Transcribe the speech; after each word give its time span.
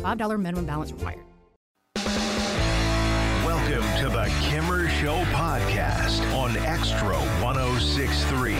$5 0.00 0.40
minimum 0.40 0.66
balance 0.66 0.92
required. 0.92 1.20
Welcome 3.44 3.84
to 4.00 4.08
the 4.08 4.32
Kimmer 4.42 4.88
Show 4.88 5.22
podcast 5.32 6.20
on 6.34 6.56
Extra 6.56 7.14
1063. 7.42 8.54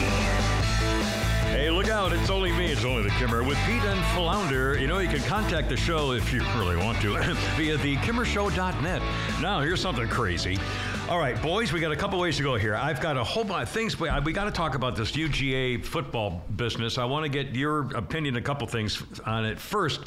Hey, 1.61 1.69
look 1.69 1.91
out. 1.91 2.15
It's 2.15 2.31
only 2.31 2.53
me. 2.53 2.73
It's 2.73 2.87
only 2.87 3.03
the 3.03 3.11
Kimmer 3.11 3.43
with 3.45 3.59
Pete 3.67 3.83
and 3.83 4.03
Flounder. 4.15 4.79
You 4.79 4.87
know, 4.87 4.99
you 4.99 5.11
can 5.11 5.21
contact 5.25 5.69
the 5.69 5.77
show 5.77 6.13
if 6.13 6.33
you 6.33 6.41
really 6.57 6.75
want 6.75 6.99
to 7.03 7.19
via 7.55 7.77
the 7.77 7.97
kimmershow.net. 7.97 9.03
Now, 9.43 9.61
here's 9.61 9.79
something 9.79 10.09
crazy. 10.09 10.59
All 11.11 11.19
right, 11.19 11.41
boys, 11.43 11.71
we 11.71 11.79
got 11.79 11.93
a 11.93 11.97
couple 11.97 12.19
ways 12.19 12.39
to 12.39 12.43
go 12.43 12.57
here. 12.57 12.75
I've 12.75 13.03
got 13.03 13.19
a 13.19 13.23
whole 13.23 13.45
bunch 13.45 13.65
of 13.65 13.69
things. 13.69 14.01
We, 14.01 14.09
we 14.25 14.33
got 14.33 14.45
to 14.45 14.51
talk 14.51 14.75
about 14.75 14.97
this 14.97 15.13
UGA 15.13 15.85
football 15.85 16.43
business. 16.57 16.97
I 16.97 17.05
want 17.05 17.25
to 17.25 17.29
get 17.29 17.55
your 17.55 17.95
opinion, 17.95 18.37
a 18.37 18.41
couple 18.41 18.67
things 18.67 19.03
on 19.27 19.45
it. 19.45 19.59
First, 19.59 20.01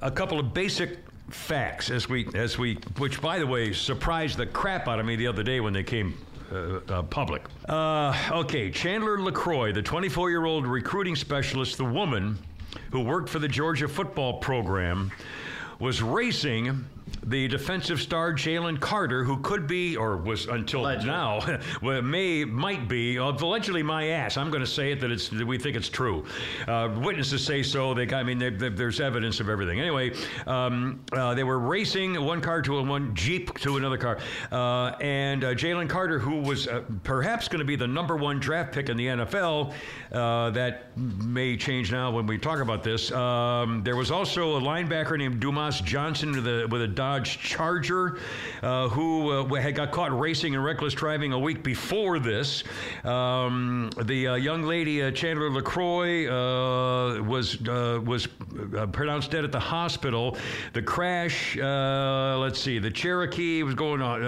a 0.00 0.10
couple 0.10 0.40
of 0.40 0.54
basic 0.54 1.00
facts 1.28 1.90
as 1.90 2.08
we 2.08 2.26
as 2.34 2.56
we 2.56 2.76
which 2.98 3.20
by 3.20 3.38
the 3.38 3.46
way 3.46 3.72
surprised 3.72 4.38
the 4.38 4.46
crap 4.46 4.86
out 4.86 5.00
of 5.00 5.04
me 5.04 5.16
the 5.16 5.26
other 5.26 5.42
day 5.42 5.58
when 5.58 5.72
they 5.72 5.82
came 5.82 6.16
uh, 6.52 6.80
uh, 6.88 7.02
public. 7.02 7.42
Uh, 7.68 8.14
okay, 8.30 8.70
Chandler 8.70 9.18
LeCroy, 9.18 9.74
the 9.74 9.82
24 9.82 10.30
year 10.30 10.44
old 10.44 10.66
recruiting 10.66 11.16
specialist, 11.16 11.76
the 11.76 11.84
woman 11.84 12.38
who 12.92 13.00
worked 13.00 13.28
for 13.28 13.38
the 13.38 13.48
Georgia 13.48 13.88
football 13.88 14.34
program, 14.34 15.10
was 15.78 16.02
racing 16.02 16.84
the 17.26 17.48
defensive 17.48 18.00
star 18.00 18.32
Jalen 18.32 18.80
Carter, 18.80 19.24
who 19.24 19.38
could 19.38 19.66
be 19.66 19.96
or 19.96 20.16
was 20.16 20.46
until 20.46 20.80
Allegedly. 20.82 21.10
now, 21.10 21.60
well, 21.82 22.02
may 22.02 22.44
might 22.44 22.88
be 22.88 23.16
allegedly 23.16 23.82
my 23.82 24.08
ass. 24.08 24.36
I'm 24.36 24.50
going 24.50 24.62
to 24.62 24.66
say 24.66 24.92
it 24.92 25.00
that 25.00 25.10
it's 25.10 25.28
that 25.28 25.46
we 25.46 25.58
think 25.58 25.76
it's 25.76 25.88
true. 25.88 26.24
Uh, 26.66 26.88
witnesses 27.00 27.44
say 27.44 27.62
so. 27.62 27.94
They, 27.94 28.08
I 28.12 28.22
mean, 28.22 28.38
they, 28.38 28.50
they, 28.50 28.68
there's 28.68 29.00
evidence 29.00 29.40
of 29.40 29.48
everything. 29.48 29.80
Anyway, 29.80 30.12
um, 30.46 31.04
uh, 31.12 31.34
they 31.34 31.44
were 31.44 31.58
racing 31.58 32.20
one 32.22 32.40
car 32.40 32.62
to 32.62 32.78
a 32.78 32.82
one 32.82 33.14
jeep 33.14 33.58
to 33.60 33.76
another 33.76 33.98
car, 33.98 34.18
uh, 34.52 34.96
and 35.00 35.44
uh, 35.44 35.54
Jalen 35.54 35.88
Carter, 35.88 36.18
who 36.18 36.40
was 36.40 36.68
uh, 36.68 36.82
perhaps 37.02 37.48
going 37.48 37.60
to 37.60 37.64
be 37.64 37.76
the 37.76 37.86
number 37.86 38.16
one 38.16 38.38
draft 38.38 38.72
pick 38.72 38.88
in 38.88 38.96
the 38.96 39.06
NFL, 39.06 39.74
uh, 40.12 40.50
that 40.50 40.96
may 40.96 41.56
change 41.56 41.92
now 41.92 42.10
when 42.10 42.26
we 42.26 42.38
talk 42.38 42.60
about 42.60 42.82
this. 42.82 43.10
Um, 43.12 43.82
there 43.82 43.96
was 43.96 44.10
also 44.10 44.56
a 44.56 44.60
linebacker 44.60 45.18
named 45.18 45.40
Dumas 45.40 45.80
Johnson 45.80 46.32
with 46.32 46.46
a 46.46 46.66
with 46.68 46.82
a 46.82 46.95
Dodge 46.96 47.38
Charger, 47.38 48.18
uh, 48.62 48.88
who 48.88 49.30
uh, 49.30 49.60
had 49.60 49.76
got 49.76 49.92
caught 49.92 50.18
racing 50.18 50.54
and 50.54 50.64
reckless 50.64 50.94
driving 50.94 51.32
a 51.32 51.38
week 51.38 51.62
before 51.62 52.18
this. 52.18 52.64
Um, 53.04 53.90
the 54.02 54.28
uh, 54.28 54.34
young 54.34 54.62
lady 54.62 55.02
uh, 55.02 55.10
Chandler 55.12 55.50
LeCroy 55.50 56.26
uh, 56.26 57.22
was 57.22 57.60
was 57.60 58.26
pronounced 58.92 59.30
dead 59.30 59.44
at 59.44 59.52
the 59.52 59.60
hospital. 59.60 60.36
The 60.72 60.82
crash, 60.82 61.56
let's 61.56 62.58
see, 62.58 62.78
the 62.78 62.90
Cherokee 62.90 63.62
was 63.62 63.74
going 63.74 64.00
on. 64.00 64.20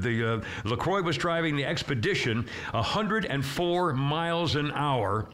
The 0.00 0.44
LeCroy 0.64 1.04
was 1.04 1.16
driving 1.16 1.56
the 1.56 1.64
Expedition 1.64 2.46
104 2.72 3.92
miles 3.94 4.56
an 4.56 4.72
hour. 4.72 5.28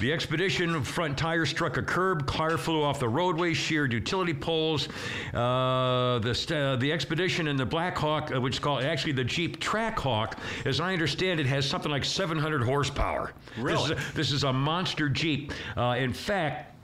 The 0.00 0.14
expedition 0.14 0.82
front 0.82 1.18
tire 1.18 1.44
struck 1.44 1.76
a 1.76 1.82
curb. 1.82 2.26
Car 2.26 2.56
flew 2.56 2.82
off 2.82 2.98
the 2.98 3.08
roadway, 3.08 3.52
sheared 3.52 3.92
utility 3.92 4.32
poles. 4.32 4.88
Uh, 5.34 6.18
the 6.20 6.34
st- 6.34 6.58
uh, 6.58 6.76
the 6.76 6.90
expedition 6.90 7.48
and 7.48 7.58
the 7.58 7.66
Black 7.66 7.98
Hawk, 7.98 8.32
uh, 8.34 8.40
which 8.40 8.54
is 8.54 8.58
called 8.58 8.82
actually 8.82 9.12
the 9.12 9.24
Jeep 9.24 9.60
Trackhawk, 9.60 10.38
as 10.64 10.80
I 10.80 10.94
understand 10.94 11.38
it, 11.38 11.44
has 11.44 11.68
something 11.68 11.90
like 11.90 12.06
700 12.06 12.62
horsepower. 12.62 13.34
Really? 13.58 13.76
This 13.76 13.84
is 13.84 13.90
a, 13.90 14.12
this 14.14 14.32
is 14.32 14.44
a 14.44 14.52
monster 14.54 15.10
Jeep. 15.10 15.52
Uh, 15.76 15.96
in 15.98 16.14
fact, 16.14 16.74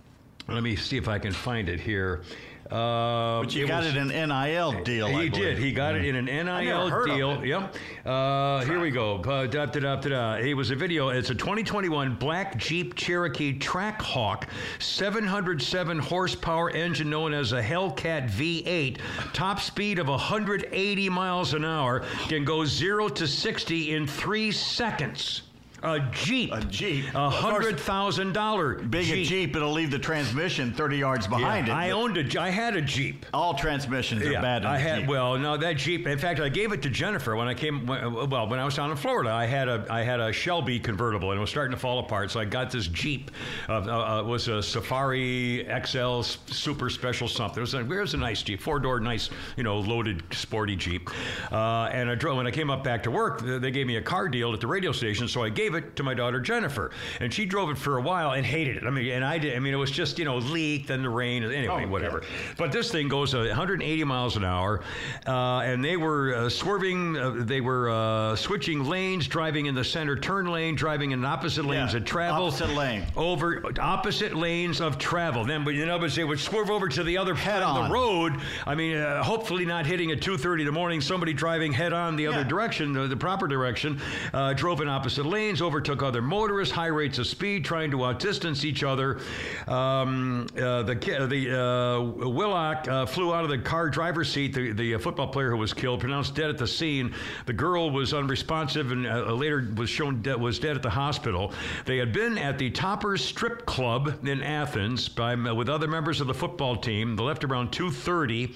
let 0.49 0.63
me 0.63 0.77
see 0.77 0.99
if 0.99 1.09
I 1.09 1.19
can 1.19 1.33
find 1.33 1.71
it 1.71 1.81
here. 1.81 2.23
Uh, 2.71 3.43
But 3.43 3.55
you 3.55 3.67
got 3.67 3.85
was- 3.85 3.95
it 3.95 3.97
in 3.97 4.11
an 4.11 4.29
NIL 4.29 4.83
deal. 4.83 5.07
I 5.07 5.23
he 5.25 5.29
did. 5.29 5.59
He 5.59 5.73
got 5.73 5.95
it 5.95 6.05
in 6.05 6.17
an 6.17 6.25
NIL 6.27 7.05
deal. 7.05 7.45
Yep. 7.45 7.77
Uh, 8.05 8.65
here 8.65 8.81
we 8.81 8.91
go. 8.91 9.17
Uh, 9.17 9.47
da, 9.47 9.67
da, 9.67 9.81
da, 9.81 9.97
da, 9.97 10.09
da. 10.09 10.35
It 10.35 10.55
was 10.55 10.71
a 10.71 10.77
video. 10.77 11.11
It's 11.11 11.31
a 11.31 11.35
2021 11.35 12.17
black 12.17 12.57
Jeep 12.57 12.95
Cherokee 12.95 13.59
Trackhawk, 13.59 14.49
707 14.81 15.99
horsepower 15.99 16.71
engine 16.71 17.11
known 17.11 17.33
as 17.33 17.53
a 17.53 17.63
Hellcat 17.63 18.31
V8, 18.31 18.99
top 19.33 19.61
speed 19.61 19.99
of 19.99 20.09
180 20.09 21.09
miles 21.09 21.55
an 21.55 21.65
hour, 21.65 22.01
can 22.29 22.45
go 22.45 22.65
zero 22.65 23.09
to 23.09 23.27
60 23.27 23.95
in 23.95 24.07
three 24.07 24.51
seconds. 24.51 25.43
A 25.87 26.01
Jeep. 26.13 26.51
A 26.53 26.61
Jeep. 26.65 27.05
A 27.15 27.31
hundred 27.31 27.79
thousand 27.79 28.33
dollar 28.33 28.75
Big 28.75 29.09
a 29.09 29.25
Jeep, 29.25 29.55
it'll 29.55 29.71
leave 29.73 29.91
the 29.91 29.99
transmission 29.99 30.73
30 30.73 30.97
yards 30.97 31.27
behind 31.27 31.71
I 31.71 31.87
it. 31.87 31.91
but 31.91 31.97
owned 31.97 32.17
a. 32.19 32.41
I 32.41 32.51
had 32.51 32.77
a 32.77 32.83
Jeep. 32.83 33.25
all 33.33 33.55
transmissions 33.55 34.23
are 34.27 34.33
bad 34.33 34.63
in 34.63 34.69
I 34.69 34.79
had 34.79 35.01
Jeep. 35.01 35.09
well, 35.09 35.39
no, 35.39 35.57
that 35.57 35.77
Jeep. 35.77 36.07
In 36.07 36.19
fact, 36.19 36.41
I 36.41 36.49
gave 36.49 36.73
it 36.73 36.83
to 36.83 36.91
Jennifer 36.91 37.37
when 37.37 37.47
I 37.47 37.55
came. 37.55 37.87
Well, 37.87 38.49
when 38.49 38.59
I 38.59 38.65
was 38.65 38.75
down 38.75 38.91
in 38.91 38.97
Florida, 38.97 39.31
I 39.31 39.47
had 39.47 39.69
a 39.69 39.87
I 39.89 40.03
had 40.03 40.19
a 40.21 40.33
Shelby 40.33 40.81
convertible, 40.81 41.31
and 41.31 41.39
it 41.39 41.41
was 41.41 41.51
starting 41.51 41.71
to 41.73 41.81
fall 41.81 42.01
apart. 42.01 42.31
So 42.33 42.41
I 42.41 42.45
got 42.45 42.71
this 42.73 42.89
Jeep. 42.89 43.31
Uh, 43.69 43.75
uh, 43.75 44.21
it 44.21 44.27
was 44.27 44.49
a 44.49 44.61
Safari 44.63 45.69
XL 45.87 46.23
Super 46.23 46.91
Special 46.91 47.29
something. 47.29 47.59
It 47.59 47.61
was 47.61 47.75
a, 47.75 47.81
it 47.81 47.89
was 47.89 48.15
a 48.15 48.17
nice 48.17 48.43
Jeep, 48.43 48.61
four 48.61 48.81
door, 48.81 48.99
nice, 48.99 49.31
you 49.57 49.63
know, 49.63 49.79
loaded, 49.79 50.23
sporty 50.33 50.75
Jeep. 50.75 51.11
Uh, 51.53 51.89
and 51.93 52.11
I 52.11 52.15
drove 52.17 52.37
when 52.39 52.47
I 52.47 52.51
came 52.51 52.71
up 52.71 52.83
back 52.83 53.03
to 53.05 53.11
work. 53.11 53.41
They 53.41 53.71
gave 53.71 53.87
me 53.87 53.97
a 53.97 54.03
car 54.03 54.29
deal 54.29 54.53
at 54.53 54.61
the 54.61 54.67
radio 54.67 54.91
station, 54.93 55.29
so 55.29 55.45
I 55.45 55.49
gave 55.49 55.75
it 55.75 55.76
to 55.81 56.03
my 56.03 56.15
daughter 56.15 56.41
Jennifer, 56.41 56.91
and 57.21 57.33
she 57.33 57.45
drove 57.47 57.71
it 57.71 57.79
for 57.79 57.99
a 57.99 58.01
while 58.03 58.33
and 58.33 58.45
hated 58.45 58.77
it. 58.77 58.85
I 58.85 58.91
mean, 58.91 59.11
and 59.13 59.25
I 59.25 59.39
did. 59.39 59.55
I 59.57 59.59
mean, 59.59 59.75
it 59.75 59.79
was 59.79 59.91
just 59.91 60.19
you 60.19 60.25
know 60.25 60.37
leaked 60.39 60.91
and 60.91 61.05
the 61.05 61.09
rain. 61.09 61.45
Anyway, 61.45 61.85
Oh, 61.87 61.89
whatever. 61.89 62.23
But 62.57 62.73
this 62.73 62.91
thing 62.91 63.09
goes 63.09 63.35
uh, 63.35 63.39
180 63.39 64.05
miles 64.05 64.37
an 64.37 64.45
hour, 64.45 64.81
uh, 65.27 65.61
and 65.61 65.85
they 65.85 65.97
were 65.97 66.35
uh, 66.35 66.49
swerving. 66.49 67.17
Uh, 67.17 67.31
they 67.39 67.61
were 67.61 67.91
uh, 67.91 68.37
switching 68.37 68.85
lanes, 68.85 69.27
driving 69.29 69.67
in 69.67 69.75
the 69.75 69.85
center 69.85 70.17
turn 70.17 70.47
lane, 70.47 70.75
driving 70.75 71.11
in 71.13 71.25
opposite 71.25 71.65
lanes 71.65 71.93
Yeah, 71.93 71.99
of 71.99 72.05
travel. 72.05 72.47
opposite 72.47 72.71
lane. 72.71 73.05
Over 73.17 73.63
opposite 73.81 74.35
lanes 74.35 74.81
of 74.81 74.99
travel. 74.99 75.45
Then, 75.45 75.65
but 75.65 75.75
in 75.75 75.89
other 75.89 76.03
words, 76.03 76.17
they 76.17 76.25
would 76.25 76.41
swerve 76.41 76.71
over 76.71 76.89
to 76.89 77.03
the 77.05 77.19
other 77.19 77.35
Head 77.35 77.63
on. 77.63 77.89
the 77.89 77.95
road. 77.95 78.35
I 78.67 78.75
mean, 78.75 78.97
uh, 78.97 79.23
hopefully 79.23 79.65
not 79.67 79.87
hitting 79.87 80.11
at 80.11 80.21
2:30 80.21 80.61
in 80.61 80.67
the 80.67 80.73
morning. 80.73 81.01
Somebody 81.01 81.33
driving 81.33 81.73
head 81.73 81.93
on 81.93 82.17
the 82.17 82.27
other 82.27 82.45
direction, 82.45 82.93
the, 82.93 83.07
the 83.07 83.17
proper 83.17 83.47
direction, 83.47 84.01
uh, 84.33 84.53
drove 84.55 84.81
in 84.81 84.89
opposite 84.89 85.27
lanes, 85.27 85.61
overtook 85.67 86.03
other 86.03 86.23
motorists, 86.23 86.75
high 86.75 86.87
rates 86.87 87.19
of 87.19 87.27
speed, 87.27 87.65
trying 87.65 87.91
to 87.91 88.05
outdistance 88.05 88.65
each 88.65 88.83
other. 88.83 89.21
Um, 89.67 90.47
uh, 90.57 90.83
the 90.83 90.95
the 91.29 91.61
uh, 91.61 92.01
Willock 92.29 92.89
uh, 92.89 93.07
flew 93.07 93.35
out 93.35 93.45
of 93.45 93.51
the 93.51 93.59
car 93.59 93.91
driver's 93.91 94.33
seat. 94.33 94.55
The, 94.55 94.73
the 94.73 94.97
football 94.99 95.29
player 95.29 95.51
who 95.51 95.57
was 95.57 95.73
killed, 95.73 96.01
pronounced 96.01 96.35
dead 96.35 96.51
at 96.51 96.59
the 96.59 96.67
scene. 96.67 97.15
The 97.47 97.53
girl 97.53 97.91
was 97.91 98.15
unresponsive 98.15 98.93
and 98.93 99.07
uh, 99.07 99.33
later 99.33 99.69
was 99.77 99.91
shown 99.91 100.23
dead, 100.23 100.41
was 100.41 100.59
dead 100.59 100.77
at 100.77 100.83
the 100.83 100.91
hospital. 100.91 101.53
They 101.85 101.99
had 101.99 102.13
been 102.13 102.39
at 102.39 102.59
the 102.59 102.71
Toppers 102.71 103.25
Strip 103.25 103.67
Club 103.67 104.27
in 104.27 104.43
Athens 104.43 105.09
by, 105.09 105.35
with 105.35 105.69
other 105.69 105.89
members 105.89 106.21
of 106.21 106.27
the 106.27 106.35
football 106.35 106.77
team. 106.77 107.17
They 107.17 107.23
left 107.23 107.45
around 107.45 107.73
2:30. 107.73 108.55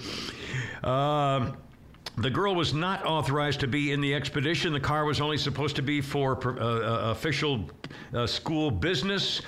The 2.17 2.29
girl 2.29 2.55
was 2.55 2.73
not 2.73 3.05
authorized 3.05 3.61
to 3.61 3.67
be 3.67 3.91
in 3.91 4.01
the 4.01 4.13
expedition. 4.13 4.73
The 4.73 4.79
car 4.79 5.05
was 5.05 5.21
only 5.21 5.37
supposed 5.37 5.75
to 5.77 5.81
be 5.81 6.01
for 6.01 6.37
uh, 6.59 6.63
uh, 6.63 7.11
official 7.11 7.69
uh, 8.13 8.27
school 8.27 8.69
business. 8.69 9.41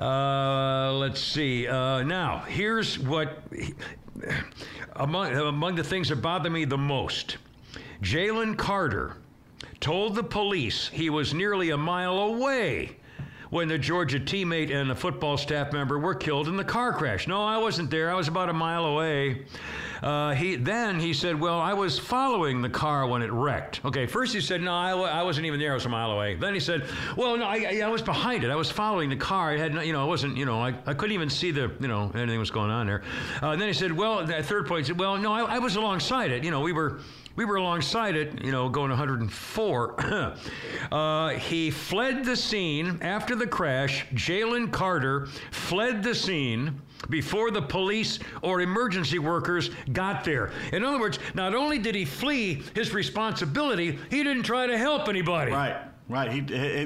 Uh, 0.00 0.92
let's 0.92 1.20
see. 1.20 1.66
Uh, 1.66 2.02
now, 2.02 2.40
here's 2.40 2.98
what 2.98 3.42
among, 4.96 5.34
among 5.34 5.74
the 5.74 5.84
things 5.84 6.08
that 6.10 6.16
bother 6.16 6.50
me 6.50 6.64
the 6.64 6.78
most 6.78 7.38
Jalen 8.02 8.56
Carter 8.56 9.16
told 9.80 10.14
the 10.14 10.22
police 10.22 10.88
he 10.88 11.08
was 11.08 11.32
nearly 11.32 11.70
a 11.70 11.76
mile 11.76 12.18
away 12.18 12.96
when 13.52 13.68
the 13.68 13.76
Georgia 13.76 14.18
teammate 14.18 14.74
and 14.74 14.90
a 14.90 14.94
football 14.94 15.36
staff 15.36 15.74
member 15.74 15.98
were 15.98 16.14
killed 16.14 16.48
in 16.48 16.56
the 16.56 16.64
car 16.64 16.90
crash. 16.90 17.28
No, 17.28 17.44
I 17.44 17.58
wasn't 17.58 17.90
there. 17.90 18.10
I 18.10 18.14
was 18.14 18.26
about 18.26 18.48
a 18.48 18.52
mile 18.54 18.86
away. 18.86 19.44
Uh, 20.02 20.32
he 20.32 20.56
then 20.56 20.98
he 20.98 21.12
said, 21.12 21.38
"Well, 21.38 21.60
I 21.60 21.74
was 21.74 21.98
following 21.98 22.62
the 22.62 22.70
car 22.70 23.06
when 23.06 23.20
it 23.20 23.30
wrecked." 23.30 23.84
Okay, 23.84 24.06
first 24.06 24.32
he 24.32 24.40
said, 24.40 24.62
"No, 24.62 24.72
I, 24.72 24.92
I 24.92 25.22
wasn't 25.22 25.44
even 25.44 25.60
there. 25.60 25.72
I 25.72 25.74
was 25.74 25.84
a 25.84 25.90
mile 25.90 26.12
away." 26.12 26.34
Then 26.34 26.54
he 26.54 26.60
said, 26.60 26.86
"Well, 27.14 27.36
no, 27.36 27.44
I, 27.44 27.56
I, 27.56 27.80
I 27.84 27.88
was 27.88 28.00
behind 28.00 28.42
it. 28.42 28.50
I 28.50 28.56
was 28.56 28.70
following 28.70 29.10
the 29.10 29.16
car. 29.16 29.54
It 29.54 29.60
had, 29.60 29.74
no, 29.74 29.82
you 29.82 29.92
know, 29.92 30.02
I 30.02 30.06
wasn't, 30.06 30.38
you 30.38 30.46
know, 30.46 30.58
I, 30.58 30.74
I 30.86 30.94
couldn't 30.94 31.12
even 31.12 31.28
see 31.28 31.50
the, 31.50 31.70
you 31.78 31.88
know, 31.88 32.10
anything 32.14 32.38
was 32.38 32.50
going 32.50 32.70
on 32.70 32.86
there." 32.86 33.02
Uh, 33.42 33.50
and 33.50 33.60
then 33.60 33.68
he 33.68 33.74
said, 33.74 33.92
"Well, 33.92 34.24
that 34.24 34.46
third 34.46 34.66
point, 34.66 34.86
he 34.86 34.92
said, 34.92 34.98
well, 34.98 35.18
no, 35.18 35.30
I, 35.30 35.56
I 35.56 35.58
was 35.58 35.76
alongside 35.76 36.30
it. 36.30 36.42
You 36.42 36.50
know, 36.50 36.62
we 36.62 36.72
were." 36.72 37.00
We 37.36 37.44
were 37.44 37.56
alongside 37.56 38.16
it, 38.16 38.44
you 38.44 38.52
know, 38.52 38.68
going 38.68 38.90
104. 38.90 40.34
uh, 40.92 41.28
he 41.30 41.70
fled 41.70 42.24
the 42.24 42.36
scene 42.36 42.98
after 43.00 43.34
the 43.34 43.46
crash. 43.46 44.06
Jalen 44.14 44.70
Carter 44.70 45.26
fled 45.50 46.02
the 46.02 46.14
scene 46.14 46.80
before 47.08 47.50
the 47.50 47.62
police 47.62 48.18
or 48.42 48.60
emergency 48.60 49.18
workers 49.18 49.70
got 49.92 50.24
there. 50.24 50.52
In 50.72 50.84
other 50.84 51.00
words, 51.00 51.18
not 51.34 51.54
only 51.54 51.78
did 51.78 51.94
he 51.94 52.04
flee 52.04 52.62
his 52.74 52.92
responsibility, 52.92 53.98
he 54.10 54.22
didn't 54.22 54.44
try 54.44 54.66
to 54.66 54.78
help 54.78 55.08
anybody. 55.08 55.52
Right. 55.52 55.91
Right. 56.08 56.30
He, 56.32 56.40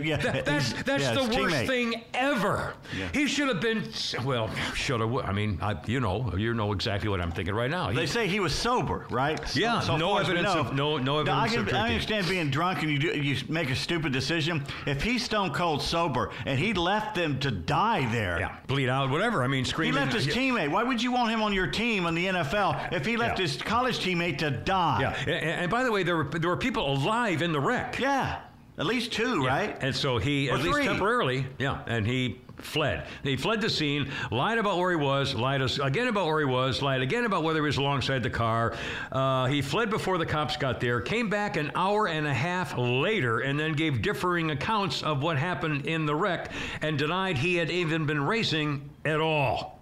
yeah. 0.08 0.18
That- 0.18 0.44
that's 0.44 0.72
that's 0.84 1.02
yeah, 1.02 1.14
the 1.14 1.22
worst 1.22 1.32
teammate. 1.38 1.66
thing 1.66 2.02
ever. 2.14 2.74
Yeah. 2.96 3.08
He 3.12 3.26
should 3.26 3.48
have 3.48 3.60
been 3.60 3.82
well. 4.24 4.48
Should 4.74 5.00
have. 5.00 5.12
I 5.16 5.32
mean, 5.32 5.58
I, 5.60 5.74
you 5.86 5.98
know, 6.00 6.32
you 6.36 6.54
know 6.54 6.72
exactly 6.72 7.08
what 7.08 7.20
I'm 7.20 7.32
thinking 7.32 7.54
right 7.54 7.70
now. 7.70 7.88
He- 7.88 7.96
They 7.96 8.06
say 8.06 8.28
he 8.28 8.38
was 8.40 8.54
sober, 8.54 9.06
right? 9.10 9.40
Yeah, 9.56 9.80
so 9.80 9.96
no 9.96 10.10
far 10.10 10.20
as 10.20 10.28
we 10.28 10.34
evidence 10.34 10.54
of- 10.54 10.74
no- 10.74 10.98
no 10.98 11.22
Now, 11.22 11.40
I, 11.40 11.44
evidence 11.46 11.68
can, 11.70 11.76
I 11.76 11.88
understand 11.88 12.28
being 12.28 12.50
drunk 12.50 12.82
and 12.82 12.90
you 12.90 12.98
do, 12.98 13.08
you 13.18 13.36
make 13.48 13.70
a 13.70 13.74
stupid 13.74 14.12
decision. 14.12 14.64
If 14.86 15.02
he's 15.02 15.24
stone 15.24 15.52
cold 15.52 15.82
sober 15.82 16.30
and 16.44 16.58
he 16.58 16.72
left 16.74 17.14
them 17.16 17.40
to 17.40 17.50
die 17.50 18.06
there, 18.12 18.38
yeah, 18.38 18.56
bleed 18.68 18.88
out, 18.88 19.10
whatever. 19.10 19.42
I 19.42 19.48
mean, 19.48 19.64
screaming. 19.64 19.94
he 19.94 19.98
left 20.00 20.12
his 20.14 20.26
teammate. 20.28 20.70
Why 20.70 20.82
would 20.84 21.02
you 21.02 21.10
want 21.10 21.30
him 21.30 21.42
on 21.42 21.52
your 21.52 21.66
team 21.66 22.06
in 22.06 22.14
the 22.14 22.26
NFL 22.26 22.92
if 22.92 23.04
he 23.06 23.16
left 23.16 23.38
Yeah. 23.38 23.46
his 23.46 23.56
college 23.60 23.98
teammate 23.98 24.38
to 24.38 24.50
die? 24.50 25.00
Yeah, 25.00 25.16
and, 25.32 25.60
and 25.62 25.70
by 25.70 25.82
the 25.84 25.90
way, 25.90 26.02
there 26.04 26.16
were 26.18 26.24
there 26.24 26.50
were 26.50 26.56
people 26.56 26.92
alive 26.92 27.42
in 27.42 27.52
the 27.52 27.60
wreck. 27.60 27.98
Yeah. 27.98 28.40
At 28.78 28.86
least 28.86 29.12
two, 29.12 29.44
right? 29.44 29.76
And 29.80 29.94
so 29.94 30.18
he, 30.18 30.50
Or 30.50 30.56
at 30.56 30.62
least 30.62 30.82
temporarily, 30.82 31.46
yeah, 31.58 31.80
and 31.86 32.06
he 32.06 32.40
fled. 32.58 33.06
He 33.22 33.36
fled 33.36 33.60
the 33.60 33.70
scene, 33.70 34.10
lied 34.30 34.58
about 34.58 34.78
where 34.78 34.90
he 34.90 34.96
was, 34.96 35.34
lied 35.34 35.62
us- 35.62 35.78
again 35.78 36.08
about 36.08 36.26
where 36.26 36.40
he 36.40 36.44
was, 36.46 36.82
lied 36.82 37.00
again 37.02 37.24
about 37.24 37.42
whether 37.42 37.60
he 37.60 37.66
was 37.66 37.76
alongside 37.78 38.22
the 38.22 38.30
car. 38.30 38.74
Uh, 39.12 39.46
he 39.46 39.62
fled 39.62 39.88
before 39.90 40.18
the 40.18 40.26
cops 40.26 40.56
got 40.56 40.80
there, 40.80 41.00
came 41.00 41.28
back 41.28 41.56
an 41.56 41.70
hour 41.74 42.08
and 42.08 42.26
a 42.26 42.34
half 42.34 42.76
later, 42.76 43.40
and 43.40 43.58
then 43.58 43.72
gave 43.72 44.02
differing 44.02 44.50
accounts 44.50 45.02
of 45.02 45.22
what 45.22 45.36
happened 45.38 45.86
in 45.86 46.06
the 46.06 46.14
wreck 46.14 46.50
and 46.82 46.98
denied 46.98 47.38
he 47.38 47.56
had 47.56 47.70
even 47.70 48.04
been 48.06 48.22
racing 48.22 48.88
at 49.04 49.20
all. 49.20 49.80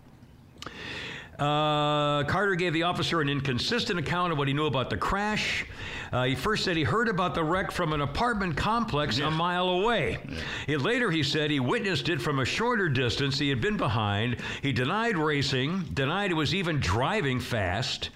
Uh, 1.38 2.22
Carter 2.24 2.54
gave 2.54 2.72
the 2.72 2.84
officer 2.84 3.20
an 3.20 3.28
inconsistent 3.28 3.98
account 3.98 4.32
of 4.32 4.38
what 4.38 4.46
he 4.46 4.54
knew 4.54 4.66
about 4.66 4.88
the 4.88 4.96
crash. 4.96 5.64
Uh, 6.12 6.24
he 6.24 6.34
first 6.36 6.64
said 6.64 6.76
he 6.76 6.84
heard 6.84 7.08
about 7.08 7.34
the 7.34 7.42
wreck 7.42 7.72
from 7.72 7.92
an 7.92 8.00
apartment 8.00 8.56
complex 8.56 9.18
a 9.18 9.30
mile 9.30 9.68
away. 9.68 10.18
He- 10.66 10.76
later, 10.76 11.10
he 11.10 11.22
said 11.24 11.50
he 11.50 11.58
witnessed 11.60 12.08
it 12.08 12.20
from 12.22 12.38
a 12.38 12.44
shorter 12.44 12.88
distance. 12.88 13.38
He 13.38 13.48
had 13.48 13.60
been 13.60 13.76
behind. 13.76 14.36
He 14.62 14.72
denied 14.72 15.16
racing, 15.16 15.80
denied 15.92 16.30
he 16.30 16.34
was 16.34 16.54
even 16.54 16.78
driving 16.78 17.40
fast. 17.40 18.10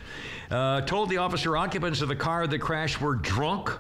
Uh, 0.50 0.80
told 0.82 1.10
the 1.10 1.18
officer 1.18 1.56
occupants 1.56 2.00
of 2.00 2.08
the 2.08 2.16
car 2.16 2.46
that 2.46 2.58
crashed 2.60 3.00
were 3.00 3.16
drunk. 3.16 3.70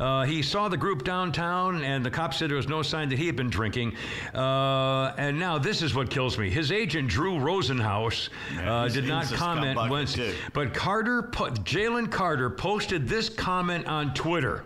Uh, 0.00 0.24
he 0.24 0.42
saw 0.42 0.68
the 0.68 0.76
group 0.76 1.04
downtown, 1.04 1.82
and 1.82 2.04
the 2.04 2.10
cop 2.10 2.34
said 2.34 2.50
there 2.50 2.56
was 2.56 2.68
no 2.68 2.82
sign 2.82 3.08
that 3.08 3.18
he 3.18 3.26
had 3.26 3.36
been 3.36 3.50
drinking. 3.50 3.94
Uh, 4.34 5.12
and 5.18 5.38
now 5.38 5.58
this 5.58 5.82
is 5.82 5.94
what 5.94 6.10
kills 6.10 6.38
me. 6.38 6.50
His 6.50 6.72
agent 6.72 7.08
Drew 7.08 7.38
Rosenhaus 7.38 8.28
Yeah, 8.54 8.74
uh, 8.74 8.88
did 8.88 9.06
not 9.06 9.26
comment 9.26 9.76
once, 9.90 10.16
but 10.52 10.74
Carter, 10.74 11.22
Jalen 11.32 12.10
Carter, 12.10 12.50
posted 12.50 13.08
this 13.08 13.28
comment 13.28 13.86
on 13.86 14.14
Twitter. 14.14 14.64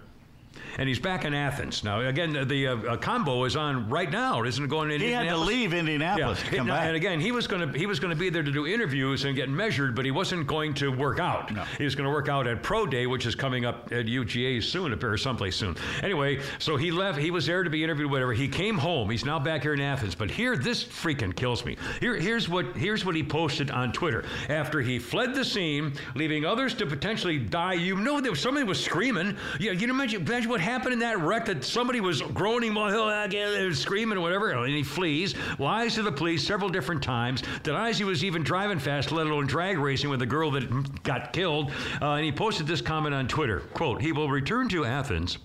And 0.78 0.88
he's 0.88 0.98
back 0.98 1.24
in 1.24 1.34
Athens 1.34 1.84
now. 1.84 2.00
Again, 2.00 2.32
the, 2.32 2.44
the 2.44 2.66
uh, 2.68 2.96
combine 2.96 3.46
is 3.46 3.56
on 3.56 3.88
right 3.88 4.10
now, 4.10 4.42
isn't 4.42 4.64
it? 4.64 4.68
Going 4.68 4.90
in 4.90 5.00
He 5.00 5.10
had 5.10 5.28
to 5.28 5.36
leave 5.36 5.74
Indianapolis 5.74 6.38
Yeah. 6.38 6.44
to 6.44 6.56
come 6.56 6.60
and, 6.60 6.68
back. 6.68 6.86
and 6.86 6.96
again, 6.96 7.20
he 7.20 7.30
was 7.32 7.46
going 7.46 7.72
to 7.72 7.78
he 7.78 7.86
was 7.86 8.00
going 8.00 8.10
to 8.10 8.18
be 8.18 8.30
there 8.30 8.42
to 8.42 8.50
do 8.50 8.66
interviews 8.66 9.24
and 9.24 9.36
get 9.36 9.48
measured, 9.48 9.94
but 9.94 10.04
he 10.04 10.10
wasn't 10.10 10.46
going 10.46 10.74
to 10.74 10.90
work 10.90 11.18
out. 11.18 11.52
No. 11.52 11.64
He 11.78 11.84
was 11.84 11.94
going 11.94 12.06
to 12.06 12.10
work 12.10 12.28
out 12.28 12.46
at 12.46 12.62
Pro 12.62 12.86
Day, 12.86 13.06
which 13.06 13.26
is 13.26 13.34
coming 13.34 13.64
up 13.64 13.92
at 13.92 14.06
UGA 14.06 14.62
soon, 14.62 14.92
or 14.92 15.16
someplace 15.16 15.56
soon. 15.56 15.76
Anyway, 16.02 16.40
so 16.58 16.76
he 16.76 16.90
left. 16.90 17.18
He 17.18 17.30
was 17.30 17.46
there 17.46 17.62
to 17.62 17.70
be 17.70 17.82
interviewed, 17.84 18.10
whatever. 18.10 18.32
He 18.32 18.48
came 18.48 18.78
home. 18.78 19.10
He's 19.10 19.24
now 19.24 19.38
back 19.38 19.62
here 19.62 19.74
in 19.74 19.80
Athens. 19.80 20.14
But 20.14 20.30
here, 20.30 20.56
this 20.56 20.82
freaking 20.84 21.34
kills 21.34 21.64
me. 21.64 21.76
Here, 22.00 22.16
here's 22.16 22.48
what 22.48 22.76
here's 22.76 23.04
what 23.04 23.14
he 23.14 23.22
posted 23.22 23.70
on 23.70 23.92
Twitter 23.92 24.24
after 24.48 24.80
he 24.80 24.98
fled 24.98 25.34
the 25.34 25.44
scene, 25.44 25.92
leaving 26.14 26.44
others 26.44 26.74
to 26.74 26.86
potentially 26.86 27.38
die. 27.38 27.74
You 27.74 27.96
know 27.96 28.20
that 28.20 28.36
somebody 28.36 28.64
was 28.64 28.82
screaming. 28.82 29.36
You, 29.60 29.72
you 29.72 29.86
know, 29.86 29.94
imagine, 29.94 30.22
imagine 30.26 30.50
what 30.50 30.60
happened 30.62 30.94
in 30.94 30.98
that 31.00 31.20
wreck 31.20 31.44
that 31.46 31.64
somebody 31.64 32.00
was 32.00 32.22
groaning 32.22 32.72
they 32.72 33.64
were 33.64 33.74
screaming 33.74 34.18
or 34.18 34.20
whatever, 34.20 34.50
and 34.50 34.74
he 34.74 34.82
flees, 34.82 35.34
lies 35.58 35.94
to 35.94 36.02
the 36.02 36.12
police 36.12 36.46
several 36.46 36.70
different 36.70 37.02
times, 37.02 37.42
denies 37.62 37.98
he 37.98 38.04
was 38.04 38.24
even 38.24 38.42
driving 38.42 38.78
fast, 38.78 39.12
let 39.12 39.26
alone 39.26 39.46
drag 39.46 39.78
racing 39.78 40.10
with 40.10 40.20
the 40.20 40.26
girl 40.26 40.50
that 40.50 41.02
got 41.02 41.32
killed, 41.32 41.70
uh, 42.00 42.12
and 42.12 42.24
he 42.24 42.32
posted 42.32 42.66
this 42.66 42.80
comment 42.80 43.14
on 43.14 43.26
Twitter, 43.28 43.60
quote, 43.74 44.00
he 44.00 44.12
will 44.12 44.28
return 44.28 44.68
to 44.68 44.84
Athens 44.84 45.38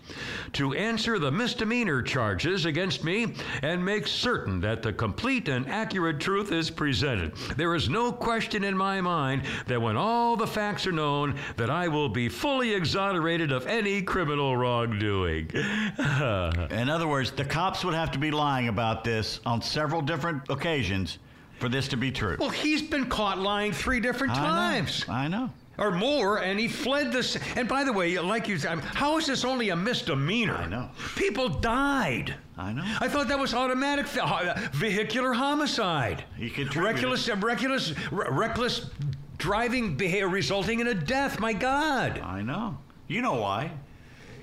to 0.54 0.74
answer 0.74 1.20
the 1.20 1.32
misdemeanor 1.32 2.02
charges 2.02 2.66
against 2.66 3.04
me 3.04 3.34
and 3.62 3.84
make 3.84 4.08
certain 4.08 4.60
that 4.62 4.82
the 4.82 4.94
complete 4.94 5.48
and 5.48 5.68
accurate 5.68 6.20
truth 6.20 6.52
is 6.52 6.70
presented. 6.70 7.36
There 7.58 7.76
is 7.76 7.90
no 7.90 8.12
question 8.12 8.64
in 8.64 8.78
my 8.78 9.02
mind 9.02 9.44
that 9.68 9.82
when 9.82 9.98
all 9.98 10.36
the 10.36 10.48
facts 10.48 10.88
are 10.88 10.92
known, 10.92 11.36
that 11.58 11.70
I 11.70 11.88
will 11.88 12.10
be 12.10 12.30
fully 12.30 12.74
exonerated 12.74 13.52
of 13.52 13.68
any 13.68 14.02
criminal 14.02 14.56
wrongdoing. 14.56 15.07
In 16.72 16.90
other 16.90 17.08
words, 17.08 17.32
the 17.32 17.46
cops 17.46 17.84
would 17.84 17.94
have 17.94 18.12
to 18.12 18.20
be 18.20 18.32
lying 18.32 18.68
about 18.68 19.04
this 19.04 19.40
on 19.46 19.62
several 19.62 20.02
different 20.02 20.50
occasions 20.50 21.20
for 21.60 21.70
this 21.70 21.88
to 21.90 21.98
be 21.98 22.12
true. 22.12 22.38
Well, 22.40 22.50
he's 22.50 22.82
been 22.82 23.08
caught 23.10 23.40
lying 23.40 23.72
three 23.72 24.00
different 24.00 24.34
times. 24.36 25.06
I 25.08 25.28
know. 25.28 25.38
I 25.38 25.46
know. 25.46 25.50
Or 25.80 25.92
more, 25.92 26.40
and 26.42 26.60
he 26.60 26.68
fled 26.68 27.12
this. 27.12 27.38
And 27.56 27.68
by 27.68 27.84
the 27.84 27.94
way, 27.94 28.18
like 28.18 28.48
you 28.48 28.58
said, 28.58 28.80
how 28.80 29.20
is 29.20 29.28
this 29.28 29.46
only 29.46 29.70
a 29.70 29.76
misdemeanor? 29.76 30.56
I 30.56 30.66
know. 30.66 30.90
People 31.16 31.50
died. 31.50 32.34
I 32.58 32.74
know. 32.74 32.84
I 33.00 33.08
thought 33.08 33.28
that 33.28 33.38
was 33.38 33.54
automatic 33.54 34.08
fe- 34.08 34.22
uh, 34.24 34.56
vehicular 34.74 35.34
homicide. 35.34 36.24
He 36.36 36.50
contributed. 36.50 37.04
reckless, 37.04 37.30
reckless, 37.30 37.94
re- 38.12 38.26
reckless 38.32 38.90
driving 39.38 39.96
behavior 39.96 40.28
resulting 40.30 40.80
in 40.80 40.88
a 40.88 40.96
death. 40.96 41.40
My 41.40 41.54
God. 41.54 42.20
I 42.20 42.42
know. 42.42 42.80
You 43.08 43.22
know 43.22 43.36
why? 43.36 43.70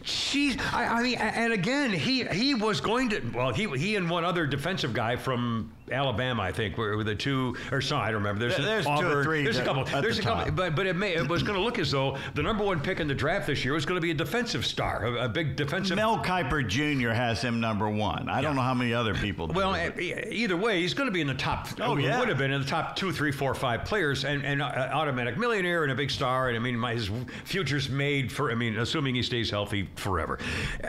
Jeez, 0.04 0.60
I, 0.72 0.86
I 0.86 1.02
mean, 1.02 1.16
and 1.16 1.52
again, 1.52 1.90
he 1.90 2.24
he 2.24 2.54
was 2.54 2.80
going 2.80 3.08
to. 3.10 3.20
Well, 3.34 3.52
he 3.52 3.66
he 3.78 3.96
and 3.96 4.10
one 4.10 4.24
other 4.24 4.46
defensive 4.46 4.92
guy 4.92 5.16
from 5.16 5.72
Alabama, 5.90 6.42
I 6.42 6.52
think, 6.52 6.78
were, 6.78 6.96
were 6.96 7.04
the 7.04 7.14
two 7.14 7.56
or 7.72 7.80
so. 7.80 7.96
I 7.96 8.06
don't 8.06 8.14
remember. 8.22 8.40
There's, 8.40 8.56
There- 8.56 8.64
there's 8.66 8.86
an 8.86 8.98
two 8.98 9.06
or 9.06 9.22
three 9.24 9.42
There's 9.44 9.58
a 9.58 9.64
couple. 9.64 9.84
There's 9.84 10.16
the 10.16 10.22
a 10.22 10.24
couple. 10.24 10.44
top. 10.46 10.56
But 10.56 10.74
but 10.76 10.86
it 10.86 10.96
may 10.96 11.14
it 11.14 11.28
was 11.28 11.42
going 11.42 11.56
to 11.58 11.62
look 11.64 11.78
as 11.78 11.90
though 11.90 12.16
the 12.34 12.42
number 12.42 12.64
one 12.64 12.80
pick 12.80 13.00
in 13.00 13.08
the 13.08 13.14
draft 13.14 13.46
this 13.46 13.64
year 13.64 13.74
was 13.74 13.84
going 13.86 13.96
to 13.96 14.00
be 14.00 14.10
a 14.10 14.14
defensive 14.14 14.64
star, 14.64 15.04
a, 15.06 15.24
a 15.24 15.28
big 15.28 15.56
defensive. 15.56 15.96
Mel 15.96 16.18
Kiper 16.22 16.66
Jr. 16.66 17.10
has 17.10 17.40
him 17.42 17.60
number 17.60 17.88
one. 17.88 18.28
I 18.28 18.40
don't 18.40 18.56
know 18.56 18.62
how 18.62 18.74
many 18.74 18.94
other 18.94 19.14
people. 19.14 19.46
do, 19.48 19.54
Well, 19.54 19.72
but- 19.72 20.00
either 20.00 20.56
way, 20.56 20.80
he's 20.80 20.94
going 20.94 21.08
to 21.08 21.12
be 21.12 21.20
in 21.20 21.26
the 21.26 21.34
top. 21.34 21.68
Oh, 21.80 21.96
yeah. 21.96 22.18
would 22.18 22.28
have 22.28 22.38
been 22.38 22.52
in 22.52 22.60
the 22.60 22.66
top 22.66 22.96
two, 22.96 23.12
three, 23.12 23.32
four, 23.32 23.54
five 23.54 23.84
players, 23.84 24.24
and 24.24 24.44
and 24.44 24.62
uh, 24.62 24.88
automatic 24.92 25.36
millionaire 25.38 25.82
and 25.84 25.92
a 25.92 25.94
big 25.94 26.10
star. 26.10 26.48
And 26.48 26.56
I 26.56 26.60
mean, 26.60 26.78
my, 26.78 26.94
his 26.94 27.10
future's 27.44 27.88
made 27.88 28.30
for. 28.32 28.50
I 28.50 28.54
mean, 28.54 28.78
assuming 28.78 29.14
he 29.14 29.22
stays 29.22 29.50
healthy 29.50 29.88
forever. 29.96 30.38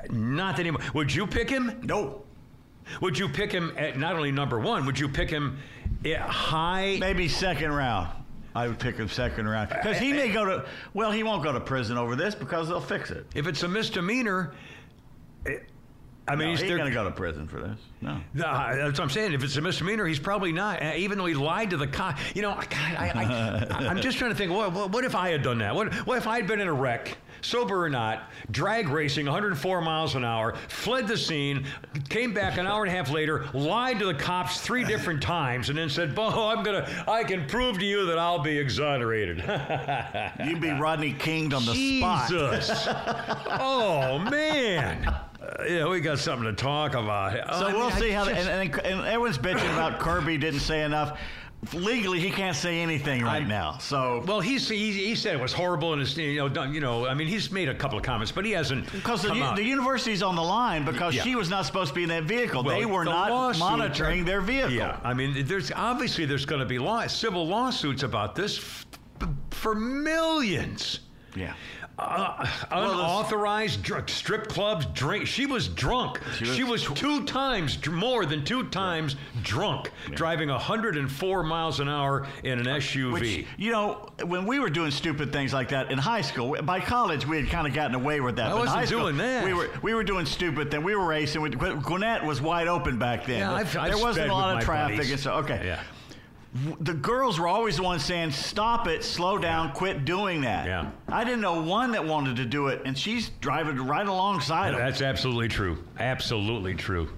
Not 0.10 0.60
anymore. 0.60 0.82
Would 0.94 1.14
you 1.14 1.28
pick 1.28 1.50
him? 1.50 1.80
no. 1.84 2.22
Would 3.02 3.18
you 3.18 3.28
pick 3.30 3.52
him 3.52 3.74
at 3.78 3.98
not 3.98 4.16
only 4.16 4.32
number 4.32 4.60
one? 4.60 4.86
Would 4.86 5.00
you 5.00 5.10
pick 5.10 5.30
him 5.30 5.60
at 6.04 6.20
high? 6.20 6.98
Maybe 7.00 7.28
second 7.28 7.72
round. 7.72 8.10
I 8.56 8.68
would 8.68 8.80
pick 8.80 8.96
him 8.96 9.10
second 9.10 9.48
round 9.50 9.70
because 9.70 9.98
he 9.98 10.14
may 10.14 10.32
go 10.32 10.46
to. 10.46 10.66
Well, 10.94 11.12
he 11.12 11.24
won't 11.24 11.44
go 11.44 11.52
to 11.52 11.60
prison 11.60 11.98
over 11.98 12.16
this 12.16 12.34
because 12.34 12.70
they'll 12.70 12.80
fix 12.80 13.12
it. 13.12 13.26
If 13.36 13.48
it's 13.48 13.64
a 13.64 13.68
misdemeanor, 13.68 14.54
eh, 15.46 15.58
I 16.28 16.36
mean, 16.36 16.48
No, 16.48 16.52
he's 16.52 16.62
he 16.62 16.76
gonna 16.76 16.90
go 16.90 17.04
to 17.04 17.12
prison 17.12 17.48
for 17.48 17.62
this. 17.62 17.78
No. 18.02 18.16
No, 18.34 18.44
that's 18.44 18.98
what 18.98 19.02
I'm 19.02 19.10
saying. 19.12 19.34
If 19.34 19.44
it's 19.44 19.58
a 19.58 19.62
misdemeanor, 19.62 20.06
he's 20.08 20.20
probably 20.20 20.52
not. 20.52 20.82
Uh, 20.82 20.94
even 20.96 21.18
though 21.20 21.26
he 21.28 21.36
lied 21.36 21.70
to 21.70 21.78
the 21.78 21.88
cop. 21.88 22.18
You 22.34 22.42
know, 22.42 22.56
God, 22.56 22.96
I, 22.98 23.68
I, 23.70 23.88
I'm 23.88 24.02
just 24.02 24.18
trying 24.18 24.32
to 24.32 24.38
think. 24.38 24.52
What, 24.52 24.74
what, 24.74 24.92
what 24.92 25.06
if 25.06 25.14
I 25.14 25.30
had 25.30 25.44
done 25.44 25.60
that? 25.60 25.76
What, 25.76 25.94
what 26.08 26.18
if 26.18 26.26
I 26.26 26.38
had 26.38 26.48
been 26.48 26.60
in 26.60 26.68
a 26.68 26.74
wreck, 26.74 27.16
sober 27.42 27.84
or 27.84 27.90
not, 27.90 28.32
drag 28.50 28.90
racing 28.90 29.28
104 29.28 29.82
miles 29.82 30.16
an 30.16 30.26
hour, 30.26 30.56
fled 30.68 31.08
the 31.08 31.18
scene, 31.18 31.64
came 32.10 32.34
back 32.34 32.58
an 32.58 32.66
hour 32.66 32.84
and 32.84 32.92
a 32.92 32.96
half 32.96 33.12
later, 33.12 33.46
lied 33.54 34.00
to 34.00 34.06
the 34.06 34.16
cops 34.16 34.62
three 34.62 34.84
different 34.84 35.22
times, 35.22 35.70
and 35.70 35.78
then 35.78 35.90
said, 35.90 36.16
"Bo, 36.16 36.50
I'm 36.50 36.64
gonna, 36.64 36.90
I 37.08 37.24
can 37.24 37.46
prove 37.46 37.78
to 37.78 37.86
you 37.86 38.08
that 38.08 38.18
I'll 38.18 38.40
be 38.40 38.58
exonerated." 38.58 39.44
You'd 40.44 40.60
be 40.62 40.72
Rodney 40.72 41.14
King 41.14 41.54
on 41.54 41.66
the 41.66 42.00
spot. 42.00 42.30
Jesus. 42.30 42.88
oh 42.90 44.18
man. 44.18 45.14
Uh, 45.46 45.64
yeah, 45.66 45.88
we 45.88 46.00
got 46.00 46.20
something 46.20 46.46
to 46.46 46.54
talk 46.54 46.94
about. 46.94 47.34
So 47.60 47.68
I 47.68 47.74
we'll 47.74 47.84
mean, 47.88 47.92
I 47.92 48.00
see 48.00 48.10
how. 48.12 48.26
just- 48.26 48.48
and, 48.50 48.70
and, 48.74 48.80
and 48.86 49.02
everyone's 49.06 49.38
bitching 49.38 49.72
about 49.74 50.00
Kirby 50.00 50.38
didn't 50.38 50.62
say 50.62 50.84
enough. 50.84 51.20
legally 51.74 52.20
he 52.20 52.30
can't 52.30 52.56
say 52.56 52.82
anything 52.82 53.24
right 53.24 53.42
I'm- 53.42 53.48
now. 53.48 53.78
So 53.80 54.24
Well, 54.28 54.40
he's, 54.40 54.68
he, 54.70 54.92
he 54.92 55.16
said 55.16 55.36
it 55.36 55.42
was 55.42 55.52
horrible, 55.54 55.94
and 55.94 56.02
it's, 56.02 56.16
you 56.16 56.36
know, 56.38 56.48
done, 56.50 56.74
you 56.74 56.80
know, 56.80 57.08
I 57.08 57.14
mean, 57.16 57.28
he's 57.28 57.50
made 57.52 57.70
a 57.70 57.74
couple 57.76 57.98
of 57.98 58.04
comments, 58.04 58.32
but 58.32 58.46
he 58.46 58.52
hasn't. 58.52 58.92
because 58.92 59.24
the, 59.24 59.34
u- 59.34 59.56
the 59.56 59.64
university's 59.64 60.22
on 60.22 60.36
the 60.36 60.44
line 60.44 60.86
because 60.86 61.16
Yeah. 61.16 61.24
she 61.24 61.36
was 61.36 61.50
not 61.50 61.66
supposed 61.66 61.90
to 61.90 61.96
be 61.96 62.04
in 62.04 62.10
that 62.10 62.24
vehicle. 62.26 62.64
Well, 62.64 62.78
they 62.78 62.86
were 62.86 63.04
the 63.06 63.12
not 63.12 63.58
monitoring 63.58 64.22
are- 64.22 64.26
their 64.26 64.42
vehicle. 64.42 64.72
Yeah, 64.74 65.00
I 65.04 65.14
mean, 65.16 65.46
there's 65.48 65.72
obviously 65.72 66.26
there's 66.26 66.46
going 66.46 66.60
to 66.62 66.68
be 66.68 66.78
law, 66.78 67.08
civil 67.08 67.48
lawsuits 67.48 68.04
about 68.04 68.36
this 68.36 68.60
f- 68.60 68.86
for 69.52 69.74
millions. 69.76 71.00
Yeah. 71.36 71.54
Uh, 71.98 72.46
unauthorized 72.72 73.86
strip 74.10 74.48
clubs, 74.48 74.86
drink. 74.88 75.28
She 75.28 75.46
was 75.46 75.68
drunk. 75.70 76.20
She 76.38 76.64
was, 76.64 76.90
was- 76.90 77.00
two 77.00 77.24
times 77.26 77.78
dr- 77.78 77.96
more 77.96 78.26
than 78.26 78.44
two 78.44 78.66
times 78.68 79.16
drunk, 79.44 79.92
driving 80.12 80.50
104 80.50 81.44
miles 81.44 81.80
an 81.80 81.88
hour 81.88 82.28
in 82.44 82.60
an 82.60 82.66
SUV. 82.66 83.12
Which, 83.14 83.46
you 83.58 83.72
know, 83.72 84.10
when 84.26 84.46
we 84.46 84.60
were 84.60 84.70
doing 84.70 84.92
stupid 84.92 85.32
things 85.32 85.54
like 85.54 85.70
that 85.70 85.92
in 85.92 85.98
high 85.98 86.22
school, 86.22 86.56
by 86.64 86.80
college 86.80 87.26
we 87.26 87.38
had 87.40 87.50
kind 87.50 87.66
of 87.68 87.74
gotten 87.74 87.96
away 87.96 88.20
with 88.20 88.36
that. 88.38 88.52
I 88.52 88.56
wasn't 88.56 88.88
school, 88.88 89.02
doing 89.04 89.18
that. 89.18 89.46
We 89.46 89.54
were 89.54 89.70
we 89.82 89.94
were 89.94 90.04
doing 90.04 90.26
stupid 90.26 90.72
things. 90.72 90.84
We 90.84 90.96
were 90.96 91.06
racing. 91.08 91.42
We, 91.42 91.50
Gwinnett 91.52 92.24
was 92.26 92.42
wide 92.42 92.68
open 92.68 93.00
back 93.00 93.26
then. 93.26 93.40
Yeah, 93.40 93.54
I've- 93.54 93.78
I've 93.78 93.94
there 93.94 94.04
wasn't 94.04 94.30
a 94.30 94.34
lot 94.34 94.58
of 94.58 94.64
traffic 94.64 94.98
buddies. 94.98 95.12
and 95.12 95.20
so 95.20 95.34
okay. 95.36 95.62
Yeah. 95.66 95.82
The 96.80 96.94
girls 96.94 97.38
were 97.38 97.48
always 97.48 97.76
the 97.78 97.84
ones 97.84 98.06
saying, 98.06 98.32
"Stop 98.32 98.88
it, 98.88 99.04
slow 99.04 99.38
down, 99.38 99.74
quit 99.74 100.06
doing 100.06 100.42
that." 100.42 100.66
Yeah. 100.66 100.90
I 101.10 101.26
didn't 101.26 101.42
know 101.42 101.62
one 101.62 101.92
that 101.92 102.06
wanted 102.06 102.38
to 102.38 102.46
do 102.46 102.68
it, 102.68 102.82
and 102.86 102.98
she's 102.98 103.30
driving 103.42 103.76
right 103.86 104.08
alongside 104.08 104.72
them. 104.72 104.80
That's 104.80 105.02
absolutely 105.02 105.50
true. 105.50 105.84
Absolutely 106.00 106.74
true. 106.76 107.10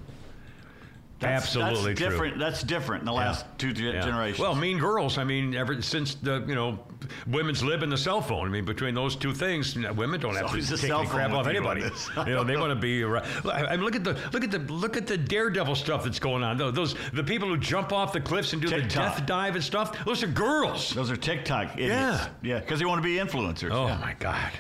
That's- 1.20 1.44
absolutely 1.44 1.94
that's 1.94 2.00
true. 2.00 2.10
different. 2.10 2.40
That's 2.40 2.64
different 2.64 3.02
in 3.02 3.06
the 3.06 3.14
last 3.14 3.46
two 3.58 3.74
ge- 3.74 3.80
Yeah. 3.82 4.02
generations. 4.02 4.40
Well, 4.40 4.54
Mean 4.56 4.78
Girls. 4.78 5.18
I 5.18 5.24
mean, 5.24 5.56
ever 5.56 5.82
since 5.82 6.14
the 6.16 6.44
you 6.48 6.54
know, 6.56 6.80
women's 7.26 7.64
lib 7.64 7.82
and 7.84 7.92
the 7.92 7.98
cell 7.98 8.22
phone. 8.22 8.48
I 8.48 8.52
mean, 8.52 8.66
between 8.66 8.94
those 8.94 9.16
two 9.16 9.34
things, 9.34 9.76
women 9.76 10.20
don't 10.20 10.36
have 10.36 10.52
to 10.52 10.58
a 10.58 10.62
take 10.62 10.78
cell 10.78 11.00
any 11.00 11.10
crap 11.10 11.32
off 11.32 11.46
with 11.48 11.56
you 11.56 11.66
on 11.68 11.78
anybody. 11.78 11.96
you 12.30 12.36
know, 12.36 12.44
they 12.44 12.56
want 12.58 12.70
to 12.72 12.76
be. 12.76 13.02
around- 13.02 13.26
I 13.52 13.76
mean, 13.76 13.84
look 13.86 13.96
at 13.96 14.04
the 14.04 14.14
look 14.32 14.44
at 14.44 14.52
the 14.52 14.60
look 14.60 14.96
at 14.98 15.08
the 15.08 15.18
daredevil 15.18 15.76
stuff 15.76 16.04
that's 16.04 16.20
going 16.20 16.44
on. 16.44 16.58
Those, 16.58 16.96
the 17.14 17.24
people 17.24 17.48
who 17.48 17.58
jump 17.58 17.92
off 17.92 18.14
the 18.14 18.22
cliffs 18.22 18.54
and 18.54 18.62
do 18.62 18.70
the 18.70 18.82
death 18.82 19.26
dive 19.26 19.56
and 19.56 19.64
stuff. 19.64 20.04
Those 20.06 20.22
are 20.24 20.28
girls. 20.28 20.92
Those 20.92 21.10
are 21.10 21.18
TikTok 21.18 21.74
idiots. 21.76 21.90
Yeah. 21.92 22.28
yeah, 22.44 22.60
because 22.60 22.80
they 22.80 22.86
want 22.86 23.02
to 23.02 23.04
be 23.08 23.16
influencers. 23.16 23.72
Oh 23.72 23.88
yeah. 23.88 23.98
my 23.98 24.14
God. 24.20 24.52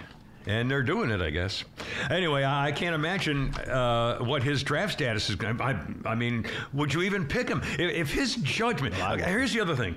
And 0.47 0.71
they're 0.71 0.83
doing 0.83 1.11
it, 1.11 1.21
I 1.21 1.29
guess. 1.29 1.65
Anyway, 2.09 2.45
I 2.45 2.71
can't 2.71 2.95
imagine 2.95 3.53
uh, 3.55 4.19
what 4.19 4.41
his 4.41 4.63
draft 4.63 4.93
status 4.93 5.29
is 5.29 5.35
going 5.35 5.57
to 5.57 5.63
I, 5.63 5.77
I 6.05 6.15
mean, 6.15 6.45
would 6.73 6.93
you 6.93 7.01
even 7.01 7.25
pick 7.25 7.49
him? 7.49 7.61
If, 7.77 7.79
if 7.79 8.11
his 8.11 8.35
judgment. 8.37 8.95
Here's 8.95 9.53
the 9.53 9.59
other 9.59 9.75
thing. 9.75 9.95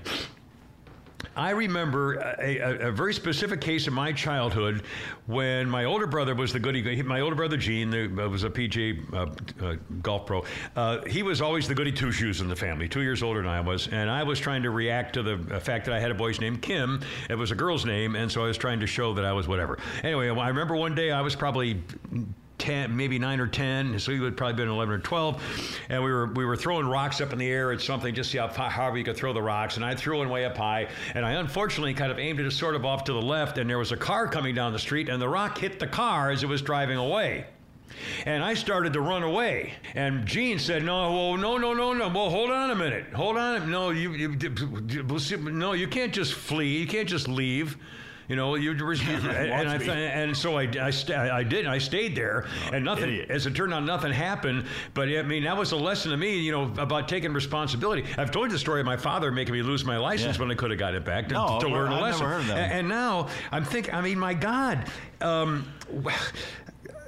I 1.36 1.50
remember 1.50 2.14
a, 2.40 2.58
a, 2.58 2.88
a 2.88 2.92
very 2.92 3.14
specific 3.14 3.60
case 3.60 3.86
in 3.86 3.94
my 3.94 4.12
childhood 4.12 4.82
when 5.26 5.70
my 5.70 5.84
older 5.84 6.06
brother 6.06 6.34
was 6.34 6.52
the 6.52 6.58
goody. 6.58 7.02
My 7.02 7.20
older 7.20 7.36
brother 7.36 7.56
Gene 7.56 7.90
the, 7.90 8.04
uh, 8.04 8.28
was 8.28 8.44
a 8.44 8.50
PGA 8.50 9.14
uh, 9.14 9.64
uh, 9.64 9.76
golf 10.02 10.26
pro. 10.26 10.44
Uh, 10.74 11.04
he 11.06 11.22
was 11.22 11.40
always 11.40 11.68
the 11.68 11.74
goody 11.74 11.92
two 11.92 12.10
shoes 12.10 12.40
in 12.40 12.48
the 12.48 12.56
family, 12.56 12.88
two 12.88 13.02
years 13.02 13.22
older 13.22 13.42
than 13.42 13.50
I 13.50 13.60
was, 13.60 13.88
and 13.88 14.10
I 14.10 14.22
was 14.22 14.40
trying 14.40 14.62
to 14.64 14.70
react 14.70 15.14
to 15.14 15.22
the 15.22 15.56
uh, 15.56 15.60
fact 15.60 15.84
that 15.86 15.94
I 15.94 16.00
had 16.00 16.10
a 16.10 16.14
boy's 16.14 16.40
name 16.40 16.58
Kim. 16.58 17.00
It 17.28 17.36
was 17.36 17.52
a 17.52 17.54
girl's 17.54 17.84
name, 17.84 18.16
and 18.16 18.30
so 18.30 18.42
I 18.42 18.48
was 18.48 18.58
trying 18.58 18.80
to 18.80 18.86
show 18.86 19.14
that 19.14 19.24
I 19.24 19.32
was 19.32 19.46
whatever. 19.46 19.78
Anyway, 20.02 20.28
I 20.28 20.48
remember 20.48 20.76
one 20.76 20.94
day 20.94 21.12
I 21.12 21.20
was 21.20 21.36
probably 21.36 21.82
10, 22.70 22.96
maybe 22.96 23.18
9 23.18 23.40
or 23.40 23.48
10, 23.48 23.98
so 23.98 24.12
he 24.12 24.20
would 24.20 24.36
probably 24.36 24.54
been 24.54 24.68
11 24.68 24.94
or 24.94 24.98
12. 24.98 25.42
And 25.88 26.04
we 26.04 26.12
were 26.12 26.26
we 26.26 26.44
were 26.44 26.56
throwing 26.56 26.86
rocks 26.86 27.20
up 27.20 27.32
in 27.32 27.38
the 27.38 27.48
air 27.48 27.72
at 27.72 27.80
something, 27.80 28.14
just 28.14 28.30
see 28.30 28.38
how 28.38 28.46
however 28.46 28.96
you 28.96 29.02
could 29.02 29.16
throw 29.16 29.32
the 29.32 29.42
rocks. 29.42 29.74
And 29.74 29.84
I 29.84 29.96
threw 29.96 30.18
one 30.18 30.28
way 30.28 30.44
up 30.44 30.56
high, 30.56 30.86
and 31.14 31.26
I 31.26 31.32
unfortunately 31.32 31.94
kind 31.94 32.12
of 32.12 32.18
aimed 32.20 32.38
it 32.38 32.50
sort 32.52 32.76
of 32.76 32.84
off 32.84 33.02
to 33.04 33.12
the 33.12 33.22
left, 33.22 33.58
and 33.58 33.68
there 33.68 33.78
was 33.78 33.90
a 33.90 33.96
car 33.96 34.28
coming 34.28 34.54
down 34.54 34.72
the 34.72 34.78
street, 34.78 35.08
and 35.08 35.20
the 35.20 35.28
rock 35.28 35.58
hit 35.58 35.80
the 35.80 35.86
car 35.88 36.30
as 36.30 36.44
it 36.44 36.46
was 36.46 36.62
driving 36.62 36.96
away. 36.96 37.46
And 38.24 38.44
I 38.44 38.54
started 38.54 38.92
to 38.92 39.00
run 39.00 39.24
away. 39.24 39.72
And 39.94 40.24
Gene 40.24 40.60
said, 40.60 40.84
"No, 40.84 41.12
well, 41.12 41.36
no, 41.36 41.58
no, 41.58 41.74
no, 41.74 41.92
no. 41.92 42.08
Well, 42.08 42.30
hold 42.30 42.50
on 42.50 42.70
a 42.70 42.76
minute. 42.76 43.12
Hold 43.14 43.36
on. 43.36 43.68
No, 43.68 43.90
you, 43.90 44.12
you 44.12 44.36
no, 45.38 45.72
you 45.72 45.88
can't 45.88 46.12
just 46.12 46.34
flee. 46.34 46.78
You 46.78 46.86
can't 46.86 47.08
just 47.08 47.26
leave." 47.26 47.76
You 48.30 48.36
know, 48.36 48.54
you 48.54 48.70
and, 48.80 49.26
and, 49.26 49.68
I, 49.68 49.94
and 49.94 50.36
so 50.36 50.56
I, 50.56 50.68
I, 50.80 50.90
sta 50.90 51.14
I 51.34 51.42
did. 51.42 51.66
I 51.66 51.78
stayed 51.78 52.14
there, 52.14 52.46
and 52.72 52.84
nothing. 52.84 53.08
idiot. 53.08 53.28
As 53.28 53.44
it 53.44 53.56
turned 53.56 53.74
out, 53.74 53.82
nothing 53.82 54.12
happened. 54.12 54.66
But 54.94 55.08
I 55.08 55.22
mean, 55.22 55.42
that 55.42 55.56
was 55.56 55.72
a 55.72 55.76
lesson 55.76 56.12
to 56.12 56.16
me. 56.16 56.38
You 56.38 56.52
know, 56.52 56.62
about 56.80 57.08
taking 57.08 57.32
responsibility. 57.32 58.04
I've 58.16 58.30
told 58.30 58.46
you 58.46 58.52
the 58.52 58.58
story 58.60 58.78
of 58.78 58.86
my 58.86 58.96
father 58.96 59.32
making 59.32 59.54
me 59.54 59.62
lose 59.62 59.84
my 59.84 59.96
license 59.96 60.36
Yeah. 60.36 60.42
when 60.42 60.52
I 60.52 60.54
could 60.54 60.70
have 60.70 60.78
got 60.78 60.94
it 60.94 61.04
back 61.04 61.26
to, 61.30 61.34
No, 61.34 61.58
to 61.58 61.66
learn 61.66 61.90
a 61.90 61.96
I've 61.96 62.02
lesson. 62.02 62.20
never 62.20 62.32
heard 62.34 62.40
of 62.42 62.46
that. 62.46 62.58
And, 62.58 62.72
and 62.72 62.88
now 62.88 63.26
I'm 63.50 63.64
thinking. 63.64 63.92
I 63.94 64.00
mean, 64.00 64.16
my 64.16 64.34
God. 64.34 64.84
Um, 65.20 65.66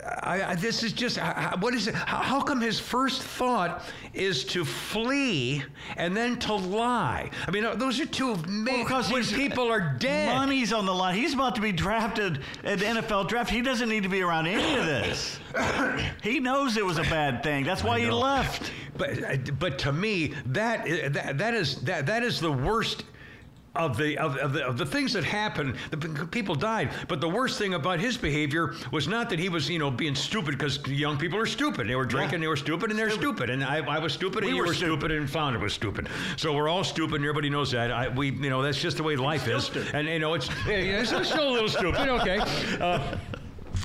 I, 0.05 0.43
I, 0.43 0.55
this 0.57 0.83
is 0.83 0.93
just 0.93 1.19
I- 1.19 1.55
what 1.61 1.75
is 1.75 1.87
it? 1.87 1.95
How, 1.95 2.19
how 2.19 2.41
come 2.41 2.61
his 2.61 2.81
first 2.81 3.23
thought 3.23 3.85
is 4.13 4.45
to 4.47 4.65
flee 4.65 5.63
and 5.97 6.17
then 6.17 6.39
to 6.41 6.55
lie? 6.55 7.31
I 7.47 7.51
mean, 7.51 7.65
uh, 7.65 7.77
those 7.77 8.01
are 8.01 8.07
two 8.07 8.37
main. 8.49 8.83
because 8.85 9.13
when 9.13 9.25
people 9.25 9.71
are 9.71 9.97
dead. 9.99 10.35
Money's 10.35 10.73
on 10.73 10.87
the 10.87 10.95
line. 10.95 11.15
He's 11.15 11.35
about 11.35 11.55
to 11.55 11.61
be 11.61 11.71
drafted 11.71 12.41
at 12.65 12.81
the 12.81 12.85
NFL 12.85 13.29
draft. 13.29 13.51
He 13.51 13.63
doesn't 13.63 13.89
need 13.89 14.03
to 14.03 14.09
be 14.09 14.23
around 14.23 14.49
any 14.49 14.77
of 14.79 14.87
this. 14.87 15.39
he 16.23 16.41
knows 16.41 16.77
it 16.77 16.85
was 16.85 16.99
a 16.99 17.03
bad 17.03 17.43
thing. 17.43 17.65
That's 17.65 17.85
why 17.85 18.01
he 18.01 18.11
left. 18.11 18.73
But 18.97 19.23
uh, 19.23 19.37
but 19.59 19.79
to 19.81 19.93
me, 19.93 20.35
that 20.47 20.85
that, 21.13 21.39
that 21.39 21.55
is 21.55 21.77
that 21.83 22.07
that 22.07 22.23
is 22.23 22.41
the 22.41 22.53
worst. 22.53 23.05
Of 23.75 23.97
the, 23.97 24.19
of, 24.19 24.37
of 24.37 24.53
the 24.53 24.67
of 24.67 24.77
the 24.77 24.85
things 24.85 25.15
that 25.15 25.25
happened, 25.25 25.77
the 25.91 26.27
people 26.27 26.55
died. 26.55 26.91
But 27.09 27.23
the 27.23 27.29
worst 27.29 27.57
thing 27.59 27.73
about 27.73 28.01
his 28.01 28.19
behavior 28.19 28.75
was 28.91 29.09
not 29.09 29.31
that 29.31 29.39
he 29.39 29.49
was, 29.49 29.71
you 29.71 29.79
know, 29.79 29.91
being 29.91 30.15
stupid 30.15 30.59
because 30.59 30.87
young 30.87 31.17
people 31.17 31.39
are 31.39 31.47
stupid. 31.47 31.89
They 31.89 31.95
were 31.95 32.05
drinking, 32.05 32.41
they 32.43 32.49
were 32.49 32.57
stupid, 32.57 32.91
and 32.91 32.99
they're 32.99 33.09
stupid. 33.11 33.49
And 33.49 33.65
I, 33.65 33.79
I 33.79 33.99
was 33.99 34.13
stupid, 34.13 34.45
and 34.45 34.49
We 34.49 34.57
you 34.57 34.63
were 34.63 34.69
were 34.69 34.75
stupid, 34.75 35.11
and 35.11 35.29
Flounder 35.29 35.59
was 35.59 35.73
stupid. 35.73 36.09
So 36.37 36.53
we're 36.55 36.69
all 36.69 36.85
stupid, 36.85 37.17
and 37.17 37.25
everybody 37.25 37.49
knows 37.49 37.71
that. 37.71 37.91
I, 37.91 38.09
we, 38.09 38.31
you 38.31 38.51
know, 38.51 38.61
that's 38.61 38.79
just 38.79 38.99
the 38.99 39.03
way 39.03 39.17
life 39.17 39.49
is. 39.49 39.65
stupid. 39.65 39.95
And 39.95 40.07
you 40.07 40.19
know, 40.19 40.35
it's, 40.35 40.51
it's 40.67 41.29
still 41.29 41.49
a 41.49 41.53
little 41.53 41.69
stupid. 41.71 42.09
Okay. 42.09 42.41
Uh, 42.79 43.17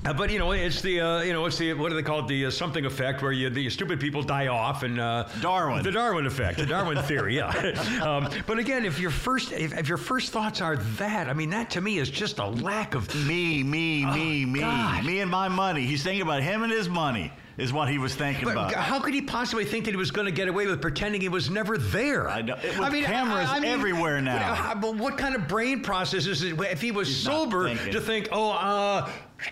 but 0.04 0.30
you 0.30 0.40
know, 0.40 0.52
it's 0.52 0.82
the 0.82 1.02
uh, 1.02 1.22
you 1.22 1.34
know, 1.34 1.46
it's 1.46 1.58
the 1.58 1.74
what 1.74 1.90
do 1.90 1.96
they 1.96 2.04
call 2.04 2.20
it? 2.20 2.28
The 2.28 2.46
uh, 2.46 2.52
something 2.52 2.86
effect, 2.86 3.22
where 3.22 3.32
you, 3.32 3.50
the 3.50 3.70
stupid 3.70 4.00
people 4.00 4.24
die 4.24 4.48
off, 4.48 4.84
and 4.84 5.00
uh, 5.00 5.28
Darwin. 5.42 5.84
the 5.84 5.92
Darwin 5.92 6.26
effect, 6.26 6.58
the 6.60 6.66
Darwin 6.66 6.98
theory. 7.04 7.36
Yeah. 7.36 7.48
um, 8.04 8.30
but 8.46 8.58
again, 8.60 8.86
if 8.86 9.00
your 9.00 9.12
first 9.12 9.52
if, 9.52 9.78
if 9.78 9.88
your 9.90 9.98
first 9.98 10.32
thoughts 10.32 10.62
are 10.62 10.78
that, 10.78 11.28
I 11.30 11.34
mean, 11.34 11.50
that 11.50 11.70
to 11.72 11.82
me 11.82 11.98
is 11.98 12.10
just 12.10 12.40
a 12.40 12.46
lack 12.48 12.96
of. 12.96 13.14
Me, 13.28 13.64
me, 13.64 14.06
me, 14.06 14.46
me, 14.46 14.60
Oh, 14.60 14.64
God. 14.64 15.06
me 15.06 15.20
and 15.20 15.30
my 15.30 15.48
money. 15.50 15.86
He's 15.86 16.04
thinking 16.04 16.22
about 16.22 16.42
him 16.44 16.64
and 16.64 16.72
his 16.72 16.88
money. 16.88 17.32
Is 17.58 17.74
what 17.74 17.90
he 17.90 17.98
was 17.98 18.14
thinking 18.14 18.46
But 18.46 18.52
about. 18.52 18.74
how 18.76 19.00
could 19.00 19.16
he 19.16 19.22
possibly 19.24 19.66
think 19.66 19.86
that 19.86 19.92
he 19.92 19.98
was 19.98 20.12
going 20.12 20.26
to 20.28 20.32
get 20.32 20.48
away 20.48 20.68
with 20.68 20.80
pretending 20.80 21.22
he 21.22 21.28
was 21.30 21.50
never 21.50 21.76
there? 21.76 22.30
I 22.30 22.44
know. 22.44 22.56
With 22.78 23.04
cameras 23.04 23.50
everywhere 23.66 24.22
now. 24.22 24.54
uh, 24.54 24.76
But 24.76 24.96
what 24.98 25.18
kind 25.18 25.34
of 25.34 25.48
brain 25.48 25.82
process 25.82 26.28
is 26.28 26.44
it 26.44 26.60
if 26.62 26.82
he 26.82 26.92
was 26.92 27.08
He's 27.08 27.18
sober 27.18 27.74
to 27.74 28.00
think, 28.00 28.30
oh, 28.32 28.52
uh, 28.52 29.10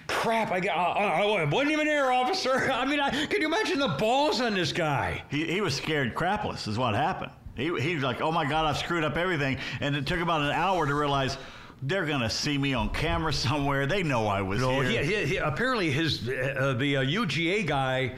crap, 0.07 0.51
I, 0.51 0.59
got, 0.59 0.75
uh, 0.75 0.99
I 0.99 1.43
wasn't 1.45 1.71
even 1.71 1.85
there, 1.87 2.11
officer. 2.11 2.71
I 2.71 2.85
mean, 2.85 2.99
I, 2.99 3.09
can 3.27 3.41
you 3.41 3.47
imagine 3.47 3.79
the 3.79 3.89
balls 3.89 4.41
on 4.41 4.53
this 4.53 4.71
guy? 4.71 5.23
He, 5.29 5.45
he 5.45 5.61
was 5.61 5.75
scared 5.75 6.15
crapless, 6.15 6.67
is 6.67 6.77
what 6.77 6.95
happened. 6.95 7.31
He, 7.55 7.65
he 7.79 7.95
was 7.95 8.03
like, 8.03 8.21
oh 8.21 8.31
my 8.31 8.45
God, 8.45 8.65
I've 8.65 8.77
screwed 8.77 9.03
up 9.03 9.15
everything. 9.17 9.57
And 9.79 9.95
it 9.95 10.05
took 10.05 10.19
about 10.19 10.41
an 10.41 10.51
hour 10.51 10.85
to 10.85 10.93
realize 10.93 11.37
they're 11.83 12.05
going 12.05 12.21
to 12.21 12.29
see 12.29 12.57
me 12.57 12.73
on 12.73 12.89
camera 12.89 13.31
somewhere. 13.47 13.85
They 13.85 14.03
know 14.03 14.27
I 14.27 14.41
was 14.41 14.59
No, 14.61 14.81
here. 14.81 15.01
he, 15.03 15.15
he, 15.15 15.25
he- 15.25 15.37
apparently 15.37 15.91
his 15.91 16.27
uh, 16.27 16.75
the 16.77 16.97
uh, 16.97 17.03
UGA 17.03 17.65
guy. 17.65 18.15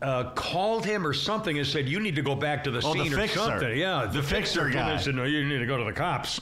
Uh, 0.00 0.30
called 0.34 0.86
him 0.86 1.04
or 1.04 1.12
something 1.12 1.58
and 1.58 1.66
said 1.66 1.88
you 1.88 1.98
need 1.98 2.14
to 2.14 2.22
go 2.22 2.36
back 2.36 2.62
to 2.62 2.70
the 2.70 2.78
Oh, 2.84 2.94
the 2.94 3.02
scene 3.02 3.12
fixer. 3.12 3.40
or 3.40 3.46
something. 3.46 3.76
Yeah, 3.76 4.06
The 4.06 4.22
fixer 4.22 4.60
came 4.70 4.78
in 4.78 4.94
guy. 4.94 4.96
said 4.96 5.16
no, 5.16 5.24
you 5.24 5.44
need 5.44 5.58
to 5.58 5.66
go 5.66 5.76
to 5.76 5.82
the 5.82 5.92
cops. 5.92 6.38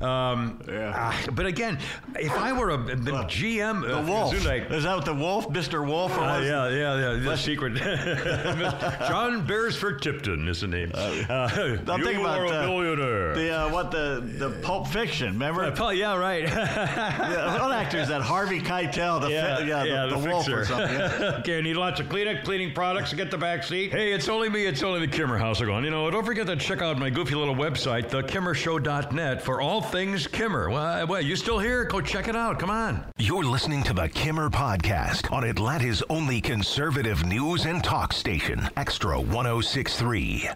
Um, 0.00 0.60
Yeah. 0.68 0.92
ah, 0.96 1.22
but 1.32 1.46
again, 1.46 1.78
if 2.18 2.32
I 2.32 2.52
were 2.52 2.70
a 2.70 2.76
the 2.78 3.12
GM, 3.28 3.82
The 3.82 3.98
uh, 3.98 4.02
Wolf. 4.06 4.34
Gesundheit- 4.34 4.70
Is 4.72 4.84
that 4.84 4.96
what 4.96 5.04
the 5.04 5.14
Wolf, 5.14 5.48
Mr. 5.50 5.86
Wolf? 5.86 6.16
Or 6.16 6.20
uh, 6.20 6.38
was 6.40 6.46
yeah, 6.48 6.68
yeah, 6.70 7.14
yeah. 7.14 7.22
The 7.22 7.36
secret. 7.36 7.74
John 9.08 9.44
Beresford 9.46 10.00
Tipton 10.02 10.48
is 10.48 10.60
the 10.62 10.68
name. 10.68 10.92
Uh, 10.94 11.00
I'm 11.88 11.98
you 12.00 12.04
thinking 12.04 12.20
about 12.20 12.40
a 12.50 12.60
uh, 12.62 12.66
millionaire. 12.66 13.34
the 13.34 13.50
uh, 13.50 13.68
what 13.70 13.90
the 13.90 14.20
the 14.38 14.50
Pulp 14.62 14.88
Fiction. 14.88 15.28
Remember? 15.34 15.64
Uh, 15.64 15.90
yeah, 15.90 16.16
right. 16.16 16.42
yeah, 16.48 17.60
what 17.60 17.72
actor 17.72 17.98
is 17.98 18.08
that? 18.08 18.22
Harvey 18.22 18.60
Keitel, 18.60 19.20
the 19.20 19.30
Yeah, 19.30 19.56
fi- 19.56 19.62
yeah, 19.64 19.84
yeah, 19.84 20.06
the, 20.06 20.16
the, 20.16 20.20
the 20.22 20.28
wolf 20.30 20.48
or 20.48 20.64
something. 20.64 20.90
yeah. 20.98 21.36
okay, 21.40 21.58
I 21.58 21.60
need 21.60 21.76
lots 21.76 22.00
of 22.00 22.08
cleaning, 22.08 22.38
cleaning 22.44 22.72
products 22.72 23.10
to 23.10 23.16
get 23.16 23.30
the 23.30 23.38
back 23.38 23.64
seat. 23.64 23.92
Hey, 23.92 24.12
it's 24.12 24.28
only 24.28 24.48
me. 24.48 24.64
It's 24.66 24.82
only 24.82 25.00
the 25.00 25.08
Kimmer. 25.12 25.36
How's 25.38 25.60
it 25.60 25.66
going? 25.66 25.84
You 25.84 25.90
know, 25.90 26.10
don't 26.10 26.24
forget 26.24 26.46
to 26.46 26.56
check 26.56 26.80
out 26.82 26.98
my 26.98 27.10
goofy 27.10 27.34
little 27.34 27.54
website, 27.54 28.08
thekimmershow.net, 28.10 29.42
for 29.42 29.60
all 29.60 29.80
things 29.90 30.26
Kimmer. 30.26 30.70
Well, 30.70 31.02
uh, 31.02 31.06
well, 31.06 31.20
you 31.20 31.36
still 31.36 31.58
here? 31.58 31.84
Go 31.84 32.00
check 32.00 32.28
it 32.28 32.36
out. 32.36 32.58
Come 32.58 32.70
on. 32.70 33.04
You're 33.18 33.44
listening 33.44 33.82
to 33.84 33.92
the 33.92 34.08
Kimmer 34.08 34.48
Podcast 34.48 35.30
on 35.32 35.44
Atlanta's 35.44 36.02
only 36.08 36.40
conservative 36.40 37.24
news 37.26 37.66
and 37.66 37.82
talk 37.82 38.12
station, 38.12 38.68
Extra 38.76 39.20
1063. 39.20 40.50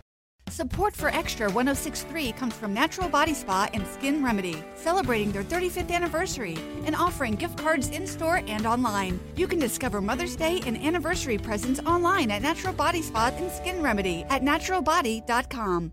Support 0.51 0.95
for 0.95 1.09
Extra 1.09 1.47
1063 1.51 2.33
comes 2.33 2.55
from 2.55 2.75
Natural 2.75 3.09
Body 3.09 3.35
Spa 3.35 3.69
and 3.73 3.85
Skin 3.87 4.23
Remedy, 4.23 4.63
celebrating 4.77 5.33
their 5.33 5.43
35th 5.43 5.91
anniversary 5.91 6.57
and 6.85 6.95
offering 6.95 7.35
gift 7.35 7.59
cards 7.59 7.89
in 7.89 8.07
store 8.07 8.43
and 8.47 8.67
online. 8.67 9.19
You 9.37 9.49
can 9.49 9.59
discover 9.59 10.01
Mother's 10.01 10.37
Day 10.37 10.61
and 10.67 10.77
anniversary 10.77 11.39
presents 11.39 11.81
online 11.81 12.31
at 12.31 12.43
Natural 12.43 12.75
Body 12.75 13.03
Spa 13.03 13.33
and 13.37 13.51
Skin 13.51 13.83
Remedy 13.83 14.25
at 14.29 14.43
naturalbody.com. 14.43 15.93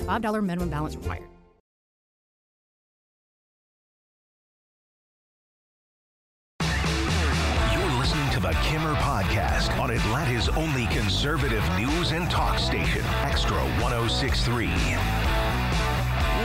$5 0.01 0.43
minimum 0.43 0.69
balance 0.69 0.95
required. 0.95 1.23
You're 7.73 7.91
listening 7.99 8.29
to 8.31 8.39
the 8.39 8.51
Kimmer 8.63 8.93
Podcast 8.95 9.77
on 9.79 9.89
Atlanta's 9.91 10.49
only 10.49 10.85
conservative 10.87 11.63
news 11.77 12.11
and 12.11 12.29
talk 12.29 12.59
station, 12.59 13.01
Extra 13.23 13.57
1063. 13.81 14.67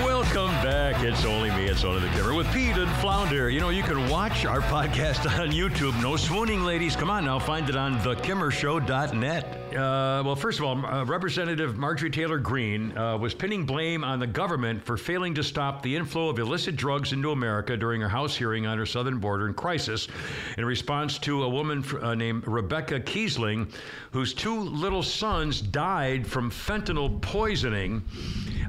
Welcome 0.04 0.50
back. 0.62 1.02
It's 1.02 1.24
only 1.24 1.50
me. 1.50 1.64
It's 1.66 1.84
only 1.84 2.00
the 2.00 2.08
Kimmer 2.14 2.34
with 2.34 2.50
Pete 2.52 2.76
and 2.76 2.90
Flounder. 2.96 3.50
You 3.50 3.60
know, 3.60 3.68
you 3.70 3.82
can 3.82 4.08
watch 4.08 4.44
our 4.46 4.60
podcast 4.74 5.26
on 5.38 5.50
YouTube. 5.50 6.00
No 6.02 6.16
swooning, 6.16 6.64
ladies. 6.64 6.96
Come 6.96 7.10
on 7.10 7.24
now. 7.24 7.38
Find 7.38 7.68
it 7.68 7.76
on 7.76 7.98
thekimmershow.net. 7.98 9.65
Uh, 9.76 10.22
well, 10.24 10.36
first 10.36 10.58
of 10.58 10.64
all, 10.64 10.86
uh, 10.86 11.04
Representative 11.04 11.76
Marjorie 11.76 12.08
Taylor 12.08 12.38
Greene 12.38 12.96
uh, 12.96 13.18
was 13.18 13.34
pinning 13.34 13.66
blame 13.66 14.04
on 14.04 14.18
the 14.18 14.26
government 14.26 14.82
for 14.82 14.96
failing 14.96 15.34
to 15.34 15.44
stop 15.44 15.82
the 15.82 15.94
inflow 15.94 16.30
of 16.30 16.38
illicit 16.38 16.76
drugs 16.76 17.12
into 17.12 17.30
America 17.30 17.76
during 17.76 18.00
her 18.00 18.08
House 18.08 18.34
hearing 18.34 18.66
on 18.66 18.78
her 18.78 18.86
southern 18.86 19.18
border 19.18 19.46
in 19.46 19.52
crisis 19.52 20.08
in 20.56 20.64
response 20.64 21.18
to 21.18 21.42
a 21.42 21.48
woman 21.48 21.84
uh, 22.00 22.14
named 22.14 22.46
Rebecca 22.46 23.00
Kiessling, 23.00 23.70
whose 24.12 24.32
two 24.32 24.58
little 24.58 25.02
sons 25.02 25.60
died 25.60 26.26
from 26.26 26.50
fentanyl 26.50 27.20
poisoning. 27.20 28.02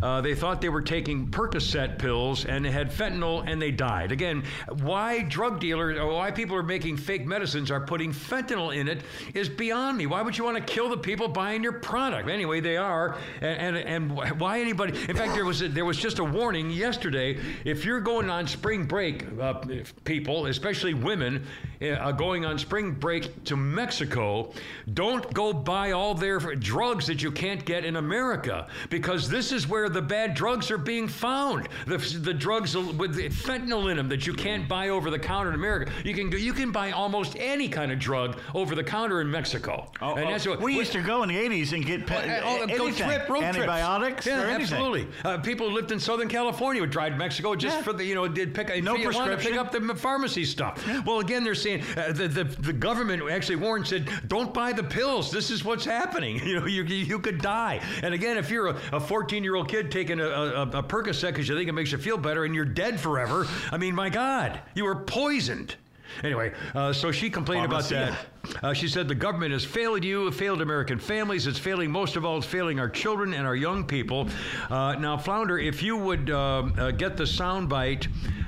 Uh, 0.03 0.19
they 0.19 0.35
thought 0.35 0.59
they 0.59 0.69
were 0.69 0.81
taking 0.81 1.27
Percocet 1.27 1.97
pills 1.97 2.45
and 2.45 2.65
had 2.65 2.91
fentanyl 2.91 3.43
and 3.47 3.61
they 3.61 3.71
died. 3.71 4.11
Again, 4.11 4.43
why 4.81 5.21
drug 5.23 5.59
dealers 5.61 5.97
or 5.97 6.07
why 6.07 6.31
people 6.31 6.55
are 6.57 6.63
making 6.63 6.97
fake 6.97 7.25
medicines 7.25 7.71
are 7.71 7.81
putting 7.81 8.11
fentanyl 8.11 8.75
in 8.75 8.89
it 8.89 9.01
is 9.33 9.47
beyond 9.47 9.97
me. 9.97 10.05
Why 10.05 10.21
would 10.21 10.37
you 10.37 10.43
want 10.43 10.57
to 10.57 10.63
kill 10.63 10.89
the 10.89 10.97
people 10.98 11.27
buying 11.27 11.63
your 11.63 11.74
product? 11.74 12.30
Anyway, 12.30 12.60
they 12.60 12.77
are. 12.77 13.18
And, 13.42 13.77
and, 13.77 14.12
and 14.12 14.39
why 14.39 14.60
anybody? 14.60 14.98
In 15.10 15.16
fact, 15.16 15.34
there 15.34 15.46
was 15.46 15.62
a, 15.62 15.68
there 15.68 15.86
was 15.86 15.98
just 15.98 16.20
a 16.20 16.24
warning 16.24 16.70
yesterday. 16.70 17.39
If 17.66 17.86
you're 17.86 18.01
going 18.01 18.30
on 18.30 18.48
spring 18.48 18.86
break, 18.86 19.25
uh, 19.39 19.62
people, 20.04 20.48
especially 20.48 20.94
women, 20.94 21.46
uh, 21.82 22.12
going 22.12 22.46
on 22.46 22.58
spring 22.58 22.92
break 22.92 23.44
to 23.46 23.56
Mexico, 23.56 24.51
don't 24.94 25.32
go 25.34 25.54
buy 25.54 25.92
all 25.92 26.13
their 26.13 26.39
drugs 26.39 27.08
that 27.08 27.22
you 27.22 27.32
can't 27.32 27.63
get 27.66 27.86
in 27.86 27.98
America 27.98 28.68
because 28.89 29.30
this 29.30 29.51
is 29.51 29.68
where 29.68 29.89
the 29.89 30.01
bad 30.01 30.34
drugs 30.34 30.72
are 30.72 30.77
being 30.77 31.08
found. 31.08 31.68
The, 31.86 31.98
the 31.98 32.34
drugs 32.34 32.75
with 32.75 33.18
fentanyl 33.18 33.92
in 33.92 33.98
them 33.98 34.10
that 34.10 34.25
you 34.25 34.34
can't 34.34 34.68
buy 34.68 34.89
over 34.89 35.10
the 35.10 35.20
counter 35.20 35.50
in 35.50 35.56
America. 35.56 35.92
You 36.04 36.13
can 36.13 36.32
you 36.32 36.54
can 36.54 36.72
buy 36.72 36.92
almost 36.92 37.36
any 37.38 37.68
kind 37.68 37.92
of 37.92 38.00
drug 38.00 38.39
over 38.54 38.75
the 38.75 38.84
counter 38.84 39.22
in 39.22 39.30
Mexico. 39.30 39.92
Oh, 40.01 40.16
and 40.16 40.25
oh, 40.25 40.32
that's 40.32 40.48
what 40.48 40.62
we 40.62 40.84
used 40.88 40.94
to 40.94 41.01
go 41.01 41.24
in 41.24 41.29
the 41.29 41.36
80s 41.36 41.74
and 41.74 41.86
get 41.86 42.06
pe- 42.08 42.41
Oh, 42.44 42.65
go 42.67 42.74
anything. 42.86 43.08
trip, 43.08 43.29
road 43.29 43.39
trips. 43.41 43.58
antibiotics 43.58 44.25
Yeah, 44.25 44.44
or 44.44 44.48
absolutely. 44.48 45.08
Uh, 45.24 45.38
people 45.39 45.70
who 45.70 45.75
lived 45.75 45.91
in 45.91 46.00
Southern 46.00 46.27
California 46.29 46.82
would 46.82 46.89
drive 46.91 47.12
to 47.13 47.17
Mexico 47.17 47.56
just 47.56 47.77
Yeah. 47.77 47.84
for 47.84 47.94
the 47.94 48.03
you 48.06 48.15
know 48.15 48.27
did 48.27 48.53
pick 48.53 48.67
No 48.84 48.96
if 48.96 49.01
you 49.03 49.12
wanted 49.12 49.38
to 49.39 49.44
pick 49.44 49.58
up 49.58 49.72
the 49.72 49.96
pharmacy 49.96 50.46
stuff. 50.46 50.86
Well, 51.06 51.20
again, 51.20 51.44
they're 51.44 51.56
saying 51.56 51.84
uh, 51.96 52.12
the, 52.13 52.27
the 52.27 52.44
the 52.44 52.74
government 52.74 53.24
actually 53.29 53.58
warned 53.58 53.88
said 53.88 54.09
don't 54.27 54.53
buy 54.53 54.72
the 54.74 54.83
pills. 54.83 55.31
This 55.31 55.50
is 55.51 55.64
what's 55.64 55.85
happening. 55.85 56.40
You 56.48 56.61
know 56.61 56.66
you 56.66 56.83
you 56.83 57.20
could 57.20 57.42
die. 57.42 57.81
And 58.03 58.14
again, 58.14 58.38
if 58.38 58.50
you're 58.50 58.68
a 58.68 59.00
14 59.00 59.44
year 59.44 59.55
old 59.55 59.68
kid 59.68 59.92
taking 59.92 60.20
a, 60.22 60.25
a, 60.27 60.61
a 60.64 60.83
Percocet 60.83 61.27
because 61.27 61.50
you 61.50 61.55
think 61.57 61.68
it 61.68 61.74
makes 61.74 61.92
you 61.92 61.98
feel 61.98 62.18
better 62.18 62.46
and 62.46 62.55
you're 62.55 62.64
dead 62.66 63.00
forever, 63.00 63.46
I 63.72 63.77
mean, 63.77 63.94
my 63.94 64.09
God, 64.09 64.59
you 64.75 64.85
were 64.85 64.96
poisoned. 64.96 65.75
Anyway, 66.24 66.53
uh, 66.74 66.93
so 66.93 67.11
she 67.11 67.29
complained 67.29 67.65
about 67.65 67.83
that. 67.89 68.17
Uh, 68.63 68.74
she 68.74 68.87
said 68.87 69.07
the 69.07 69.15
government 69.15 69.51
has 69.51 69.65
failed 69.65 70.03
you, 70.03 70.31
failed 70.31 70.61
American 70.61 71.00
families. 71.00 71.48
It's 71.48 71.59
failing 71.59 71.91
most 71.91 72.15
of 72.15 72.25
all. 72.25 72.37
It's 72.37 72.48
failing 72.48 72.79
our 72.79 72.89
children 72.89 73.33
and 73.33 73.46
our 73.46 73.55
young 73.55 73.85
people. 73.85 74.29
Uh, 74.70 74.96
now, 74.96 75.17
Flounder, 75.17 75.59
if 75.59 75.83
you 75.83 75.98
would 75.98 76.29
uh, 76.29 76.70
uh, 76.77 76.91
get 76.91 77.17
the 77.17 77.24
soundbite, 77.25 78.07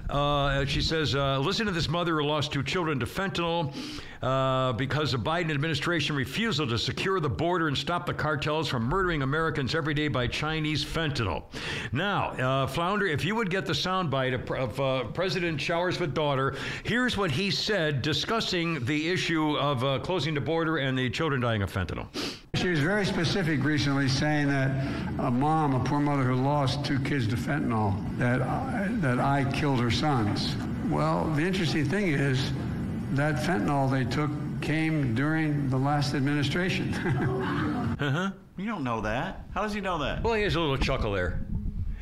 uh, 0.09 0.65
she 0.65 0.81
says, 0.81 1.15
uh, 1.15 1.39
"Listen 1.39 1.65
to 1.65 1.71
this 1.71 1.89
mother 1.89 2.15
who 2.15 2.23
lost 2.23 2.51
two 2.51 2.63
children 2.63 2.99
to 2.99 3.05
fentanyl." 3.05 3.73
Uh, 4.21 4.73
because 4.73 5.13
the 5.13 5.17
Biden 5.17 5.49
administration 5.49 6.13
refusal 6.13 6.67
to 6.67 6.77
secure 6.77 7.21
the 7.21 7.29
border 7.29 7.69
and 7.69 7.77
stop 7.77 8.05
the 8.05 8.13
cartels 8.13 8.67
from 8.67 8.83
murdering 8.83 9.21
Americans 9.21 9.73
every 9.73 9.93
day 9.93 10.09
by 10.09 10.27
Chinese 10.27 10.83
fentanyl. 10.83 11.43
Now, 11.93 12.31
uh, 12.31 12.67
Flounder, 12.67 13.05
if 13.05 13.23
you 13.23 13.33
would 13.35 13.49
get 13.49 13.65
the 13.65 13.71
soundbite 13.71 14.33
of, 14.33 14.51
of 14.51 14.79
uh, 14.79 15.03
President 15.13 15.61
Showers 15.61 16.01
with 16.01 16.13
daughter, 16.13 16.57
here's 16.83 17.15
what 17.15 17.31
he 17.31 17.49
said 17.49 18.01
discussing 18.01 18.83
the 18.83 19.09
issue 19.09 19.55
of 19.57 19.85
uh, 19.85 19.99
closing 19.99 20.33
the 20.33 20.41
border 20.41 20.77
and 20.77 20.99
the 20.99 21.09
children 21.09 21.39
dying 21.39 21.61
of 21.61 21.71
fentanyl. 21.71 22.07
She 22.55 22.67
was 22.67 22.81
very 22.81 23.05
specific 23.05 23.63
recently, 23.63 24.09
saying 24.09 24.49
that 24.49 24.71
a 25.19 25.31
mom, 25.31 25.75
a 25.75 25.83
poor 25.85 25.99
mother 25.99 26.23
who 26.23 26.35
lost 26.35 26.83
two 26.83 26.99
kids 26.99 27.25
to 27.27 27.37
fentanyl, 27.37 27.95
that 28.17 28.41
I, 28.41 28.87
that 28.95 29.19
I 29.19 29.49
killed 29.53 29.79
her 29.79 29.91
sons. 29.91 30.55
Well, 30.89 31.31
the 31.35 31.43
interesting 31.43 31.85
thing 31.85 32.07
is 32.07 32.51
that 33.11 33.35
fentanyl 33.43 33.89
they 33.89 34.03
took 34.05 34.29
came 34.61 35.15
during 35.15 35.69
the 35.69 35.77
last 35.77 36.13
administration. 36.13 36.93
uh-huh. 37.99 38.31
You 38.57 38.65
don't 38.65 38.83
know 38.83 39.01
that. 39.01 39.45
How 39.53 39.61
does 39.61 39.73
he 39.73 39.81
know 39.81 39.97
that? 39.99 40.21
Well, 40.23 40.33
he 40.33 40.43
has 40.43 40.55
a 40.55 40.59
little 40.59 40.77
chuckle 40.77 41.13
there. 41.13 41.39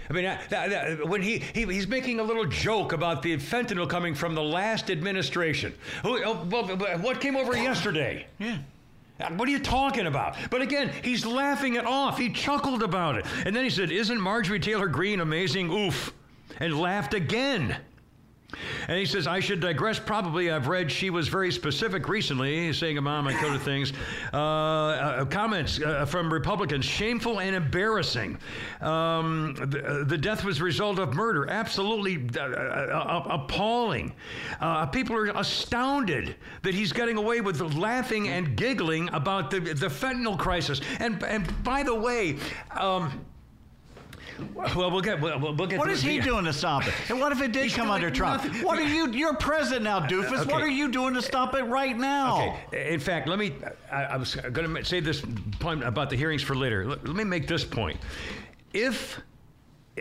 I 0.10 0.14
mean, 0.14 0.24
that, 0.24 0.50
that, 0.50 0.70
that- 0.70 1.08
when 1.08 1.22
he, 1.22 1.40
he 1.40 1.66
he's 1.66 1.88
making 1.88 2.20
a 2.20 2.24
little 2.24 2.46
joke 2.46 2.94
about 2.94 3.22
the 3.22 3.36
fentanyl 3.38 3.90
coming 3.90 4.16
from 4.16 4.36
the 4.36 4.42
last 4.44 4.90
administration. 4.90 5.74
Who, 6.04 6.24
oh, 6.24 6.46
well, 6.50 6.66
what 7.00 7.20
came 7.22 7.36
over 7.36 7.56
yesterday? 7.56 8.26
Yeah. 8.40 8.58
Uh, 9.20 9.30
What 9.32 9.48
are 9.48 9.52
you 9.52 9.60
talking 9.60 10.08
about? 10.08 10.36
But 10.50 10.62
again, 10.62 10.92
he's 11.04 11.26
laughing 11.26 11.76
it 11.76 11.86
off. 11.86 12.18
He 12.18 12.30
chuckled 12.32 12.84
about 12.84 13.18
it. 13.18 13.26
And 13.46 13.56
then 13.56 13.64
he 13.64 13.70
said, 13.70 13.92
Isn't 13.92 14.20
Marjorie 14.20 14.60
Taylor 14.60 14.88
Greene 14.88 15.20
amazing? 15.20 15.72
Oof. 15.72 16.14
And 16.60 16.80
laughed 16.80 17.14
again. 17.14 17.76
And 18.88 18.98
he 18.98 19.06
says, 19.06 19.28
I 19.28 19.42
should 19.42 19.60
digress. 19.60 20.00
Probably 20.00 20.50
I've 20.50 20.68
read 20.68 20.90
she 20.90 21.10
was 21.10 21.28
very 21.28 21.52
specific 21.52 22.08
recently, 22.08 22.72
saying, 22.72 22.98
a 22.98 23.02
Mom, 23.02 23.28
I 23.28 23.38
killed 23.38 23.52
her 23.52 23.60
things. 23.60 23.92
Uh, 24.32 24.38
uh, 24.38 25.26
comments 25.26 25.82
uh, 25.82 26.06
from 26.06 26.32
Republicans 26.32 26.86
shameful 26.86 27.42
and 27.42 27.54
embarrassing. 27.56 28.38
Um, 28.80 29.56
the, 29.56 30.06
the 30.08 30.18
death 30.18 30.46
was 30.46 30.62
a 30.62 30.64
result 30.64 30.98
of 30.98 31.14
murder. 31.14 31.50
Absolutely 31.50 32.30
uh, 32.40 32.44
uh, 32.44 32.48
uh, 32.48 33.28
appalling. 33.32 34.14
Uh, 34.62 34.86
people 34.86 35.16
are 35.18 35.26
astounded 35.26 36.36
that 36.62 36.74
he's 36.74 36.94
getting 36.94 37.18
away 37.18 37.42
with 37.42 37.60
laughing 37.76 38.30
and 38.30 38.56
giggling 38.56 39.10
about 39.12 39.52
the, 39.52 39.60
the 39.60 39.88
fentanyl 39.88 40.40
crisis. 40.40 40.80
And, 41.00 41.22
and 41.24 41.64
by 41.64 41.84
the 41.84 41.96
way, 41.96 42.38
um, 42.72 43.26
well, 44.54 44.92
we'll 44.92 45.02
get. 45.02 45.20
We'll, 45.20 45.40
we'll 45.40 45.68
get 45.68 45.80
What 45.80 45.90
is 45.90 46.02
he 46.02 46.20
doing 46.20 46.46
to 46.46 46.54
stop 46.54 46.88
it? 46.88 46.94
And 47.10 47.20
what 47.20 47.32
if 47.32 47.42
it 47.42 47.52
did 47.52 47.64
He's 47.64 47.76
come 47.76 47.90
under 47.90 48.10
Trump? 48.10 48.44
nothing. 48.44 48.64
What 48.64 48.78
are 48.80 48.84
you? 48.88 49.10
You're 49.12 49.36
president 49.36 49.84
now, 49.84 49.98
uh, 49.98 50.08
doofus. 50.08 50.42
okay. 50.42 50.52
What 50.52 50.62
are 50.62 50.70
you 50.70 50.90
doing 50.90 51.14
to 51.14 51.22
stop 51.22 51.56
it 51.56 51.64
right 51.64 51.98
now? 51.98 52.58
Okay. 52.68 52.94
In 52.94 53.00
fact, 53.00 53.28
let 53.28 53.40
me. 53.40 53.54
I, 53.92 54.04
I 54.04 54.18
was 54.18 54.36
going 54.36 54.76
to 54.76 54.86
say 54.86 55.00
this 55.00 55.24
point 55.60 55.84
about 55.84 56.10
the 56.10 56.16
hearings 56.16 56.44
for 56.44 56.56
later. 56.56 56.86
Let, 56.86 57.08
let 57.08 57.16
me 57.16 57.24
make 57.24 57.48
this 57.48 57.64
point. 57.64 58.00
If 58.74 59.20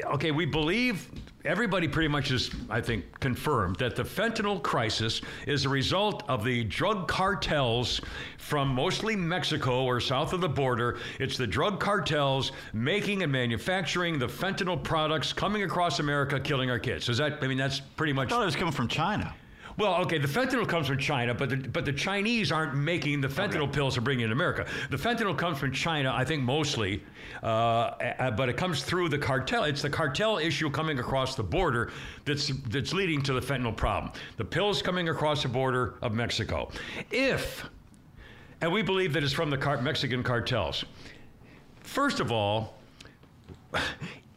okay, 0.04 0.30
we 0.30 0.44
believe 0.44 1.10
everybody 1.44 1.86
pretty 1.88 2.08
much 2.08 2.30
is, 2.30 2.50
I 2.68 2.80
think, 2.80 3.04
confirmed 3.20 3.76
that 3.76 3.96
the 3.96 4.02
fentanyl 4.02 4.62
crisis 4.62 5.20
is 5.46 5.64
a 5.64 5.68
result 5.68 6.24
of 6.28 6.44
the 6.44 6.64
drug 6.64 7.08
cartels 7.08 8.00
from 8.38 8.68
mostly 8.68 9.16
Mexico 9.16 9.84
or 9.84 10.00
south 10.00 10.32
of 10.32 10.40
the 10.40 10.48
border. 10.48 10.98
It's 11.18 11.36
the 11.36 11.46
drug 11.46 11.80
cartels 11.80 12.52
making 12.72 13.22
and 13.22 13.30
manufacturing 13.30 14.18
the 14.18 14.26
fentanyl 14.26 14.82
products 14.82 15.32
coming 15.32 15.62
across 15.62 16.00
America, 16.00 16.40
killing 16.40 16.70
our 16.70 16.78
kids. 16.78 17.08
Is 17.08 17.18
that? 17.18 17.42
I 17.42 17.46
mean, 17.46 17.58
that's 17.58 17.80
pretty 17.80 18.12
much. 18.12 18.28
I 18.28 18.30
thought 18.30 18.42
it 18.42 18.46
was 18.46 18.56
coming 18.56 18.72
from 18.72 18.88
China. 18.88 19.34
Well, 19.78 19.96
okay, 20.02 20.16
the 20.16 20.28
fentanyl 20.28 20.66
comes 20.66 20.86
from 20.86 20.96
China, 20.96 21.34
but 21.34 21.50
the, 21.50 21.56
but 21.56 21.84
the 21.84 21.92
Chinese 21.92 22.50
aren't 22.50 22.74
making 22.74 23.20
the 23.20 23.28
fentanyl 23.28 23.70
pills 23.70 23.96
and 23.96 24.04
bringing 24.04 24.24
it 24.24 24.28
to 24.28 24.32
America. 24.32 24.66
The 24.88 24.96
fentanyl 24.96 25.36
comes 25.36 25.58
from 25.58 25.72
China, 25.72 26.14
I 26.16 26.24
think 26.24 26.42
mostly, 26.42 27.02
uh, 27.42 27.46
uh, 27.46 28.30
but 28.30 28.48
it 28.48 28.56
comes 28.56 28.82
through 28.82 29.10
the 29.10 29.18
cartel. 29.18 29.64
It's 29.64 29.82
the 29.82 29.90
cartel 29.90 30.38
issue 30.38 30.70
coming 30.70 30.98
across 30.98 31.34
the 31.34 31.42
border 31.42 31.92
that's 32.24 32.50
that's 32.68 32.94
leading 32.94 33.20
to 33.22 33.34
the 33.34 33.40
fentanyl 33.40 33.76
problem. 33.76 34.12
The 34.38 34.46
pills 34.46 34.80
coming 34.80 35.10
across 35.10 35.42
the 35.42 35.48
border 35.48 35.96
of 36.00 36.14
Mexico. 36.14 36.70
If, 37.10 37.68
and 38.62 38.72
we 38.72 38.80
believe 38.80 39.12
that 39.12 39.22
it's 39.22 39.34
from 39.34 39.50
the 39.50 39.58
car- 39.58 39.82
Mexican 39.82 40.22
cartels. 40.22 40.86
First 41.80 42.20
of 42.20 42.32
all, 42.32 42.78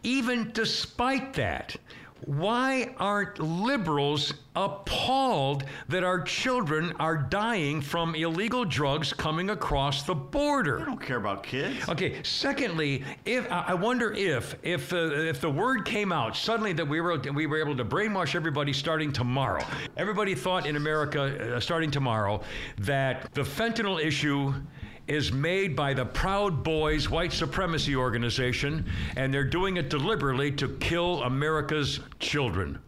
even 0.04 0.52
despite 0.52 1.32
that, 1.34 1.78
why 2.26 2.94
aren't 2.98 3.40
liberals 3.40 4.34
appalled 4.56 5.64
that 5.88 6.04
our 6.04 6.22
children 6.22 6.94
are 7.00 7.16
dying 7.18 7.82
from 7.82 8.16
illegal 8.16 8.66
drugs 8.66 9.14
coming 9.14 9.50
across 9.52 10.04
the 10.04 10.16
border? 10.16 10.82
I 10.82 10.86
don't 10.86 11.02
care 11.02 11.18
about 11.18 11.44
kids. 11.44 11.88
Okay. 11.88 12.22
Secondly, 12.24 13.04
if 13.26 13.50
I 13.52 13.74
wonder 13.74 14.12
if 14.14 14.56
if 14.64 14.92
uh, 14.94 14.98
if 14.98 15.42
the 15.42 15.50
word 15.50 15.86
came 15.86 16.12
out 16.12 16.36
suddenly 16.36 16.74
that 16.74 16.88
we 16.88 17.02
were 17.02 17.18
we 17.34 17.48
were 17.48 17.60
able 17.60 17.76
to 17.78 17.86
brainwash 17.86 18.36
everybody 18.36 18.74
starting 18.74 19.12
tomorrow. 19.12 19.64
Everybody 19.98 20.36
thought 20.36 20.66
in 20.66 20.76
America 20.76 21.56
uh, 21.56 21.60
starting 21.60 21.92
tomorrow 21.92 22.42
that 22.80 23.34
the 23.34 23.42
fentanyl 23.42 24.04
issue 24.04 24.54
is 25.10 25.34
made 25.34 25.76
by 25.76 25.94
the 25.94 26.06
Proud 26.06 26.64
Boys 26.64 27.10
white 27.10 27.34
supremacy 27.34 27.96
organization 27.96 28.86
and 29.16 29.34
they're 29.34 29.44
doing 29.44 29.78
it 29.78 29.90
deliberately 29.90 30.52
to 30.52 30.70
kill 30.80 31.24
America's 31.24 32.00
children. 32.20 32.80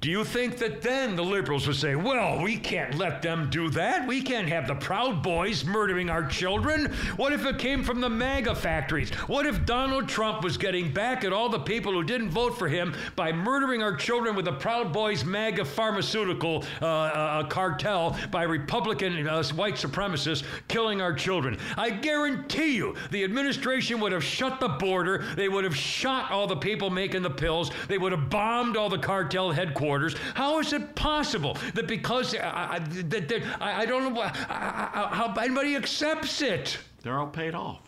Do 0.00 0.10
you 0.10 0.24
think 0.24 0.56
that 0.58 0.80
then 0.80 1.14
the 1.14 1.22
liberals 1.22 1.66
would 1.66 1.76
say, 1.76 1.94
well, 1.94 2.42
we 2.42 2.56
can't 2.56 2.94
let 2.94 3.20
them 3.20 3.50
do 3.50 3.68
that? 3.70 4.08
We 4.08 4.22
can't 4.22 4.48
have 4.48 4.66
the 4.66 4.74
Proud 4.74 5.22
Boys 5.22 5.62
murdering 5.62 6.08
our 6.08 6.26
children? 6.26 6.86
What 7.16 7.34
if 7.34 7.44
it 7.44 7.58
came 7.58 7.84
from 7.84 8.00
the 8.00 8.08
MAGA 8.08 8.54
factories? 8.54 9.10
What 9.26 9.44
if 9.44 9.66
Donald 9.66 10.08
Trump 10.08 10.42
was 10.42 10.56
getting 10.56 10.90
back 10.90 11.22
at 11.22 11.34
all 11.34 11.50
the 11.50 11.58
people 11.58 11.92
who 11.92 12.02
didn't 12.02 12.30
vote 12.30 12.56
for 12.56 12.66
him 12.66 12.94
by 13.14 13.30
murdering 13.30 13.82
our 13.82 13.94
children 13.94 14.34
with 14.34 14.46
the 14.46 14.54
Proud 14.54 14.90
Boys 14.90 15.22
MAGA 15.22 15.66
pharmaceutical 15.66 16.64
uh, 16.80 16.86
uh, 16.86 17.44
cartel 17.48 18.16
by 18.30 18.44
Republican 18.44 19.28
uh, 19.28 19.44
white 19.48 19.74
supremacists 19.74 20.44
killing 20.68 21.02
our 21.02 21.12
children? 21.12 21.58
I 21.76 21.90
guarantee 21.90 22.74
you 22.74 22.94
the 23.10 23.22
administration 23.22 24.00
would 24.00 24.12
have 24.12 24.24
shut 24.24 24.60
the 24.60 24.68
border. 24.68 25.26
They 25.36 25.50
would 25.50 25.64
have 25.64 25.76
shot 25.76 26.30
all 26.30 26.46
the 26.46 26.56
people 26.56 26.88
making 26.88 27.20
the 27.20 27.28
pills. 27.28 27.70
They 27.86 27.98
would 27.98 28.12
have 28.12 28.30
bombed 28.30 28.78
all 28.78 28.88
the 28.88 28.96
cartel 28.96 29.50
headquarters. 29.50 29.89
How 30.34 30.58
is 30.60 30.72
it 30.72 30.94
possible 30.94 31.56
that 31.74 31.86
because 31.86 32.34
I, 32.34 32.74
I, 32.74 32.78
that, 32.78 33.28
that, 33.28 33.42
I, 33.60 33.82
I 33.82 33.86
don't 33.86 34.04
know 34.04 34.10
why- 34.20 34.28
how 34.28 35.02
uh, 35.04 35.08
how 35.08 35.32
anybody 35.34 35.76
accepts 35.76 36.40
it? 36.42 36.78
They're 37.02 37.18
all 37.18 37.26
paid 37.26 37.54
off. 37.54 37.80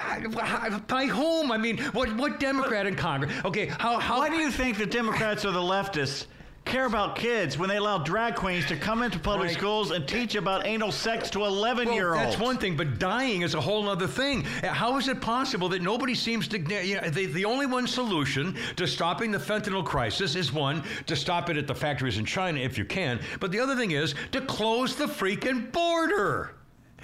I- 0.00 0.80
By 0.86 1.06
whom? 1.06 1.52
I 1.52 1.58
mean, 1.58 1.78
what 1.92 2.14
what 2.16 2.40
Democrat 2.40 2.86
in 2.86 2.94
Congress? 2.94 3.32
Okay, 3.44 3.66
how 3.66 3.98
how 3.98 4.18
Why 4.18 4.28
do 4.30 4.36
you 4.36 4.50
think 4.50 4.78
the 4.78 4.86
Democrats 4.86 5.44
or 5.44 5.50
the 5.52 5.60
leftists 5.60 6.26
care 6.66 6.84
about 6.86 7.16
kids 7.16 7.56
when 7.56 7.68
they 7.68 7.76
allow 7.76 7.96
drag 7.96 8.34
queens 8.34 8.66
to 8.66 8.76
come 8.76 9.02
into 9.02 9.18
public 9.18 9.48
Right. 9.48 9.56
schools 9.56 9.92
and 9.92 10.06
teach 10.06 10.34
about 10.34 10.66
anal 10.66 10.90
sex 10.92 11.30
to 11.30 11.44
11 11.44 11.92
year 11.92 12.10
Well, 12.10 12.20
olds? 12.20 12.30
that's 12.36 12.42
one 12.44 12.58
thing, 12.58 12.76
but 12.76 12.98
dying 12.98 13.42
is 13.42 13.54
a 13.54 13.60
whole 13.60 13.88
other 13.88 14.06
thing. 14.08 14.42
How 14.64 14.98
is 14.98 15.08
it 15.08 15.20
possible 15.20 15.68
that 15.70 15.80
nobody 15.80 16.14
seems 16.14 16.48
to? 16.48 16.58
You 16.58 17.00
know, 17.00 17.08
the, 17.08 17.26
the 17.26 17.44
only 17.44 17.66
one 17.66 17.86
solution 17.86 18.56
to 18.76 18.86
stopping 18.86 19.30
the 19.30 19.38
fentanyl 19.38 19.84
crisis 19.84 20.34
is 20.34 20.52
one 20.52 20.82
to 21.06 21.14
stop 21.16 21.48
it 21.48 21.56
at 21.56 21.66
the 21.68 21.74
factories 21.74 22.18
in 22.18 22.24
China 22.24 22.58
if 22.60 22.76
you 22.76 22.84
can. 22.84 23.20
But 23.40 23.52
the 23.52 23.60
other 23.60 23.76
thing 23.76 23.92
is 23.92 24.14
to 24.32 24.40
close 24.40 24.96
the 24.96 25.06
freaking 25.06 25.70
border. 25.72 26.50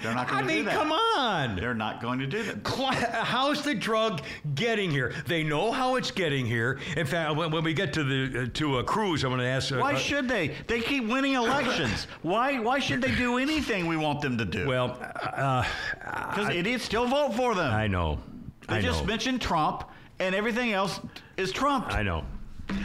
They're 0.01 0.13
not 0.13 0.27
I 0.27 0.31
going 0.31 0.43
to 0.43 0.49
do 0.49 0.55
mean, 0.55 0.65
that. 0.65 0.73
come 0.75 0.91
on. 0.91 1.55
They're 1.55 1.73
not 1.75 2.01
going 2.01 2.19
to 2.19 2.25
do 2.27 2.43
that. 2.43 2.63
Cla- 2.63 2.91
How's 2.93 3.61
the 3.61 3.73
drug 3.75 4.21
getting 4.55 4.89
here? 4.91 5.13
They 5.27 5.43
know 5.43 5.71
how 5.71 5.95
it's 5.95 6.11
getting 6.11 6.45
here. 6.45 6.79
In 6.97 7.05
fact, 7.05 7.35
when, 7.35 7.51
when 7.51 7.63
we 7.63 7.73
get 7.73 7.93
to 7.93 8.03
the 8.03 8.41
uh, 8.43 8.45
to 8.55 8.79
a 8.79 8.83
cruise, 8.83 9.23
I'm 9.23 9.29
going 9.29 9.39
to 9.41 9.47
ask. 9.47 9.71
Uh, 9.71 9.77
Why 9.77 9.93
uh, 9.93 9.97
should 9.97 10.27
they? 10.27 10.55
They 10.67 10.81
keep 10.81 11.07
winning 11.07 11.33
elections. 11.33 12.07
why? 12.21 12.59
Why 12.59 12.79
should 12.79 13.01
they 13.01 13.13
do 13.15 13.37
anything 13.37 13.87
we 13.87 13.95
want 13.97 14.21
them 14.21 14.37
to 14.39 14.45
do? 14.45 14.67
well, 14.67 14.97
uh, 15.21 15.63
because 16.01 16.49
idiots 16.49 16.83
still 16.83 17.05
vote 17.07 17.33
for 17.35 17.53
them. 17.55 17.71
I 17.73 17.87
know. 17.87 18.19
they 18.67 18.77
I 18.77 18.81
just 18.81 19.01
know. 19.01 19.07
mentioned 19.07 19.41
Trump, 19.41 19.89
and 20.19 20.33
everything 20.35 20.73
else 20.73 20.99
is 21.37 21.51
Trump. 21.51 21.93
I 21.93 22.01
know. 22.03 22.25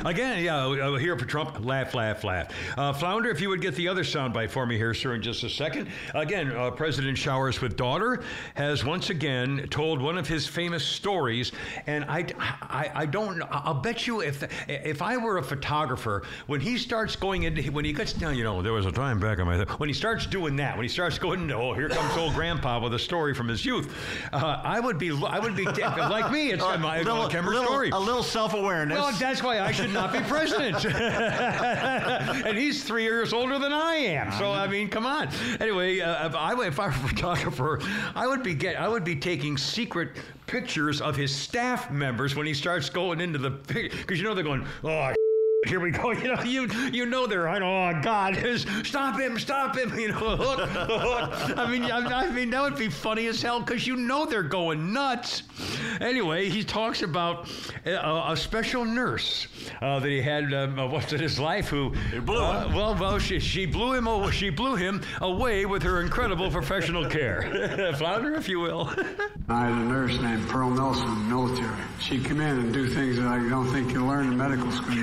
Again, 0.05 0.45
yeah, 0.45 0.67
uh, 0.67 0.97
here 0.97 1.17
for 1.17 1.25
Trump, 1.25 1.65
laugh, 1.65 1.95
laugh, 1.95 2.25
laugh. 2.25 2.49
Uh, 2.77 2.93
Flounder, 2.93 3.31
if 3.31 3.41
you 3.41 3.49
would 3.49 3.61
get 3.61 3.75
the 3.75 3.89
other 3.89 4.03
soundbite 4.03 4.51
for 4.51 4.67
me 4.67 4.77
here, 4.77 4.93
sir, 4.93 5.15
in 5.15 5.23
just 5.23 5.45
a 5.45 5.49
second. 5.49 5.89
Again, 6.15 6.51
uh, 6.53 6.71
President 6.71 7.17
showers 7.17 7.61
with 7.61 7.77
daughter 7.77 8.23
has 8.55 8.85
once 8.85 9.11
again 9.11 9.67
told 9.71 10.01
one 10.03 10.19
of 10.19 10.27
his 10.27 10.47
famous 10.47 10.85
stories, 10.85 11.53
and 11.87 12.05
I, 12.05 12.27
I, 12.39 12.91
I 12.95 13.07
don't. 13.07 13.43
I'll 13.51 13.75
bet 13.75 14.07
you 14.07 14.21
if 14.21 14.43
if 14.69 15.01
I 15.01 15.17
were 15.17 15.39
a 15.39 15.43
photographer, 15.43 16.23
when 16.47 16.61
he 16.61 16.77
starts 16.77 17.15
going 17.17 17.45
into 17.45 17.63
when 17.71 17.85
he 17.85 17.93
gets 17.93 18.13
down, 18.13 18.37
you 18.37 18.45
know, 18.45 18.63
there 18.63 18.73
was 18.73 18.87
a 18.87 18.93
time 18.93 19.21
back 19.21 19.39
in 19.39 19.47
my 19.47 19.59
when 19.79 19.89
he 19.89 19.95
starts 19.95 20.27
doing 20.27 20.57
that, 20.57 20.77
when 20.77 20.85
he 20.85 20.89
starts 20.89 21.19
going, 21.19 21.51
oh, 21.53 21.73
here 21.73 21.89
comes 21.89 22.17
old 22.17 22.35
Grandpa 22.35 22.81
with 22.81 22.95
a 22.95 22.99
story 22.99 23.33
from 23.35 23.49
his 23.49 23.65
youth, 23.65 23.95
uh, 24.33 24.61
I 24.65 24.81
would 24.81 24.99
be, 24.99 25.11
I 25.11 25.39
would 25.39 25.57
be 25.57 25.65
like 25.65 26.31
me. 26.33 26.51
It's 26.53 26.63
my 26.79 26.99
little, 26.99 27.29
Kimmer 27.29 27.53
little- 27.53 27.67
story. 27.67 27.91
a 27.91 27.99
little 27.99 28.23
self-awareness. 28.23 28.99
Well, 28.99 29.13
that's 29.13 29.43
why 29.43 29.61
I 29.61 29.68
should 29.73 29.93
not 29.93 30.13
be 30.13 30.21
president. 30.21 30.85
and 32.47 32.57
he's 32.59 32.85
three 32.85 33.03
years 33.03 33.33
older 33.33 33.59
than 33.59 33.73
I 33.73 33.95
am. 33.95 34.33
So 34.33 34.51
I 34.51 34.67
mean, 34.67 34.89
come 34.89 35.07
on. 35.07 35.29
Anyway, 35.61 36.01
uh, 36.01 36.27
if 36.27 36.35
I 36.35 36.53
if 36.67 36.81
I 36.81 36.87
were 36.87 36.93
a 36.93 37.09
photographer, 37.09 37.81
I 38.15 38.27
would 38.27 38.43
be 38.43 38.55
get 38.55 38.77
I 38.77 38.89
would 38.89 39.05
be 39.05 39.17
taking 39.17 39.57
secret 39.57 40.11
pictures 40.47 41.01
of 41.01 41.17
his 41.17 41.35
staff 41.35 41.91
members 41.91 42.35
when 42.35 42.47
he 42.47 42.55
starts 42.55 42.89
going 42.91 43.21
into 43.21 43.39
the 43.39 43.51
because 43.51 44.19
you 44.19 44.25
know 44.25 44.35
they're 44.35 44.45
going 44.45 44.67
oh. 44.85 45.15
Here 45.67 45.81
we 45.81 45.91
go. 45.91 46.13
You 46.19 46.35
know, 46.35 46.43
you 46.43 46.69
you 46.93 47.07
know 47.07 47.27
they're 47.27 47.43
right. 47.43 47.61
Oh 47.63 48.01
God, 48.03 48.37
stop 48.85 49.19
him, 49.19 49.39
stop 49.39 49.77
him. 49.77 49.93
You 49.99 50.09
know, 50.09 50.15
hook, 50.37 50.61
hook. 50.71 51.59
I 51.59 51.69
mean, 51.71 51.83
I, 51.85 51.99
I 52.27 52.31
mean 52.31 52.51
that 52.51 52.63
would 52.63 52.77
be 52.79 52.89
funny 52.89 53.27
as 53.27 53.43
hell 53.43 53.59
because 53.61 53.87
you 53.87 53.97
know 53.97 54.25
they're 54.25 54.43
going 54.45 54.93
nuts. 54.93 55.43
Anyway, 56.01 56.49
he 56.49 56.63
talks 56.63 57.03
about 57.03 57.51
a, 57.85 58.33
a 58.33 58.37
special 58.37 58.85
nurse 58.85 59.49
uh, 59.83 59.99
that 59.99 60.09
he 60.09 60.21
had 60.23 60.53
um, 60.55 60.79
uh, 60.79 60.87
once 60.87 61.13
in 61.13 61.19
his 61.21 61.41
life 61.41 61.69
who 61.69 61.91
blew 62.23 62.37
uh, 62.41 62.67
him. 62.69 62.75
well, 62.75 62.95
well, 62.95 63.19
she, 63.19 63.41
she 63.41 63.67
blew 63.67 63.95
him. 63.95 64.07
aw- 64.07 64.31
She 64.31 64.51
blew 64.51 64.77
him 64.77 65.03
away 65.21 65.67
with 65.67 65.83
her 65.83 66.01
incredible 66.01 66.51
professional 66.51 67.09
care. 67.09 67.95
Flounder, 67.99 68.35
if 68.35 68.49
you 68.49 68.61
will. 68.61 68.89
I 69.49 69.65
had 69.67 69.73
a 69.73 69.77
nurse 69.85 70.19
named 70.21 70.49
Pearl 70.49 70.71
Nelson 70.71 71.09
in 71.09 71.15
the 71.29 71.35
military. 71.35 71.77
She'd 72.01 72.25
come 72.25 72.41
in 72.41 72.59
and 72.59 72.73
do 72.73 72.87
things 72.89 73.17
that 73.17 73.27
I 73.27 73.39
don't 73.49 73.67
think 73.73 73.93
you 73.93 74.07
learn 74.07 74.27
in 74.29 74.37
medical 74.37 74.71
school, 74.71 74.95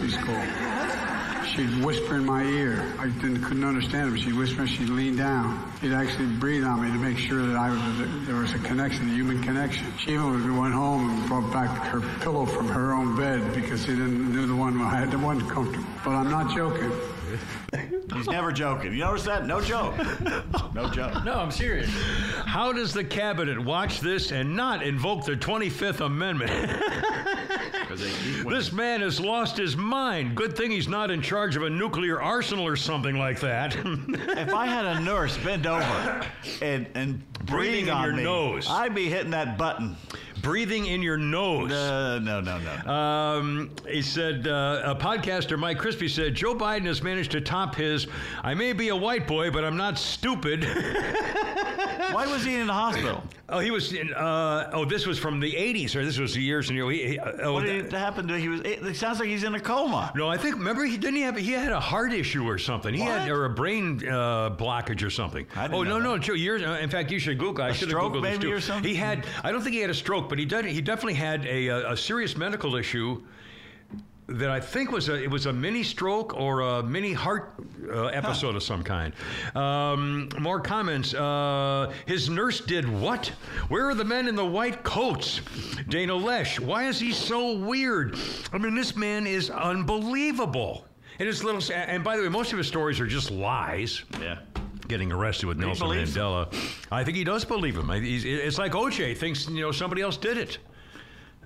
nursing 0.00 0.20
school. 0.20 1.44
She'd 1.44 1.84
whisper 1.84 2.16
in 2.16 2.24
my 2.24 2.44
ear. 2.44 2.92
I 2.98 3.08
didn't, 3.08 3.42
couldn't 3.42 3.64
understand 3.64 4.08
it, 4.08 4.12
but 4.12 4.20
she'd 4.20 4.34
whisper. 4.34 4.66
She'd 4.66 4.88
lean 4.88 5.16
down. 5.16 5.72
She'd 5.80 5.92
actually 5.92 6.26
breathe 6.26 6.64
on 6.64 6.82
me 6.82 6.88
to 6.88 6.98
make 6.98 7.18
sure 7.18 7.44
that 7.44 7.56
I 7.56 7.70
was 7.70 7.98
that 7.98 8.26
there 8.26 8.36
was 8.36 8.52
a 8.54 8.58
connection, 8.58 9.10
a 9.10 9.14
human 9.14 9.42
connection. 9.42 9.92
She 9.98 10.12
even 10.12 10.56
went 10.56 10.74
home 10.74 11.10
and 11.10 11.28
brought 11.28 11.52
back 11.52 11.70
her 11.88 12.00
pillow 12.20 12.46
from 12.46 12.68
her 12.68 12.92
own 12.92 13.16
bed 13.16 13.54
because 13.54 13.80
she 13.84 13.92
didn't 13.92 14.32
knew 14.32 14.46
the 14.46 14.54
one 14.54 14.80
I 14.80 14.96
had 14.96 15.10
the 15.10 15.18
one 15.18 15.46
comfortable. 15.48 15.86
But 16.04 16.10
I'm 16.10 16.30
not 16.30 16.54
joking. 16.54 16.92
He's 18.14 18.28
never 18.28 18.52
joking. 18.52 18.92
You 18.92 19.00
notice 19.00 19.24
that? 19.24 19.46
No 19.46 19.60
joke. 19.60 19.94
No 20.74 20.88
joke. 20.90 21.24
No, 21.24 21.34
I'm 21.34 21.50
serious. 21.50 21.90
How 22.44 22.72
does 22.72 22.92
the 22.92 23.04
cabinet 23.04 23.58
watch 23.62 24.00
this 24.00 24.30
and 24.30 24.56
not 24.56 24.82
invoke 24.82 25.24
the 25.24 25.36
25th 25.36 26.00
Amendment? 26.00 26.50
'Cause 27.90 28.00
they 28.00 28.10
keep 28.10 28.44
winning. 28.44 28.52
This 28.52 28.72
man 28.72 29.00
has 29.00 29.18
lost 29.18 29.56
his 29.56 29.76
mind. 29.76 30.36
Good 30.36 30.56
thing 30.56 30.70
he's 30.70 30.86
not 30.86 31.10
in 31.10 31.20
charge 31.20 31.56
of 31.56 31.64
a 31.64 31.70
nuclear 31.70 32.22
arsenal 32.22 32.64
or 32.64 32.76
something 32.76 33.16
like 33.16 33.40
that. 33.40 33.76
If 34.40 34.54
I 34.54 34.66
had 34.66 34.86
a 34.86 35.00
nurse 35.00 35.36
bend 35.38 35.66
over 35.66 36.24
and 36.62 36.86
and 36.94 37.20
Breathing 37.46 37.86
breathe 37.86 37.88
in 37.88 37.94
on 37.94 38.04
your 38.04 38.14
me, 38.16 38.22
nose. 38.22 38.66
I'd 38.70 38.94
be 38.94 39.08
hitting 39.08 39.30
that 39.32 39.58
button. 39.58 39.96
Breathing 40.40 40.86
in 40.86 41.02
your 41.02 41.16
nose. 41.16 41.72
Uh, 41.72 42.20
no, 42.22 42.40
no, 42.40 42.58
no. 42.58 42.90
Um, 42.92 43.70
he 43.88 44.02
said, 44.02 44.46
uh, 44.46 44.82
a 44.84 44.94
podcaster, 44.94 45.58
Mike 45.58 45.78
Crispi, 45.78 46.08
said, 46.08 46.34
Joe 46.34 46.54
Biden 46.54 46.86
has 46.86 47.02
managed 47.02 47.32
to 47.32 47.40
top 47.40 47.74
his, 47.74 48.06
I 48.42 48.54
may 48.54 48.72
be 48.72 48.88
a 48.88 48.96
white 48.96 49.26
boy, 49.26 49.50
but 49.50 49.64
I'm 49.64 49.76
not 49.76 49.98
stupid. 49.98 50.64
Why 52.14 52.26
was 52.26 52.44
he 52.44 52.56
in 52.56 52.66
the 52.66 52.72
hospital? 52.72 53.22
oh, 53.48 53.58
he 53.58 53.70
was 53.70 53.92
in, 53.92 54.12
uh, 54.14 54.70
oh, 54.72 54.84
this 54.84 55.06
was 55.06 55.18
from 55.18 55.40
the 55.40 55.52
80s, 55.52 55.94
or 55.96 56.04
this 56.04 56.18
was 56.18 56.34
the 56.34 56.40
years, 56.40 56.68
and 56.68 56.78
know, 56.78 56.88
he, 56.88 57.08
he, 57.08 57.18
uh, 57.18 57.32
oh, 57.42 57.52
What 57.54 57.64
did 57.64 57.92
happen 57.92 58.28
to? 58.28 58.38
He 58.38 58.48
was. 58.48 58.60
It, 58.62 58.96
sounds 58.96 59.18
like 59.18 59.28
he's 59.28 59.44
in 59.44 59.54
a 59.54 59.60
coma. 59.60 60.12
no, 60.14 60.28
I 60.28 60.36
think, 60.36 60.56
remember, 60.56 60.84
he 60.84 60.96
didn't 60.96 61.16
he 61.16 61.22
have, 61.22 61.36
he 61.36 61.52
had 61.52 61.72
a 61.72 61.80
heart 61.80 62.12
issue 62.12 62.46
or 62.46 62.58
something. 62.58 62.94
He 62.94 63.00
had, 63.00 63.28
or 63.28 63.46
a 63.46 63.50
brain 63.50 64.06
uh, 64.06 64.50
blockage 64.50 65.04
or 65.04 65.10
something. 65.10 65.46
I 65.56 65.62
didn't 65.62 65.74
oh, 65.74 65.82
know 65.82 65.98
no, 65.98 66.12
that. 66.12 66.16
no, 66.16 66.18
Joe, 66.18 66.34
years, 66.34 66.62
uh, 66.62 66.78
in 66.80 66.90
fact, 66.90 67.10
you 67.10 67.18
should 67.18 67.38
Google, 67.38 67.64
I 67.64 67.72
should 67.72 67.90
have 67.90 67.98
Googled 67.98 68.22
this 68.22 68.38
maybe 68.38 68.42
too. 68.44 68.52
or 68.52 68.60
something? 68.60 68.88
He 68.88 68.96
had, 68.96 69.26
I 69.42 69.52
don't 69.52 69.62
think 69.62 69.74
he 69.74 69.80
had 69.80 69.90
a 69.90 69.94
stroke, 69.94 70.28
but 70.28 70.38
he, 70.38 70.44
did, 70.44 70.64
he 70.64 70.80
definitely 70.80 71.14
had 71.14 71.44
a, 71.46 71.68
a, 71.68 71.92
a 71.92 71.96
serious 71.96 72.36
medical 72.36 72.76
issue 72.76 73.22
that 74.30 74.50
I 74.50 74.60
think 74.60 74.90
was 74.92 75.08
a 75.08 75.14
it 75.22 75.30
was 75.30 75.46
a 75.46 75.52
mini 75.52 75.82
stroke 75.82 76.34
or 76.34 76.60
a 76.60 76.82
mini 76.82 77.12
heart 77.12 77.54
uh, 77.92 78.06
episode 78.06 78.54
of 78.56 78.62
some 78.62 78.82
kind. 78.82 79.12
Um, 79.54 80.28
more 80.38 80.60
comments. 80.60 81.12
Uh, 81.14 81.92
his 82.06 82.30
nurse 82.30 82.60
did 82.60 82.88
what? 82.88 83.26
Where 83.68 83.88
are 83.88 83.94
the 83.94 84.04
men 84.04 84.28
in 84.28 84.36
the 84.36 84.44
white 84.46 84.82
coats? 84.84 85.40
Dana 85.88 86.12
Loesch. 86.14 86.60
Why 86.60 86.86
is 86.88 87.00
he 87.00 87.12
so 87.12 87.56
weird? 87.56 88.16
I 88.52 88.58
mean, 88.58 88.74
this 88.74 88.94
man 88.96 89.26
is 89.26 89.50
unbelievable. 89.50 90.86
And 91.18 91.26
his 91.26 91.44
little. 91.44 91.60
And 91.74 92.02
by 92.04 92.16
the 92.16 92.22
way, 92.22 92.28
most 92.28 92.52
of 92.52 92.58
his 92.58 92.66
stories 92.68 92.98
are 93.00 93.06
just 93.06 93.30
lies 93.30 94.04
Yeah. 94.20 94.38
getting 94.88 95.12
arrested 95.12 95.46
with 95.46 95.58
Nelson 95.58 95.86
believes 95.86 96.16
him. 96.16 96.22
Mandela. 96.22 96.76
I 96.90 97.04
think 97.04 97.16
he 97.16 97.24
does 97.24 97.44
believe 97.44 97.76
him. 97.76 97.88
He's, 97.90 98.24
it's 98.24 98.58
like 98.58 98.72
OJ 98.72 99.16
thinks 99.16 99.48
you 99.48 99.60
know 99.60 99.72
somebody 99.72 100.02
else 100.02 100.16
did 100.16 100.38
it. 100.38 100.58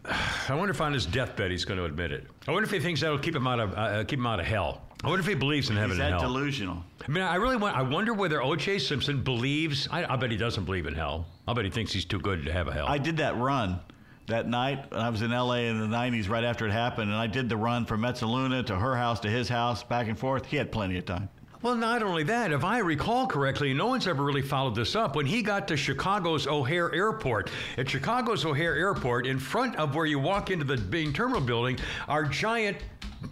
I 0.48 0.54
wonder 0.54 0.70
if 0.72 0.80
on 0.80 0.92
his 0.92 1.06
deathbed 1.06 1.50
he's 1.50 1.64
going 1.64 1.78
to 1.78 1.84
admit 1.84 2.12
it. 2.12 2.26
I 2.46 2.52
wonder 2.52 2.64
if 2.66 2.70
he 2.70 2.80
thinks 2.80 3.00
that'll 3.00 3.18
keep 3.18 3.34
him 3.34 3.46
out 3.46 3.60
of 3.60 3.74
uh, 3.74 4.04
keep 4.04 4.18
him 4.18 4.26
out 4.26 4.40
of 4.40 4.46
hell. 4.46 4.82
I 5.02 5.08
wonder 5.08 5.20
if 5.20 5.26
he 5.26 5.34
believes 5.34 5.68
in 5.68 5.76
heaven 5.76 5.90
He's 5.96 5.98
and 6.00 6.14
that 6.14 6.20
hell. 6.20 6.32
delusional. 6.32 6.82
I 7.06 7.10
mean, 7.10 7.22
I 7.22 7.34
really 7.36 7.56
want. 7.56 7.76
I 7.76 7.82
wonder 7.82 8.14
whether 8.14 8.42
O.J. 8.42 8.78
Simpson 8.78 9.22
believes. 9.22 9.86
I, 9.90 10.04
I 10.10 10.16
bet 10.16 10.30
he 10.30 10.36
doesn't 10.38 10.64
believe 10.64 10.86
in 10.86 10.94
hell. 10.94 11.26
I 11.46 11.52
bet 11.52 11.64
he 11.66 11.70
thinks 11.70 11.92
he's 11.92 12.06
too 12.06 12.18
good 12.20 12.44
to 12.46 12.52
have 12.52 12.68
a 12.68 12.72
hell. 12.72 12.86
I 12.88 12.96
did 12.98 13.18
that 13.18 13.36
run 13.36 13.80
that 14.28 14.48
night. 14.48 14.90
when 14.90 15.00
I 15.00 15.10
was 15.10 15.20
in 15.20 15.30
LA 15.30 15.56
in 15.56 15.78
the 15.78 15.94
90s 15.94 16.30
right 16.30 16.44
after 16.44 16.66
it 16.66 16.72
happened, 16.72 17.10
and 17.10 17.18
I 17.20 17.26
did 17.26 17.50
the 17.50 17.56
run 17.58 17.84
from 17.84 18.00
Mezzaluna 18.00 18.64
to 18.66 18.76
her 18.76 18.96
house 18.96 19.20
to 19.20 19.30
his 19.30 19.48
house, 19.50 19.82
back 19.84 20.08
and 20.08 20.18
forth. 20.18 20.46
He 20.46 20.56
had 20.56 20.72
plenty 20.72 20.96
of 20.96 21.04
time. 21.04 21.28
Well, 21.64 21.76
not 21.76 22.02
only 22.02 22.24
that, 22.24 22.52
if 22.52 22.62
I 22.62 22.80
recall 22.80 23.26
correctly, 23.26 23.72
no 23.72 23.86
one's 23.86 24.06
ever 24.06 24.22
really 24.22 24.42
followed 24.42 24.74
this 24.74 24.94
up. 24.94 25.16
When 25.16 25.24
he 25.24 25.40
got 25.40 25.66
to 25.68 25.78
Chicago's 25.78 26.46
O'Hare 26.46 26.94
Airport, 26.94 27.48
at 27.78 27.88
Chicago's 27.88 28.44
O'Hare 28.44 28.74
Airport, 28.74 29.26
in 29.26 29.38
front 29.38 29.74
of 29.76 29.94
where 29.94 30.04
you 30.04 30.18
walk 30.18 30.50
into 30.50 30.66
the 30.66 30.76
Bing 30.76 31.10
Terminal 31.14 31.40
building, 31.40 31.78
are 32.06 32.24
giant 32.24 32.76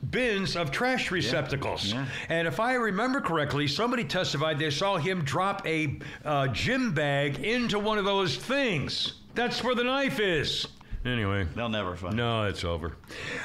bins 0.08 0.56
of 0.56 0.70
trash 0.70 1.10
receptacles. 1.10 1.92
Yeah. 1.92 2.06
And 2.30 2.48
if 2.48 2.58
I 2.58 2.72
remember 2.72 3.20
correctly, 3.20 3.68
somebody 3.68 4.02
testified 4.02 4.58
they 4.58 4.70
saw 4.70 4.96
him 4.96 5.24
drop 5.24 5.66
a 5.66 5.98
uh, 6.24 6.48
gym 6.48 6.94
bag 6.94 7.44
into 7.44 7.78
one 7.78 7.98
of 7.98 8.06
those 8.06 8.38
things. 8.38 9.20
That's 9.34 9.62
where 9.62 9.74
the 9.74 9.84
knife 9.84 10.20
is. 10.20 10.68
Anyway. 11.04 11.46
They'll 11.54 11.68
never 11.68 11.96
find. 11.96 12.16
No, 12.16 12.44
it's 12.44 12.62
over. 12.64 12.96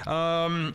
Um, 0.06 0.74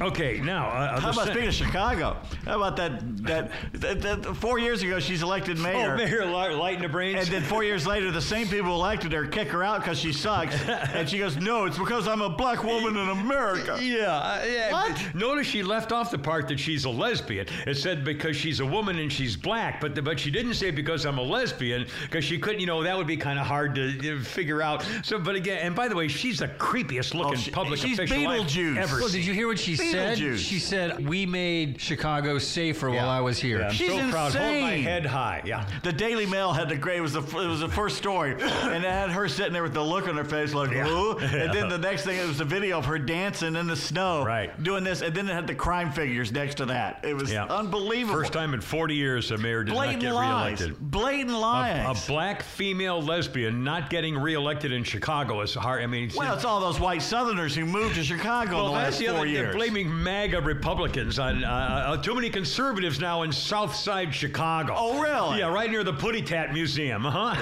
okay, 0.00 0.40
now. 0.40 0.68
Uh, 0.68 1.00
How 1.00 1.10
about 1.10 1.24
sen- 1.24 1.26
speaking 1.28 1.48
of 1.48 1.54
Chicago? 1.54 2.16
How 2.44 2.56
about 2.56 2.76
that? 2.76 3.00
That, 3.24 3.50
that, 3.72 4.02
that 4.02 4.36
four 4.36 4.58
years 4.58 4.82
ago, 4.82 5.00
she's 5.00 5.22
elected 5.22 5.58
mayor. 5.58 5.92
Oh, 5.94 5.96
Mayor 5.96 6.26
Light, 6.26 6.52
light 6.54 6.76
in 6.76 6.82
the 6.82 6.88
brains. 6.88 7.20
And 7.24 7.28
then 7.28 7.42
four 7.42 7.64
years 7.64 7.86
later, 7.86 8.10
the 8.10 8.20
same 8.20 8.46
people 8.46 8.74
elected 8.74 9.12
her 9.12 9.26
kick 9.26 9.48
her 9.48 9.62
out 9.64 9.80
because 9.80 9.98
she 9.98 10.12
sucks. 10.12 10.54
and 10.68 11.08
she 11.08 11.18
goes, 11.18 11.36
"No, 11.38 11.64
it's 11.64 11.78
because 11.78 12.06
I'm 12.06 12.20
a 12.20 12.28
black 12.28 12.62
woman 12.62 12.96
in 12.96 13.08
America." 13.08 13.78
Yeah, 13.88 14.44
yeah. 14.44 14.70
What? 14.72 15.14
Notice 15.14 15.46
she 15.46 15.62
left 15.62 15.92
off 15.92 16.10
the 16.10 16.18
part 16.18 16.46
that 16.48 16.60
she's 16.60 16.84
a 16.84 16.90
lesbian. 16.90 17.46
It 17.66 17.76
said 17.76 18.04
because 18.04 18.36
she's 18.36 18.60
a 18.60 18.66
woman 18.66 18.98
and 18.98 19.10
she's 19.10 19.34
black, 19.36 19.80
but 19.80 20.02
but 20.04 20.20
she 20.20 20.30
didn't 20.30 20.54
say 20.54 20.70
because 20.70 21.06
I'm 21.06 21.16
a 21.18 21.22
lesbian 21.22 21.86
because 22.02 22.24
she 22.24 22.38
couldn't. 22.38 22.60
You 22.60 22.66
know 22.66 22.82
that 22.82 22.96
would 22.96 23.06
be 23.06 23.16
kind 23.16 23.38
of 23.38 23.46
hard 23.46 23.74
to 23.76 24.20
figure 24.20 24.60
out. 24.60 24.86
So, 25.02 25.18
but 25.18 25.34
again, 25.36 25.58
and 25.62 25.74
by 25.74 25.88
the 25.88 25.96
way, 25.96 26.06
she's 26.18 26.38
the 26.38 26.48
creepiest 26.48 27.14
oh, 27.14 27.18
looking 27.18 27.34
Oh, 27.34 27.36
she- 27.36 27.50
public 27.50 27.80
she's 27.80 27.98
official 27.98 28.28
I've 28.28 28.76
ever. 28.76 28.98
Well, 29.00 29.08
did 29.08 29.24
you 29.24 29.32
hear 29.32 29.46
what 29.48 29.58
she 29.58 29.76
said? 29.76 30.18
Beetlejuice. 30.18 30.38
She 30.38 30.58
said, 30.58 31.06
"We 31.08 31.24
made 31.26 31.80
Chicago 31.80 32.38
safer 32.38 32.90
while 32.90 33.08
I 33.08 33.20
was 33.20 33.38
here." 33.38 33.60
Yeah, 33.60 33.68
I'm 33.68 33.72
She's 33.74 33.88
so 33.90 34.10
proud. 34.10 34.34
Hold 34.34 34.42
my 34.60 34.72
insane. 34.72 34.82
head 34.84 35.06
high. 35.06 35.42
Yeah. 35.44 35.66
The 35.82 35.92
Daily 35.92 36.26
Mail 36.26 36.52
had 36.52 36.68
the 36.68 36.76
great. 36.76 36.98
It 36.98 37.02
was 37.02 37.12
the 37.12 37.22
it 37.22 37.46
was 37.46 37.60
the 37.60 37.68
first 37.68 37.96
story, 37.96 38.32
and 38.42 38.84
it 38.84 38.90
had 38.90 39.10
her 39.10 39.28
sitting 39.28 39.52
there 39.52 39.62
with 39.62 39.74
the 39.74 39.82
look 39.82 40.08
on 40.08 40.16
her 40.16 40.24
face 40.24 40.52
like, 40.54 40.70
Yeah. 40.70 40.88
"Ooh," 40.88 41.18
and 41.18 41.52
then 41.52 41.68
the 41.68 41.78
next 41.78 42.04
thing 42.04 42.18
it 42.18 42.26
was 42.26 42.40
a 42.40 42.44
video 42.44 42.78
of 42.78 42.84
her 42.86 42.98
dancing 42.98 43.56
in 43.56 43.66
the 43.66 43.76
snow, 43.76 44.24
Right. 44.24 44.60
doing 44.62 44.84
this, 44.84 45.00
and 45.02 45.14
then 45.14 45.28
it 45.28 45.32
had 45.32 45.46
the 45.46 45.54
crime 45.54 45.92
figures 45.92 46.32
next 46.32 46.56
to 46.56 46.66
that. 46.66 47.00
It 47.04 47.14
was 47.14 47.32
Yeah. 47.32 47.44
unbelievable. 47.44 48.18
First 48.18 48.32
time 48.32 48.54
in 48.54 48.60
40 48.60 48.94
years 48.94 49.30
a 49.30 49.38
mayor 49.38 49.62
did 49.64 49.74
blatant 49.74 50.02
not 50.02 50.08
get 50.08 50.14
lies, 50.14 50.60
reelected. 50.60 50.90
blatant 50.90 51.30
A, 51.30 51.38
lies. 51.38 52.04
a 52.04 52.10
black 52.10 52.42
female 52.42 53.00
lesbian 53.02 53.62
not 53.64 53.90
getting 53.90 54.16
reelected 54.16 54.72
in 54.72 54.82
Chicago 54.84 55.40
is 55.42 55.54
hard. 55.54 55.82
I 55.82 55.86
mean, 55.86 56.07
well, 56.16 56.34
it's 56.34 56.44
all 56.44 56.60
those 56.60 56.78
white 56.80 57.02
Southerners 57.02 57.54
who 57.54 57.64
moved 57.66 57.94
to 57.96 58.04
Chicago 58.04 58.56
Well, 58.56 58.66
in 58.66 58.72
the 58.72 58.78
last 58.78 58.98
the 58.98 59.06
four 59.06 59.16
other. 59.18 59.26
years. 59.26 59.44
They're 59.46 59.54
blaming 59.54 60.02
MAGA 60.02 60.40
Republicans 60.40 61.18
on 61.18 61.44
uh, 61.44 61.48
uh, 61.48 61.96
too 62.02 62.14
many 62.14 62.30
conservatives 62.30 63.00
now 63.00 63.22
in 63.22 63.32
South 63.32 63.74
Side 63.74 64.14
Chicago. 64.14 64.74
Oh, 64.76 65.00
really? 65.00 65.38
Yeah, 65.40 65.52
right 65.52 65.70
near 65.70 65.84
the 65.84 65.92
Putty 65.92 66.22
Tat 66.22 66.52
Museum, 66.52 67.02
huh? 67.04 67.34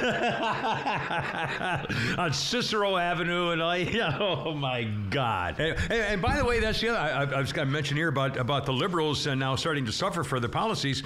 on 2.19 2.33
Cicero 2.33 2.97
Avenue, 2.97 3.51
and 3.51 3.63
I. 3.63 3.77
Yeah, 3.97 4.19
oh 4.21 4.53
my 4.53 4.83
God! 5.11 5.59
And, 5.61 5.79
and- 5.79 5.93
and 5.93 6.23
by 6.23 6.37
the 6.37 6.45
way, 6.45 6.61
that's 6.61 6.81
the 6.81 6.89
other. 6.91 6.99
I, 6.99 7.25
I- 7.25 7.37
I 7.37 7.41
was 7.41 7.53
going 7.53 7.67
to 7.69 7.73
mention 7.73 7.97
here 7.97 8.09
about 8.09 8.37
about 8.37 8.67
the 8.67 8.73
liberals 8.73 9.27
and 9.27 9.39
now 9.41 9.55
starting 9.57 9.87
to 9.87 9.93
suffer 9.93 10.23
for 10.25 10.39
their 10.41 10.51
policies. 10.51 11.03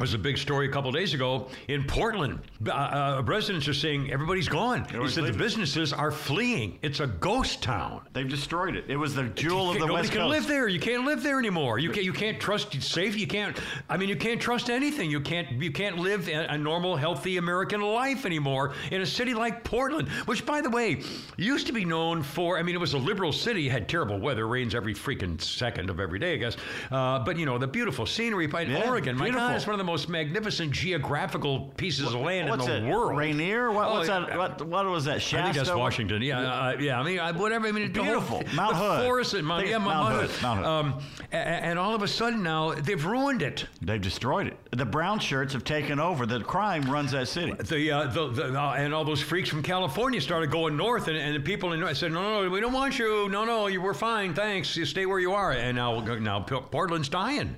Was 0.00 0.14
a 0.14 0.18
big 0.18 0.38
story 0.38 0.66
a 0.66 0.70
couple 0.72 0.90
days 0.90 1.12
ago 1.14 1.48
in 1.68 1.84
Portland. 1.84 2.40
Uh, 2.66 2.70
uh, 2.72 3.22
residents 3.26 3.68
are 3.68 3.74
saying 3.74 4.10
everybody's 4.10 4.48
gone. 4.48 4.78
He 4.80 4.86
Everybody's 4.86 5.14
said 5.14 5.24
the 5.26 5.32
businesses 5.32 5.92
are 5.92 6.10
fleeing. 6.10 6.78
It's 6.82 6.98
a 7.02 7.06
ghost 7.06 7.62
town. 7.62 8.00
They've 8.12 8.28
destroyed 8.28 8.74
it. 8.76 8.86
It 8.88 8.96
was 8.96 9.14
the 9.14 9.24
jewel 9.24 9.68
of 9.68 9.74
the 9.74 9.80
Nobody 9.80 9.94
West 9.94 10.12
can 10.12 10.20
Coast. 10.22 10.30
live 10.30 10.48
there. 10.48 10.68
You 10.68 10.80
can't 10.80 11.04
live 11.04 11.22
there 11.22 11.38
anymore. 11.38 11.78
You 11.78 11.90
can't. 11.90 12.04
You 12.06 12.12
can't 12.12 12.40
trust 12.40 12.74
it's 12.74 12.86
safe. 12.86 13.16
You 13.18 13.26
can't. 13.26 13.56
I 13.88 13.96
mean, 13.96 14.08
you 14.08 14.16
can't 14.16 14.40
trust 14.40 14.70
anything. 14.70 15.10
You 15.10 15.20
can't. 15.20 15.50
You 15.52 15.70
can't 15.70 15.98
live 15.98 16.28
a, 16.28 16.46
a 16.52 16.58
normal, 16.58 16.96
healthy 16.96 17.36
American 17.36 17.80
life 17.82 18.24
anymore 18.24 18.72
in 18.90 19.00
a 19.02 19.06
city 19.06 19.34
like 19.34 19.64
Portland, 19.64 20.08
which, 20.26 20.46
by 20.46 20.60
the 20.60 20.70
way, 20.70 21.02
used 21.36 21.66
to 21.66 21.72
be 21.72 21.84
known 21.84 22.22
for. 22.22 22.58
I 22.58 22.62
mean, 22.62 22.74
it 22.74 22.80
was 22.80 22.94
a 22.94 22.98
liberal 22.98 23.32
city. 23.32 23.68
Had 23.68 23.88
terrible 23.88 24.18
weather, 24.18 24.46
rains 24.48 24.74
every 24.74 24.94
freaking 24.94 25.40
second 25.40 25.90
of 25.90 26.00
every 26.00 26.18
day, 26.18 26.34
I 26.34 26.36
guess. 26.36 26.56
Uh, 26.90 27.18
but 27.18 27.36
you 27.38 27.46
know, 27.46 27.58
the 27.58 27.66
beautiful 27.66 28.06
scenery. 28.06 28.46
But 28.46 28.68
Yeah, 28.68 28.88
Oregon, 28.88 29.16
my. 29.16 29.30
God, 29.30 29.56
it's 29.56 29.66
one 29.66 29.74
of 29.74 29.78
the 29.78 29.84
most 29.84 30.08
magnificent 30.08 30.72
geographical 30.72 31.72
pieces 31.76 32.06
of 32.06 32.14
land 32.20 32.48
in 32.48 32.58
the 32.58 32.76
it? 32.86 32.90
world. 32.90 33.16
Rainier? 33.16 33.70
What, 33.72 33.88
Oh, 33.88 33.94
what's 33.94 34.08
that? 34.08 34.36
What, 34.38 34.66
what 34.66 34.86
was 34.86 35.04
that? 35.06 35.20
Shasta? 35.20 35.38
I 35.40 35.52
think 35.52 35.56
that's 35.66 35.76
Washington. 35.76 36.22
Yeah, 36.22 36.40
uh, 36.40 36.76
yeah. 36.78 36.91
I 36.98 37.02
mean, 37.04 37.18
I, 37.18 37.32
whatever. 37.32 37.66
I 37.66 37.72
mean, 37.72 37.92
the 37.92 37.98
whole- 38.02 38.20
Beautiful. 38.20 38.42
Mount 38.54 38.74
the 38.74 38.78
Hood. 38.80 39.04
Forest 39.04 39.34
and 39.34 39.46
Mount, 39.46 39.66
yeah, 39.66 39.78
Mount, 39.78 40.10
Mount 40.10 40.30
Hood. 40.30 40.42
Mount 40.42 40.58
Hood. 40.58 40.66
Um, 40.66 41.02
a- 41.32 41.36
and 41.36 41.78
all 41.78 41.94
of 41.94 42.02
a 42.02 42.08
sudden 42.08 42.42
now 42.42 42.72
they've 42.74 43.04
ruined 43.04 43.42
it. 43.42 43.66
They've 43.80 44.00
destroyed 44.00 44.46
it. 44.48 44.56
The 44.72 44.84
brown 44.84 45.18
shirts 45.18 45.52
have 45.52 45.64
taken 45.64 46.00
over. 46.00 46.26
The 46.26 46.40
crime 46.40 46.82
runs 46.90 47.12
that 47.12 47.28
city. 47.28 47.52
The, 47.52 47.90
uh, 47.90 48.06
the, 48.06 48.28
the 48.28 48.60
uh, 48.60 48.72
and 48.74 48.94
all 48.94 49.04
those 49.04 49.20
freaks 49.22 49.48
from 49.48 49.62
California 49.62 50.20
started 50.20 50.50
going 50.50 50.76
north, 50.76 51.08
and, 51.08 51.16
and 51.16 51.34
the 51.36 51.40
people 51.40 51.72
in 51.72 51.80
north 51.80 51.96
said, 51.96 52.12
"No, 52.12 52.42
no, 52.42 52.50
we 52.50 52.60
don't 52.60 52.72
want 52.72 52.98
you. 52.98 53.28
No, 53.28 53.44
no, 53.44 53.66
you 53.66 53.80
we're 53.82 53.94
fine. 53.94 54.34
Thanks. 54.34 54.76
You 54.76 54.84
stay 54.84 55.06
where 55.06 55.18
you 55.20 55.32
are." 55.32 55.52
And 55.52 55.76
now, 55.76 56.00
now 56.00 56.40
Portland's 56.40 57.08
dying. 57.08 57.56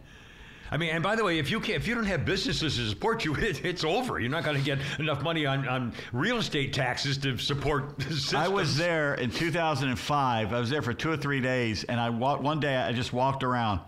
I 0.75 0.77
mean, 0.77 0.91
and 0.91 1.05
by 1.05 1.15
the 1.15 1.23
way, 1.23 1.39
if 1.39 1.53
you 1.53 1.61
can't, 1.61 1.77
if 1.77 1.87
you 1.87 1.95
don't 1.95 2.07
have 2.07 2.25
businesses 2.25 2.75
to 2.79 2.89
support 2.89 3.25
you, 3.25 3.35
it, 3.37 3.65
it's 3.65 3.85
over. 3.85 4.19
You're 4.19 4.29
not 4.29 4.43
going 4.43 4.57
to 4.57 4.63
get 4.63 4.81
enough 4.99 5.23
money 5.23 5.47
on, 5.47 5.69
on 5.69 5.93
real 6.13 6.39
estate 6.39 6.73
taxes 6.73 7.17
to 7.19 7.39
support. 7.39 8.03
Systems. 8.03 8.35
I 8.35 8.49
was 8.49 8.77
there 8.77 9.15
in 9.15 9.31
2005. 9.31 10.53
I 10.53 10.59
was 10.59 10.71
there 10.71 10.83
for 10.83 10.93
two 10.93 11.13
or 11.13 11.17
three 11.17 11.41
days, 11.41 11.85
and 11.85 12.01
I 12.01 12.11
walked 12.11 12.43
one 12.43 12.59
day. 12.59 12.75
I 12.75 12.93
just 12.93 13.13
walked 13.13 13.45
around. 13.45 13.83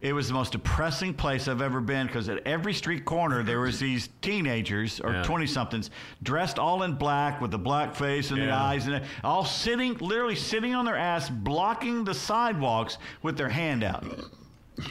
It 0.00 0.14
was 0.14 0.26
the 0.26 0.32
most 0.32 0.52
depressing 0.52 1.12
place 1.12 1.48
I've 1.48 1.60
ever 1.60 1.82
been 1.82 2.06
because 2.06 2.30
at 2.30 2.44
every 2.46 2.72
street 2.72 3.04
corner 3.04 3.42
there 3.42 3.60
was 3.60 3.78
these 3.78 4.08
teenagers 4.22 5.00
or 5.00 5.12
Yeah. 5.12 5.22
20 5.22 5.46
somethings 5.46 5.90
dressed 6.22 6.58
all 6.58 6.82
in 6.82 6.94
black 6.94 7.42
with 7.42 7.50
the 7.50 7.58
black 7.58 7.94
face 7.94 8.30
and 8.30 8.40
the 8.40 8.50
eyes 8.50 8.86
and 8.86 9.04
all 9.22 9.44
sitting, 9.44 9.98
literally 9.98 10.34
sitting 10.34 10.74
on 10.74 10.86
their 10.86 10.96
ass, 10.96 11.28
blocking 11.28 12.04
the 12.04 12.14
sidewalks 12.14 12.96
with 13.22 13.36
their 13.36 13.50
hand 13.50 13.84
out. 13.84 14.04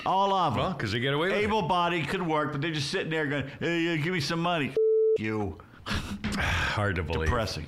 All 0.06 0.34
of 0.34 0.54
them. 0.54 0.64
Well, 0.64 0.74
because 0.74 0.92
they 0.92 1.00
get 1.00 1.14
away 1.14 1.30
with 1.30 1.38
it. 1.38 1.44
Able 1.44 1.64
bodied 1.64 2.08
could 2.08 2.22
work, 2.22 2.52
but 2.52 2.62
they're 2.62 2.72
just 2.72 2.92
sitting 2.92 3.10
there 3.10 3.26
going, 3.28 3.46
hey, 3.60 3.98
give 3.98 4.14
me 4.14 4.20
some 4.22 4.40
money. 4.42 4.74
you. 5.18 5.58
hard 5.88 6.96
to 6.96 7.04
believe. 7.04 7.26
Depressing. 7.26 7.66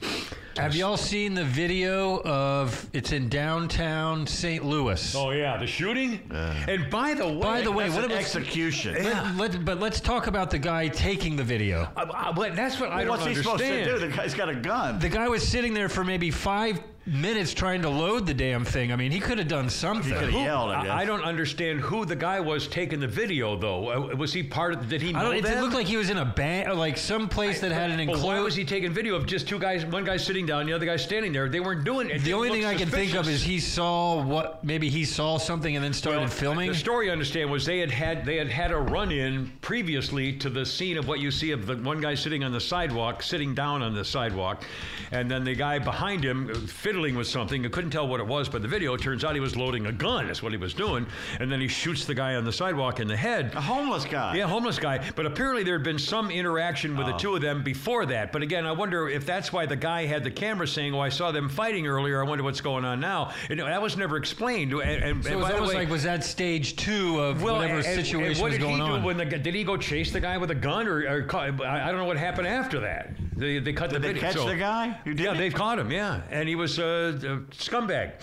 Have 0.58 0.76
y'all 0.76 0.98
seen 0.98 1.34
the 1.34 1.44
video 1.44 2.22
of 2.22 2.88
it's 2.94 3.12
in 3.12 3.28
downtown 3.28 4.28
St. 4.28 4.64
Louis? 4.64 5.16
Oh 5.16 5.32
yeah, 5.32 5.58
the 5.58 5.66
shooting. 5.66 6.20
and 6.32 6.92
by 6.92 7.16
the 7.16 7.28
way, 7.28 7.40
By 7.42 7.62
the 7.62 7.72
way, 7.72 7.86
That's 7.86 7.96
what 7.96 8.06
an 8.06 8.12
about 8.12 8.22
execution. 8.22 9.04
Let, 9.04 9.36
let- 9.36 9.66
but 9.66 9.80
let's 9.80 10.00
talk 10.00 10.28
about 10.28 10.52
the 10.52 10.60
guy 10.60 10.90
taking 10.90 11.36
the 11.36 11.44
video. 11.44 11.90
Uh, 11.98 12.06
uh, 12.14 12.34
but 12.34 12.56
that's 12.56 12.80
what 12.80 12.92
I 12.92 13.04
don't 13.04 13.10
What's 13.10 13.26
he 13.26 13.34
supposed 13.34 13.64
to 13.64 13.84
do? 13.84 13.98
The 13.98 14.10
guy's 14.10 14.36
got 14.36 14.48
a 14.48 14.56
gun. 14.56 15.00
The 15.00 15.10
guy 15.10 15.28
was 15.28 15.46
sitting 15.46 15.74
there 15.74 15.90
for 15.90 16.04
maybe 16.04 16.30
five 16.30 16.80
minutes 17.06 17.54
trying 17.54 17.82
to 17.82 17.90
load 17.90 18.26
the 18.26 18.34
damn 18.34 18.64
thing. 18.64 18.92
I 18.92 18.96
mean, 18.96 19.12
he 19.12 19.20
could 19.20 19.38
have 19.38 19.48
done 19.48 19.70
something. 19.70 20.12
He 20.12 20.18
could 20.18 20.30
have 20.30 20.46
yelled, 20.46 20.72
I 20.72 20.84
guess. 20.84 20.92
I, 20.92 21.02
I 21.02 21.06
don't 21.06 21.24
understand 21.24 21.82
who 21.82 22.06
the 22.06 22.16
guy 22.16 22.40
was 22.40 22.68
taking 22.68 23.00
the 23.00 23.08
video, 23.08 23.58
though. 23.58 23.90
Uh, 24.12 24.16
was 24.16 24.32
he 24.32 24.44
part 24.44 24.74
of? 24.74 24.90
Did 24.90 25.02
he 25.02 25.12
know 25.12 25.20
I 25.20 25.24
don't, 25.24 25.36
it 25.36 25.44
them? 25.44 25.62
looked 25.62 25.74
like 25.74 25.88
he 25.88 25.98
was 25.98 26.10
in 26.10 26.18
a 26.18 26.26
band, 26.26 26.70
or 26.70 26.74
like 26.74 26.98
some 26.98 27.28
place 27.28 27.60
that 27.62 27.72
had 27.72 27.92
an 27.92 28.06
But 28.06 28.20
why 28.20 28.40
was 28.40 28.56
enclosed. 28.56 28.58
he 28.58 28.66
taking 28.66 28.94
video 28.94 29.16
of 29.16 29.26
just 29.26 29.48
two 29.48 29.60
guys? 29.60 29.86
One 29.86 30.06
guy 30.06 30.18
sitting 30.18 30.46
down, 30.46 30.66
the 30.66 30.74
other 30.74 30.86
guy 30.86 30.96
standing 30.96 31.34
there. 31.34 31.50
They 31.50 31.60
weren't 31.60 31.84
doing 31.84 32.10
it. 32.10 32.22
The 32.24 32.34
only 32.34 32.50
thing 32.50 32.66
I 32.66 32.76
can 32.76 32.90
think 32.90 33.16
of 33.16 33.28
is 33.28 33.44
he 33.44 33.60
saw 33.60 34.24
what 34.24 34.64
maybe 34.64 34.90
he 34.90 35.06
saw 35.06 35.38
something 35.38 35.76
and 35.76 35.84
then 35.84 35.94
started 35.94 36.32
filming. 36.32 36.70
The 36.70 36.78
story 36.78 37.10
I 37.10 37.12
understand 37.12 37.52
was 37.52 37.66
they 37.66 37.80
had 37.80 37.92
had 37.92 38.26
they 38.26 38.38
had 38.38 38.48
had 38.48 38.72
a 38.72 38.78
run 38.78 39.12
in 39.12 39.52
previously 39.62 40.34
to 40.38 40.50
the 40.50 40.66
scene 40.66 40.98
of 40.98 41.08
what 41.08 41.20
you 41.20 41.32
see 41.32 41.52
of 41.52 41.66
the 41.66 41.76
one 41.78 42.00
guy 42.00 42.16
sitting 42.16 42.44
on 42.44 42.52
the 42.52 42.62
sidewalk, 42.62 43.22
sitting 43.22 43.54
down 43.54 43.82
on 43.82 43.94
the 43.94 44.06
sidewalk, 44.06 44.64
and 45.12 45.30
then 45.30 45.44
the 45.44 45.56
guy 45.56 45.80
behind 45.80 46.24
him, 46.24 46.68
fiddling 46.94 47.16
with 47.16 47.26
something. 47.26 47.66
I 47.66 47.70
couldn't 47.70 47.90
tell 47.90 48.08
what 48.08 48.20
it 48.20 48.28
was, 48.28 48.48
but 48.48 48.62
the 48.62 48.68
video 48.68 48.96
turns 48.96 49.24
out 49.24 49.34
he 49.34 49.40
was 49.40 49.56
loading 49.56 49.88
a 49.88 49.92
gun. 49.92 50.28
That's 50.28 50.44
what 50.44 50.52
he 50.52 50.60
was 50.60 50.76
doing, 50.76 51.08
and 51.40 51.52
then 51.52 51.60
he 51.60 51.68
shoots 51.68 52.06
the 52.06 52.14
guy 52.14 52.36
on 52.36 52.46
the 52.46 52.54
sidewalk 52.54 53.00
in 53.00 53.08
the 53.08 53.18
head. 53.18 53.52
A 53.56 53.62
homeless 53.62 54.06
guy. 54.06 54.36
Yeah, 54.36 54.48
homeless 54.48 54.78
guy. 54.78 55.04
But 55.16 55.26
apparently 55.26 55.64
there 55.64 55.74
had 55.74 55.84
been 55.84 55.98
some 55.98 56.30
interaction 56.30 56.96
with 56.96 57.08
the 57.08 57.16
oh. 57.16 57.18
two 57.18 57.36
of 57.36 57.42
them 57.42 57.64
before 57.64 58.06
that. 58.06 58.32
But 58.32 58.44
again, 58.44 58.68
I 58.68 58.74
wonder 58.74 59.10
if 59.10 59.26
that's 59.26 59.52
why 59.52 59.66
the 59.66 59.76
guy 59.76 60.06
had 60.06 60.24
the 60.24 60.30
camera 60.30 60.68
saying, 60.68 60.94
"Oh, 60.94 61.00
I 61.00 61.10
saw 61.10 61.32
them 61.32 61.50
fighting 61.50 61.88
earlier. 61.88 62.24
I 62.24 62.28
wonder 62.30 62.44
what's 62.44 62.62
going 62.62 62.86
on 62.86 63.00
now." 63.00 63.32
And 63.50 63.60
that 63.60 63.82
was 63.82 63.98
never 63.98 64.18
explained. 64.18 64.74
And, 64.74 64.84
and, 64.84 65.24
So 65.24 65.32
and 65.32 65.40
it 65.40 65.42
was 65.42 65.48
by 65.48 65.54
almost 65.56 65.74
way- 65.74 65.80
like 65.80 65.90
was 65.90 66.04
that 66.04 66.24
stage 66.24 66.76
two 66.76 67.20
of 67.20 67.42
well, 67.42 67.56
whatever 67.56 67.80
and- 67.80 67.88
and 67.88 68.06
situation 68.06 68.40
what 68.40 68.52
was 68.52 68.60
did 68.60 68.62
going 68.62 68.82
he 68.82 68.86
do 68.86 68.94
on? 68.94 69.04
when 69.04 69.18
the, 69.18 69.26
did 69.26 69.56
he 69.56 69.64
go 69.64 69.78
chase 69.78 70.12
the 70.12 70.20
guy 70.20 70.38
with 70.38 70.52
a 70.52 70.56
gun, 70.56 70.88
or, 70.88 71.00
or 71.00 71.36
I 71.36 71.48
I 71.48 71.88
don't 71.88 71.98
know 71.98 72.06
what 72.06 72.18
happened 72.18 72.48
after 72.48 72.82
that. 72.82 73.14
They, 73.36 73.60
they 73.60 73.74
cut 73.74 73.90
Did 73.90 73.98
the 73.98 74.08
they 74.08 74.14
video. 74.14 74.22
catch 74.22 74.36
so- 74.36 74.48
the 74.48 74.56
guy 74.56 74.90
who 75.04 75.14
did 75.14 75.24
yeah, 75.24 75.34
it? 75.34 75.38
they've 75.38 75.54
caught 75.54 75.80
him. 75.80 75.92
Yeah, 75.92 76.22
and 76.30 76.48
he 76.48 76.56
was 76.56 76.80
uh, 76.80 77.18
a 77.22 77.38
scumbag. 77.54 78.14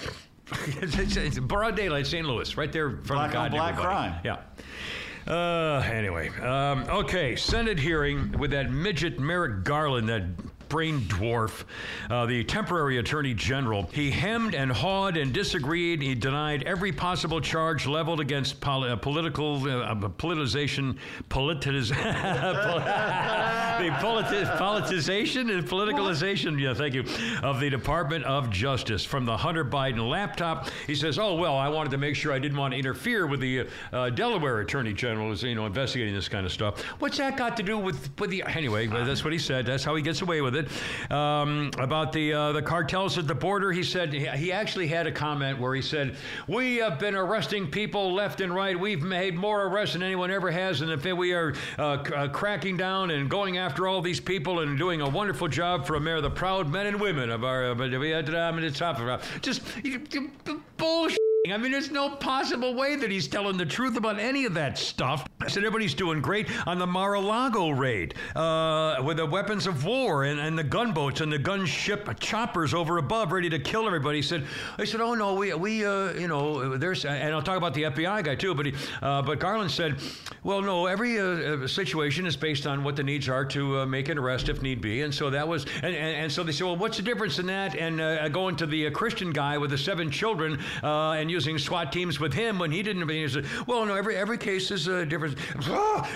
it's, 0.82 1.16
it's, 1.16 1.38
broad 1.38 1.76
daylight, 1.76 2.06
St. 2.06 2.26
Louis, 2.26 2.56
right 2.56 2.72
there 2.72 2.88
in 2.90 3.02
front 3.02 3.32
Black 3.32 3.46
of 3.46 3.52
God. 3.52 3.52
black 3.52 3.76
crime. 3.76 4.20
Yeah. 4.24 4.38
Uh, 5.26 5.80
anyway, 5.84 6.28
um, 6.40 6.84
okay. 6.88 7.36
Senate 7.36 7.78
hearing 7.78 8.32
with 8.32 8.50
that 8.50 8.70
midget 8.70 9.20
Merrick 9.20 9.64
Garland, 9.64 10.08
that 10.08 10.22
brain 10.70 11.00
dwarf, 11.02 11.64
uh, 12.08 12.24
the 12.24 12.42
temporary 12.44 12.96
attorney 12.98 13.34
general. 13.34 13.90
He 13.92 14.10
hemmed 14.10 14.54
and 14.54 14.72
hawed 14.72 15.18
and 15.18 15.34
disagreed. 15.34 16.00
He 16.00 16.14
denied 16.14 16.62
every 16.62 16.92
possible 16.92 17.40
charge 17.40 17.86
leveled 17.86 18.20
against 18.20 18.60
pol- 18.60 18.84
uh, 18.84 18.96
political 18.96 19.56
uh, 19.56 19.94
politicization, 19.94 20.96
politiz- 21.28 21.90
the 23.80 23.90
politi- 23.96 24.56
politicization 24.56 25.52
and 25.52 25.68
politicalization. 25.68 26.58
Yeah, 26.58 26.72
thank 26.72 26.94
you. 26.94 27.04
Of 27.42 27.60
the 27.60 27.68
Department 27.68 28.24
of 28.24 28.50
Justice 28.50 29.04
from 29.04 29.24
the 29.24 29.36
Hunter 29.36 29.64
Biden 29.64 30.08
laptop. 30.08 30.70
He 30.86 30.94
says, 30.94 31.18
"Oh 31.18 31.34
well, 31.34 31.56
I 31.56 31.68
wanted 31.68 31.90
to 31.90 31.98
make 31.98 32.14
sure 32.14 32.32
I 32.32 32.38
didn't 32.38 32.58
want 32.58 32.72
to 32.72 32.78
interfere 32.78 33.26
with 33.26 33.40
the 33.40 33.66
uh, 33.92 34.10
Delaware 34.10 34.60
Attorney 34.60 34.92
General, 34.92 35.28
who's 35.28 35.42
you 35.42 35.54
know 35.54 35.66
investigating 35.66 36.14
this 36.14 36.28
kind 36.28 36.46
of 36.46 36.52
stuff. 36.52 36.80
What's 37.00 37.18
that 37.18 37.36
got 37.36 37.56
to 37.56 37.62
do 37.64 37.76
with 37.76 38.10
with 38.20 38.30
the 38.30 38.44
anyway? 38.44 38.86
That's 38.86 39.24
what 39.24 39.32
he 39.32 39.38
said. 39.38 39.66
That's 39.66 39.82
how 39.82 39.96
he 39.96 40.02
gets 40.02 40.22
away 40.22 40.40
with 40.40 40.54
it. 40.54 40.59
Um, 41.10 41.70
about 41.78 42.12
the 42.12 42.32
uh, 42.32 42.52
the 42.52 42.62
cartels 42.62 43.18
at 43.18 43.26
the 43.26 43.34
border, 43.34 43.72
he 43.72 43.82
said 43.82 44.12
he, 44.12 44.50
actually 44.52 44.88
had 44.88 45.06
a 45.06 45.12
comment 45.12 45.58
where 45.58 45.74
he 45.74 45.82
said, 45.82 46.16
"We 46.46 46.76
have 46.76 46.98
been 46.98 47.14
arresting 47.14 47.70
people 47.70 48.12
left 48.12 48.40
and 48.40 48.54
right. 48.54 48.78
We've 48.78 49.02
made 49.02 49.34
more 49.34 49.66
arrests 49.66 49.94
than 49.94 50.02
anyone 50.02 50.30
ever 50.30 50.50
has, 50.50 50.80
and 50.80 50.90
if 50.90 51.04
we 51.04 51.32
are 51.32 51.54
uh, 51.78 52.04
c- 52.04 52.14
uh, 52.14 52.28
cracking 52.28 52.76
down 52.76 53.10
and 53.10 53.30
going 53.30 53.58
after 53.58 53.86
all 53.88 54.00
these 54.00 54.20
people 54.20 54.60
and 54.60 54.78
doing 54.78 55.00
a 55.00 55.08
wonderful 55.08 55.48
job 55.48 55.86
for 55.86 55.96
America, 55.96 56.22
the 56.22 56.30
proud 56.30 56.70
men 56.70 56.86
and 56.86 57.00
women 57.00 57.30
of 57.30 57.44
our 57.44 57.74
just 59.40 59.62
bullshit." 60.76 61.19
I 61.48 61.56
mean, 61.56 61.72
there's 61.72 61.90
no 61.90 62.10
possible 62.10 62.74
way 62.74 62.96
that 62.96 63.10
he's 63.10 63.26
telling 63.26 63.56
the 63.56 63.64
truth 63.64 63.96
about 63.96 64.18
any 64.18 64.44
of 64.44 64.52
that 64.54 64.76
stuff. 64.76 65.26
I 65.40 65.48
said 65.48 65.64
everybody's 65.64 65.94
doing 65.94 66.20
great 66.20 66.46
on 66.66 66.78
the 66.78 66.86
Mar-a-Lago 66.86 67.70
raid 67.70 68.12
uh, 68.36 69.00
with 69.02 69.16
the 69.16 69.24
weapons 69.24 69.66
of 69.66 69.86
war 69.86 70.24
and, 70.24 70.38
and 70.38 70.58
the 70.58 70.62
gunboats 70.62 71.22
and 71.22 71.32
the 71.32 71.38
gunship 71.38 72.20
choppers 72.20 72.74
over 72.74 72.98
above, 72.98 73.32
ready 73.32 73.48
to 73.48 73.58
kill 73.58 73.86
everybody. 73.86 74.18
He 74.18 74.22
said, 74.22 74.44
"I 74.76 74.84
said, 74.84 75.00
oh 75.00 75.14
no, 75.14 75.32
we 75.32 75.54
we 75.54 75.82
uh, 75.82 76.12
you 76.12 76.28
know 76.28 76.76
there's 76.76 77.06
and 77.06 77.34
I'll 77.34 77.42
talk 77.42 77.56
about 77.56 77.72
the 77.72 77.84
FBI 77.84 78.22
guy 78.22 78.34
too, 78.34 78.54
but 78.54 78.66
he, 78.66 78.74
uh, 79.00 79.22
but 79.22 79.40
Garland 79.40 79.70
said, 79.70 79.96
well, 80.44 80.60
no, 80.60 80.84
every 80.84 81.18
uh, 81.18 81.24
uh, 81.24 81.66
situation 81.66 82.26
is 82.26 82.36
based 82.36 82.66
on 82.66 82.84
what 82.84 82.96
the 82.96 83.02
needs 83.02 83.30
are 83.30 83.46
to 83.46 83.78
uh, 83.78 83.86
make 83.86 84.10
an 84.10 84.18
arrest 84.18 84.50
if 84.50 84.60
need 84.60 84.82
be, 84.82 85.00
and 85.00 85.14
so 85.14 85.30
that 85.30 85.48
was 85.48 85.64
and, 85.76 85.94
and, 85.96 86.16
and 86.16 86.30
so 86.30 86.42
they 86.42 86.52
said, 86.52 86.66
well, 86.66 86.76
what's 86.76 86.98
the 86.98 87.02
difference 87.02 87.38
in 87.38 87.46
that 87.46 87.74
and 87.76 88.30
going 88.34 88.56
to 88.56 88.66
the 88.66 88.90
Christian 88.90 89.32
guy 89.32 89.56
with 89.56 89.70
the 89.70 89.78
seven 89.78 90.10
children 90.10 90.58
uh, 90.82 91.12
using 91.30 91.58
SWAT 91.58 91.92
teams 91.92 92.20
with 92.20 92.32
him 92.32 92.58
when 92.58 92.70
he 92.70 92.82
didn't. 92.82 93.08
He 93.08 93.28
said, 93.28 93.46
well, 93.66 93.84
no, 93.86 93.94
every 93.94 94.16
every 94.16 94.38
case 94.38 94.70
is 94.70 94.88
uh, 94.88 95.04
different. 95.04 95.36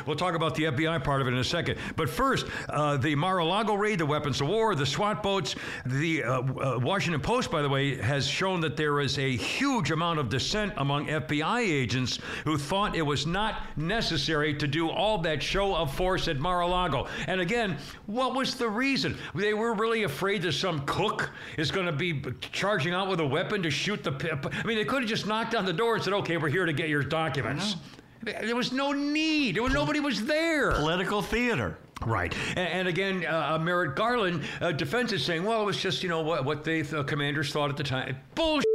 We'll 0.06 0.16
talk 0.16 0.34
about 0.34 0.54
the 0.54 0.64
FBI 0.64 1.02
part 1.02 1.20
of 1.20 1.28
it 1.28 1.32
in 1.32 1.38
a 1.38 1.44
second. 1.44 1.78
But 1.96 2.08
first, 2.08 2.46
uh, 2.68 2.96
the 2.96 3.14
Mar-a-Lago 3.14 3.74
raid, 3.74 4.00
the 4.00 4.06
weapons 4.06 4.40
of 4.40 4.48
war, 4.48 4.74
the 4.74 4.86
SWAT 4.86 5.22
boats. 5.22 5.54
The 5.86 6.24
uh, 6.24 6.40
uh, 6.40 6.78
Washington 6.80 7.20
Post, 7.20 7.50
by 7.50 7.62
the 7.62 7.68
way, 7.68 7.96
has 7.96 8.26
shown 8.26 8.60
that 8.60 8.76
there 8.76 9.00
is 9.00 9.18
a 9.18 9.36
huge 9.36 9.90
amount 9.90 10.18
of 10.18 10.28
dissent 10.28 10.72
among 10.76 11.06
FBI 11.06 11.60
agents 11.60 12.18
who 12.44 12.58
thought 12.58 12.96
it 12.96 13.02
was 13.02 13.26
not 13.26 13.62
necessary 13.76 14.54
to 14.54 14.66
do 14.66 14.90
all 14.90 15.18
that 15.18 15.42
show 15.42 15.74
of 15.74 15.94
force 15.94 16.28
at 16.28 16.38
Mar-a-Lago. 16.38 17.06
And 17.26 17.40
again, 17.40 17.76
what 18.06 18.34
was 18.34 18.54
the 18.56 18.68
reason? 18.68 19.16
They 19.34 19.54
were 19.54 19.74
really 19.74 20.04
afraid 20.04 20.42
that 20.42 20.52
some 20.52 20.80
cook 20.86 21.30
is 21.58 21.70
going 21.70 21.86
to 21.86 21.92
be 21.92 22.22
charging 22.52 22.94
out 22.94 23.08
with 23.08 23.20
a 23.20 23.26
weapon 23.26 23.62
to 23.62 23.70
shoot 23.70 24.02
the. 24.02 24.12
I 24.52 24.66
mean, 24.66 24.76
they 24.76 24.84
could 24.84 25.03
have 25.04 25.10
just 25.10 25.26
knocked 25.26 25.54
on 25.54 25.64
the 25.64 25.72
door 25.72 25.94
and 25.94 26.04
said, 26.04 26.12
"Okay, 26.14 26.36
we're 26.36 26.48
here 26.48 26.66
to 26.66 26.72
get 26.72 26.88
your 26.88 27.02
documents." 27.02 27.76
There 28.22 28.56
was 28.56 28.72
no 28.72 28.92
need. 28.92 29.56
There 29.56 29.62
was 29.62 29.74
nobody 29.74 30.00
was 30.00 30.24
there. 30.24 30.72
Political 30.72 31.22
theater. 31.22 31.78
Right, 32.04 32.34
and, 32.56 32.68
and 32.68 32.88
again, 32.88 33.24
uh, 33.24 33.58
Merrick 33.58 33.94
Garland 33.96 34.42
uh, 34.60 34.72
defense 34.72 35.12
is 35.12 35.24
saying, 35.24 35.44
well, 35.44 35.62
it 35.62 35.64
was 35.64 35.80
just 35.80 36.02
you 36.02 36.08
know 36.08 36.22
what 36.22 36.44
what 36.44 36.64
the 36.64 36.80
uh, 36.98 37.02
commanders 37.04 37.52
thought 37.52 37.70
at 37.70 37.76
the 37.76 37.84
time. 37.84 38.16
Bullshit. 38.34 38.73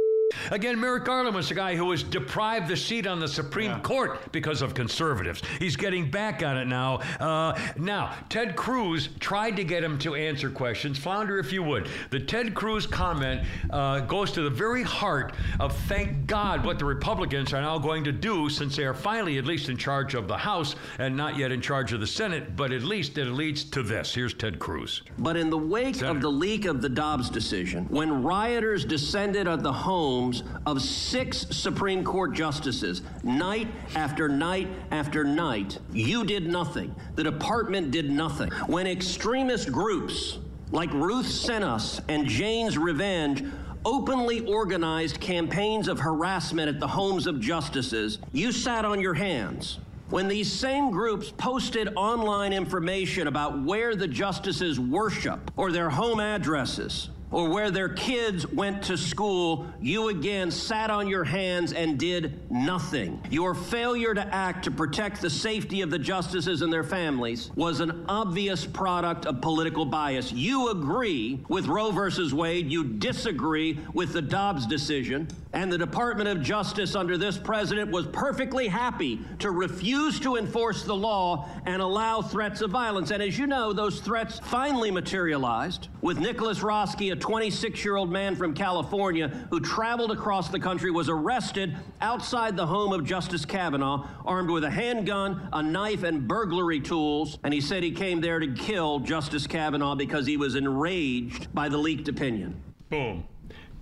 Again, 0.50 0.80
Merrick 0.80 1.04
Garland 1.04 1.36
was 1.36 1.48
the 1.48 1.54
guy 1.54 1.76
who 1.76 1.84
was 1.84 2.02
deprived 2.02 2.66
the 2.66 2.76
seat 2.76 3.06
on 3.06 3.20
the 3.20 3.28
Supreme 3.28 3.80
Court 3.82 4.32
because 4.32 4.62
of 4.62 4.74
conservatives. 4.74 5.42
He's 5.60 5.76
getting 5.76 6.10
back 6.10 6.42
on 6.42 6.56
it 6.56 6.66
now. 6.66 6.96
Uh, 7.20 7.56
now, 7.76 8.14
Ted 8.28 8.56
Cruz 8.56 9.10
tried 9.20 9.56
to 9.56 9.64
get 9.64 9.84
him 9.84 9.96
to 10.00 10.16
answer 10.16 10.50
questions. 10.50 10.98
Flounder, 10.98 11.38
if 11.38 11.52
you 11.52 11.62
would. 11.62 11.88
The 12.10 12.18
Ted 12.18 12.54
Cruz 12.54 12.84
comment 12.86 13.46
uh, 13.70 14.00
goes 14.00 14.32
to 14.32 14.42
the 14.42 14.50
very 14.50 14.82
heart 14.82 15.34
of 15.60 15.76
thank 15.86 16.26
God 16.26 16.64
what 16.64 16.78
the 16.80 16.84
Republicans 16.84 17.52
are 17.52 17.62
now 17.62 17.78
going 17.78 18.02
to 18.04 18.12
do 18.12 18.48
since 18.50 18.74
they 18.74 18.84
are 18.84 18.94
finally 18.94 19.38
at 19.38 19.44
least 19.44 19.68
in 19.68 19.76
charge 19.76 20.14
of 20.14 20.26
the 20.26 20.36
House 20.36 20.74
and 20.98 21.16
not 21.16 21.36
yet 21.36 21.52
in 21.52 21.60
charge 21.60 21.92
of 21.92 22.00
the 22.00 22.06
Senate, 22.06 22.56
but 22.56 22.72
at 22.72 22.82
least 22.82 23.18
it 23.18 23.26
leads 23.26 23.62
to 23.64 23.82
this. 23.84 24.14
Here's 24.14 24.34
Ted 24.34 24.58
Cruz. 24.58 25.02
But 25.18 25.36
in 25.36 25.48
the 25.48 25.58
wake 25.58 25.94
Senator. 25.94 26.16
of 26.16 26.22
the 26.22 26.30
leak 26.30 26.64
of 26.64 26.82
the 26.82 26.88
Dobbs 26.88 27.30
decision, 27.30 27.86
when 27.88 28.24
rioters 28.24 28.84
descended 28.84 29.46
on 29.46 29.62
the 29.62 29.72
homes 29.72 30.39
of 30.66 30.82
six 30.82 31.46
Supreme 31.50 32.04
Court 32.04 32.32
justices, 32.32 33.02
night 33.22 33.68
after 33.94 34.28
night 34.28 34.68
after 34.90 35.24
night, 35.24 35.78
you 35.92 36.24
did 36.24 36.46
nothing. 36.46 36.94
The 37.16 37.24
department 37.24 37.90
did 37.90 38.10
nothing. 38.10 38.50
When 38.66 38.86
extremist 38.86 39.70
groups 39.72 40.38
like 40.70 40.92
Ruth 40.92 41.26
Sent 41.26 41.64
Us 41.64 42.00
and 42.08 42.26
Jane's 42.26 42.78
Revenge 42.78 43.44
openly 43.84 44.46
organized 44.46 45.20
campaigns 45.20 45.88
of 45.88 45.98
harassment 45.98 46.68
at 46.68 46.80
the 46.80 46.86
homes 46.86 47.26
of 47.26 47.40
justices, 47.40 48.18
you 48.32 48.52
sat 48.52 48.84
on 48.84 49.00
your 49.00 49.14
hands. 49.14 49.78
When 50.10 50.26
these 50.26 50.52
same 50.52 50.90
groups 50.90 51.30
posted 51.30 51.92
online 51.94 52.52
information 52.52 53.28
about 53.28 53.62
where 53.62 53.94
the 53.94 54.08
justices 54.08 54.80
worship 54.80 55.52
or 55.56 55.70
their 55.70 55.88
home 55.88 56.18
addresses 56.18 57.10
or 57.30 57.48
where 57.48 57.70
their 57.70 57.88
kids 57.88 58.46
went 58.46 58.82
to 58.84 58.96
school, 58.96 59.66
you 59.80 60.08
again 60.08 60.50
sat 60.50 60.90
on 60.90 61.06
your 61.06 61.24
hands 61.24 61.72
and 61.72 61.98
did 61.98 62.50
nothing. 62.50 63.20
Your 63.30 63.54
failure 63.54 64.14
to 64.14 64.34
act 64.34 64.64
to 64.64 64.70
protect 64.70 65.20
the 65.20 65.30
safety 65.30 65.80
of 65.82 65.90
the 65.90 65.98
justices 65.98 66.62
and 66.62 66.72
their 66.72 66.84
families 66.84 67.50
was 67.54 67.80
an 67.80 68.04
obvious 68.08 68.66
product 68.66 69.26
of 69.26 69.40
political 69.40 69.84
bias. 69.84 70.32
You 70.32 70.70
agree 70.70 71.40
with 71.48 71.66
Roe 71.66 71.90
versus 71.90 72.34
Wade, 72.34 72.70
you 72.70 72.84
disagree 72.84 73.78
with 73.94 74.12
the 74.12 74.22
Dobbs 74.22 74.66
decision, 74.66 75.28
and 75.52 75.72
the 75.72 75.78
Department 75.78 76.28
of 76.28 76.40
Justice 76.40 76.94
under 76.94 77.18
this 77.18 77.36
president 77.36 77.90
was 77.90 78.06
perfectly 78.06 78.68
happy 78.68 79.20
to 79.40 79.50
refuse 79.50 80.20
to 80.20 80.36
enforce 80.36 80.84
the 80.84 80.94
law 80.94 81.48
and 81.66 81.82
allow 81.82 82.22
threats 82.22 82.60
of 82.60 82.70
violence. 82.70 83.10
And 83.10 83.22
as 83.22 83.36
you 83.36 83.46
know, 83.46 83.72
those 83.72 84.00
threats 84.00 84.38
finally 84.44 84.90
materialized 84.90 85.88
with 86.02 86.18
Nicholas 86.18 86.62
Roske, 86.62 87.10
a 87.10 87.16
26 87.16 87.84
year 87.84 87.96
old 87.96 88.10
man 88.10 88.36
from 88.36 88.54
California 88.54 89.28
who 89.50 89.60
traveled 89.60 90.12
across 90.12 90.48
the 90.48 90.60
country, 90.60 90.90
was 90.90 91.08
arrested 91.08 91.76
outside 92.00 92.56
the 92.56 92.66
home 92.66 92.92
of 92.92 93.04
Justice 93.04 93.44
Kavanaugh, 93.44 94.06
armed 94.24 94.50
with 94.50 94.62
a 94.62 94.70
handgun, 94.70 95.48
a 95.52 95.62
knife, 95.62 96.04
and 96.04 96.28
burglary 96.28 96.80
tools. 96.80 97.38
And 97.42 97.52
he 97.52 97.60
said 97.60 97.82
he 97.82 97.90
came 97.90 98.20
there 98.20 98.38
to 98.38 98.52
kill 98.54 99.00
Justice 99.00 99.48
Kavanaugh 99.48 99.96
because 99.96 100.26
he 100.26 100.36
was 100.36 100.54
enraged 100.54 101.52
by 101.52 101.68
the 101.68 101.78
leaked 101.78 102.08
opinion. 102.08 102.62
Boom. 102.88 103.24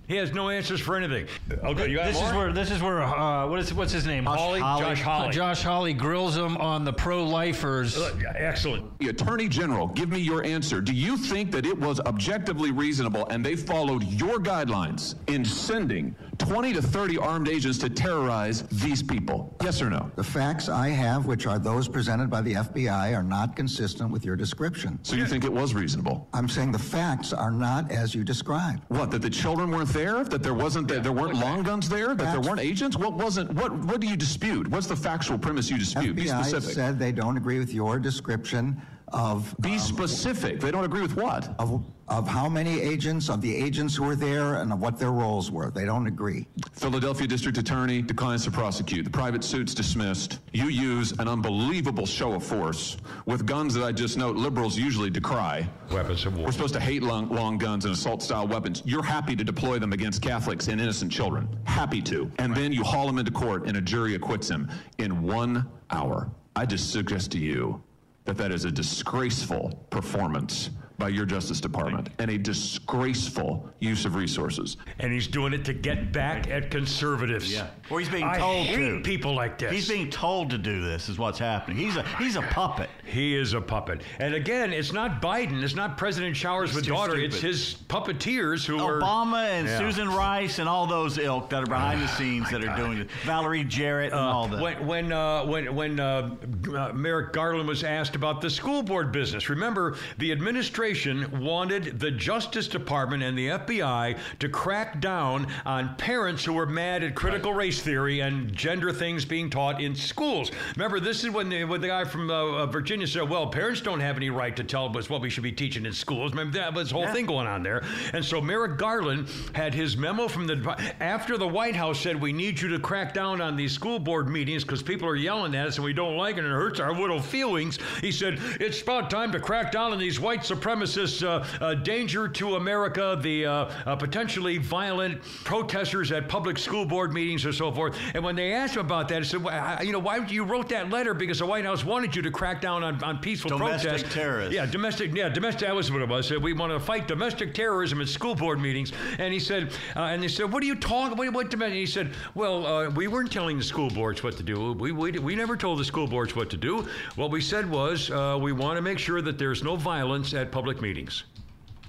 He 0.09 0.15
has 0.15 0.33
no 0.33 0.49
answers 0.49 0.81
for 0.81 0.95
anything. 0.95 1.27
Okay, 1.63 1.87
you 1.87 1.97
got 1.97 2.07
This 2.07 2.19
is 2.19 2.33
where 2.33 2.51
this 2.51 2.71
is 2.71 2.81
where 2.81 3.03
uh, 3.03 3.45
what 3.45 3.59
is 3.59 3.71
what's 3.75 3.91
his 3.91 4.07
name? 4.07 4.25
Josh 4.25 4.39
Hawley. 4.39 4.59
Hawley. 4.59 4.81
Josh 4.81 5.01
Hawley. 5.03 5.31
Josh 5.31 5.61
Hawley 5.61 5.93
grills 5.93 6.35
him 6.35 6.57
on 6.57 6.83
the 6.83 6.91
pro-lifers. 6.91 7.95
Uh, 7.95 8.19
Excellent. 8.35 8.97
The 8.97 9.09
Attorney 9.09 9.47
General, 9.47 9.85
give 9.89 10.09
me 10.09 10.17
your 10.17 10.43
answer. 10.43 10.81
Do 10.81 10.93
you 10.93 11.15
think 11.15 11.51
that 11.51 11.63
it 11.63 11.77
was 11.77 11.99
objectively 11.99 12.71
reasonable 12.71 13.27
and 13.27 13.45
they 13.45 13.55
followed 13.55 14.03
your 14.03 14.39
guidelines 14.39 15.13
in 15.29 15.45
sending 15.45 16.15
20 16.39 16.73
to 16.73 16.81
30 16.81 17.19
armed 17.19 17.47
agents 17.47 17.77
to 17.77 17.89
terrorize 17.89 18.63
these 18.63 19.03
people? 19.03 19.55
Yes 19.61 19.79
or 19.79 19.91
no? 19.91 20.09
The 20.15 20.23
facts 20.23 20.69
I 20.69 20.89
have, 20.89 21.27
which 21.27 21.45
are 21.45 21.59
those 21.59 21.87
presented 21.87 22.31
by 22.31 22.41
the 22.41 22.55
FBI, 22.55 23.15
are 23.15 23.21
not 23.21 23.55
consistent 23.55 24.09
with 24.09 24.25
your 24.25 24.35
description. 24.35 24.97
So 25.03 25.15
you 25.15 25.27
think 25.27 25.43
it 25.43 25.53
was 25.53 25.75
reasonable? 25.75 26.27
I'm 26.33 26.49
saying 26.49 26.71
the 26.71 26.79
facts 26.79 27.31
are 27.31 27.51
not 27.51 27.91
as 27.91 28.15
you 28.15 28.23
described. 28.23 28.81
What? 28.87 29.11
That 29.11 29.21
the 29.21 29.29
children 29.29 29.69
weren't 29.69 29.89
there? 29.99 30.23
That 30.23 30.43
there 30.43 30.53
wasn't 30.53 30.87
that 30.87 31.03
there 31.03 31.11
weren't 31.11 31.35
long 31.35 31.63
guns 31.63 31.89
there? 31.89 32.15
That 32.15 32.31
there 32.31 32.41
weren't 32.41 32.61
agents? 32.61 32.97
What 32.97 33.13
wasn't? 33.13 33.51
What? 33.53 33.71
What 33.71 33.99
do 33.99 34.07
you 34.07 34.15
dispute? 34.15 34.67
What's 34.67 34.87
the 34.87 34.95
factual 34.95 35.37
premise 35.37 35.69
you 35.69 35.77
dispute? 35.77 36.15
Be 36.15 36.25
FBI 36.25 36.45
specific. 36.45 36.75
said 36.75 36.99
they 36.99 37.11
don't 37.11 37.37
agree 37.37 37.59
with 37.59 37.73
your 37.73 37.99
description 37.99 38.81
of 39.13 39.55
Be 39.61 39.73
um, 39.73 39.79
specific. 39.79 40.59
They 40.59 40.71
don't 40.71 40.85
agree 40.85 41.01
with 41.01 41.15
what? 41.15 41.49
of, 41.59 41.83
of 42.07 42.27
how 42.27 42.49
many 42.49 42.79
agents, 42.81 43.29
of 43.29 43.41
the 43.41 43.55
agents 43.55 43.95
who 43.95 44.03
were 44.03 44.15
there, 44.15 44.55
and 44.55 44.73
of 44.73 44.79
what 44.79 44.97
their 44.97 45.11
roles 45.11 45.51
were. 45.51 45.69
They 45.71 45.85
don't 45.85 46.07
agree. 46.07 46.47
Philadelphia 46.73 47.27
District 47.27 47.57
Attorney 47.57 48.01
declines 48.01 48.43
to 48.45 48.51
prosecute. 48.51 49.05
The 49.05 49.11
private 49.11 49.43
suit's 49.43 49.73
dismissed. 49.73 50.39
You 50.53 50.65
use 50.65 51.11
an 51.19 51.27
unbelievable 51.27 52.05
show 52.05 52.33
of 52.33 52.43
force 52.43 52.97
with 53.25 53.45
guns 53.45 53.73
that 53.75 53.83
I 53.83 53.91
just 53.91 54.17
note 54.17 54.35
liberals 54.35 54.77
usually 54.77 55.09
decry. 55.09 55.67
Weapons 55.91 56.25
of 56.25 56.35
war. 56.35 56.45
We're 56.45 56.51
supposed 56.51 56.73
to 56.73 56.79
hate 56.79 57.03
long, 57.03 57.29
long 57.29 57.57
guns 57.57 57.85
and 57.85 57.93
assault 57.93 58.23
style 58.23 58.47
weapons. 58.47 58.81
You're 58.85 59.03
happy 59.03 59.35
to 59.35 59.43
deploy 59.43 59.79
them 59.79 59.93
against 59.93 60.21
Catholics 60.21 60.67
and 60.67 60.81
innocent 60.81 61.11
children. 61.11 61.47
Happy 61.65 62.01
to. 62.03 62.31
And 62.39 62.55
then 62.55 62.71
you 62.71 62.83
haul 62.83 63.07
him 63.07 63.17
into 63.17 63.31
court 63.31 63.67
and 63.67 63.77
a 63.77 63.81
jury 63.81 64.15
acquits 64.15 64.49
him 64.49 64.69
in 64.97 65.21
one 65.21 65.67
hour. 65.91 66.29
I 66.55 66.65
just 66.65 66.91
suggest 66.91 67.31
to 67.31 67.37
you 67.37 67.81
that 68.29 68.37
that 68.37 68.51
is 68.51 68.63
a 68.63 68.71
disgraceful 68.71 69.87
performance 69.89 70.69
by 70.99 71.07
your 71.07 71.25
Justice 71.25 71.61
Department 71.61 72.09
and 72.19 72.29
a 72.29 72.37
disgraceful 72.37 73.67
use 73.79 74.05
of 74.05 74.15
resources. 74.15 74.77
And 74.99 75.11
he's 75.13 75.27
doing 75.27 75.53
it 75.53 75.63
to 75.65 75.73
get 75.73 76.11
back 76.11 76.49
at 76.49 76.69
conservatives. 76.69 77.51
Yeah. 77.51 77.67
Or 77.89 77.99
he's 77.99 78.09
being 78.09 78.25
I 78.25 78.37
told 78.37 78.67
hate 78.67 78.75
to. 78.77 79.01
people 79.01 79.33
like 79.33 79.57
this. 79.57 79.71
He's 79.71 79.87
being 79.87 80.09
told 80.09 80.49
to 80.51 80.57
do 80.57 80.81
this. 80.81 81.07
Is 81.09 81.17
what's 81.17 81.39
happening. 81.39 81.77
He's 81.77 81.95
a 81.95 82.03
he's 82.19 82.35
a 82.35 82.41
puppet. 82.41 82.89
He 83.05 83.35
is 83.35 83.53
a 83.53 83.61
puppet. 83.61 84.01
And 84.19 84.33
again, 84.35 84.73
it's 84.73 84.91
not 84.91 85.21
Biden. 85.21 85.63
It's 85.63 85.73
not 85.75 85.97
President 85.97 86.35
Showers 86.35 86.75
with 86.75 86.85
daughter. 86.85 87.13
stupid. 87.13 87.33
It's 87.33 87.41
his 87.41 87.75
puppeteers 87.87 88.65
who 88.65 88.79
are. 88.79 88.99
Obama 88.99 89.45
and 89.49 89.67
Yeah. 89.67 89.77
Susan 89.79 90.09
Rice 90.09 90.59
and 90.59 90.67
all 90.67 90.85
those 90.85 91.17
ilk 91.17 91.49
that 91.49 91.63
are 91.63 91.67
behind 91.67 92.01
the 92.01 92.07
scenes 92.07 92.51
that 92.51 92.63
are 92.63 92.75
doing 92.75 92.97
it. 92.99 93.09
Valerie 93.23 93.63
Jarrett 93.63 94.11
and 94.11 94.19
all 94.21 94.47
that. 94.49 94.61
When 94.61 94.85
when 94.85 95.11
uh, 95.13 95.45
when 95.45 95.73
when 95.75 95.99
uh, 95.99 96.35
uh, 96.75 96.91
Merrick 96.93 97.31
Garland 97.33 97.67
was 97.69 97.83
asked 97.83 98.15
about 98.15 98.41
the 98.41 98.49
school 98.49 98.83
board 98.83 99.11
business, 99.11 99.49
remember 99.49 99.95
the 100.17 100.31
administration 100.31 100.88
wanted 100.93 101.99
the 101.99 102.11
Justice 102.11 102.67
Department 102.67 103.23
and 103.23 103.37
the 103.37 103.47
FBI 103.47 104.17
to 104.39 104.49
crack 104.49 104.99
down 104.99 105.47
on 105.65 105.95
parents 105.95 106.43
who 106.43 106.53
were 106.53 106.65
mad 106.65 107.03
at 107.03 107.15
critical 107.15 107.53
race 107.53 107.81
theory 107.81 108.21
and 108.21 108.53
gender 108.53 108.91
things 108.91 109.25
being 109.25 109.49
taught 109.49 109.81
in 109.81 109.95
schools. 109.95 110.51
Remember, 110.75 110.99
this 110.99 111.23
is 111.23 111.29
when 111.29 111.49
the, 111.49 111.63
when 111.63 111.81
the 111.81 111.87
guy 111.87 112.05
from 112.05 112.29
uh, 112.29 112.33
uh, 112.33 112.65
Virginia 112.65 113.07
said, 113.07 113.29
"Well, 113.29 113.47
parents 113.47 113.81
don't 113.81 113.99
have 113.99 114.17
any 114.17 114.29
right 114.29 114.55
to 114.55 114.63
tell 114.63 114.95
us 114.97 115.09
what 115.09 115.21
we 115.21 115.29
should 115.29 115.43
be 115.43 115.51
teaching 115.51 115.85
in 115.85 115.93
schools." 115.93 116.31
Remember 116.31 116.57
that 116.57 116.73
was 116.73 116.89
the 116.89 116.95
whole 116.95 117.07
thing 117.07 117.25
going 117.25 117.47
on 117.47 117.63
there. 117.63 117.83
And 118.13 118.23
so 118.23 118.41
Merrick 118.41 118.77
Garland 118.77 119.27
had 119.53 119.73
his 119.73 119.97
memo 119.97 120.27
from 120.27 120.47
the 120.47 120.93
after 120.99 121.37
the 121.37 121.47
White 121.47 121.75
House 121.75 121.99
said, 121.99 122.19
"We 122.19 122.33
need 122.33 122.59
you 122.59 122.69
to 122.69 122.79
crack 122.79 123.13
down 123.13 123.41
on 123.41 123.55
these 123.55 123.71
school 123.71 123.99
board 123.99 124.27
meetings 124.29 124.63
because 124.63 124.81
people 124.81 125.07
are 125.07 125.15
yelling 125.15 125.55
at 125.55 125.67
us 125.67 125.75
and 125.77 125.85
we 125.85 125.93
don't 125.93 126.17
like 126.17 126.37
it 126.37 126.39
and 126.39 126.47
it 126.47 126.55
hurts 126.55 126.79
our 126.79 126.93
little 126.93 127.21
feelings." 127.21 127.77
He 128.01 128.11
said, 128.11 128.39
"It's 128.59 128.81
about 128.81 129.09
time 129.09 129.31
to 129.31 129.39
crack 129.39 129.71
down 129.71 129.91
on 129.91 129.99
these 129.99 130.19
white 130.19 130.41
supremacists, 130.41 130.78
uh, 130.81 131.45
uh, 131.61 131.73
danger 131.75 132.27
to 132.27 132.55
America, 132.55 133.17
the 133.21 133.45
uh, 133.45 133.95
potentially 133.95 134.57
violent 134.57 135.21
protesters 135.43 136.11
at 136.11 136.27
public 136.27 136.57
school 136.57 136.85
board 136.85 137.13
meetings 137.13 137.45
and 137.45 137.53
so 137.53 137.71
forth." 137.71 137.97
And 138.13 138.23
when 138.23 138.35
they 138.35 138.53
asked 138.53 138.75
him 138.75 138.85
about 138.85 139.07
that, 139.09 139.23
he 139.23 139.27
said, 139.27 139.43
well, 139.43 139.83
"You 139.83 139.91
know, 139.91 139.99
why 139.99 140.19
did 140.19 140.31
you 140.31 140.43
wrote 140.43 140.69
that 140.69 140.89
letter 140.89 141.13
because 141.13 141.39
the 141.39 141.45
White 141.45 141.65
House 141.65 141.83
wanted 141.83 142.15
you 142.15 142.21
to 142.21 142.31
crack 142.31 142.61
down 142.61 142.83
on, 142.83 143.03
on 143.03 143.19
peaceful 143.19 143.49
Domestic 143.49 143.89
protests." 143.89 144.13
terrorists. 144.13 144.55
Yeah, 144.55 144.65
domestic. 144.65 145.15
Yeah, 145.15 145.29
domestic. 145.29 145.67
That 145.67 145.75
was 145.75 145.91
what 145.91 146.01
it 146.01 146.09
was. 146.09 146.27
Said, 146.27 146.41
We 146.41 146.53
want 146.53 146.71
to 146.71 146.79
fight 146.79 147.07
domestic 147.07 147.53
terrorism 147.53 148.01
at 148.01 148.07
school 148.07 148.35
board 148.35 148.59
meetings. 148.59 148.91
And 149.17 149.33
he 149.33 149.39
said, 149.39 149.71
uh, 149.95 150.01
and 150.01 150.21
they 150.21 150.27
said, 150.27 150.51
what 150.51 150.63
are 150.63 150.65
you 150.65 150.75
talking? 150.75 151.17
What, 151.17 151.33
what 151.33 151.49
domestic? 151.49 151.75
He 151.75 151.85
said, 151.85 152.13
well, 152.35 152.65
uh, 152.65 152.89
we 152.89 153.07
weren't 153.07 153.31
telling 153.31 153.57
the 153.57 153.63
school 153.63 153.89
boards 153.89 154.23
what 154.23 154.37
to 154.37 154.43
do. 154.43 154.73
We, 154.73 154.91
we 154.91 155.11
we 155.11 155.35
never 155.35 155.57
told 155.57 155.79
the 155.79 155.85
school 155.85 156.07
boards 156.07 156.35
what 156.35 156.49
to 156.51 156.57
do. 156.57 156.87
What 157.15 157.31
we 157.31 157.41
said 157.41 157.69
was, 157.69 158.09
uh, 158.09 158.37
we 158.39 158.51
want 158.51 158.77
to 158.77 158.81
make 158.81 158.99
sure 158.99 159.21
that 159.21 159.37
there's 159.37 159.63
no 159.63 159.75
violence 159.75 160.33
at 160.33 160.51
public 160.51 160.68
meetings. 160.81 161.23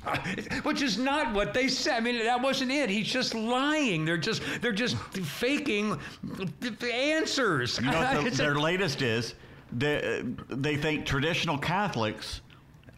Which 0.62 0.80
is 0.80 0.96
not 0.96 1.34
what 1.34 1.52
they 1.52 1.68
said. 1.68 1.96
I 1.96 2.00
mean, 2.00 2.24
that 2.24 2.40
wasn't 2.40 2.70
it. 2.70 2.88
He's 2.88 3.06
just 3.06 3.34
lying. 3.34 4.04
They're 4.06 4.16
just 4.16 4.42
they're 4.62 4.72
just 4.72 4.96
faking 4.96 5.98
the 6.22 6.94
answers. 6.94 7.78
You 7.78 7.90
know 7.90 8.00
the, 8.22 8.26
It's 8.26 8.38
a- 8.38 8.42
their 8.42 8.54
latest 8.54 9.02
is? 9.02 9.34
They, 9.72 10.24
they 10.48 10.76
think 10.76 11.06
traditional 11.06 11.56
Catholics, 11.56 12.40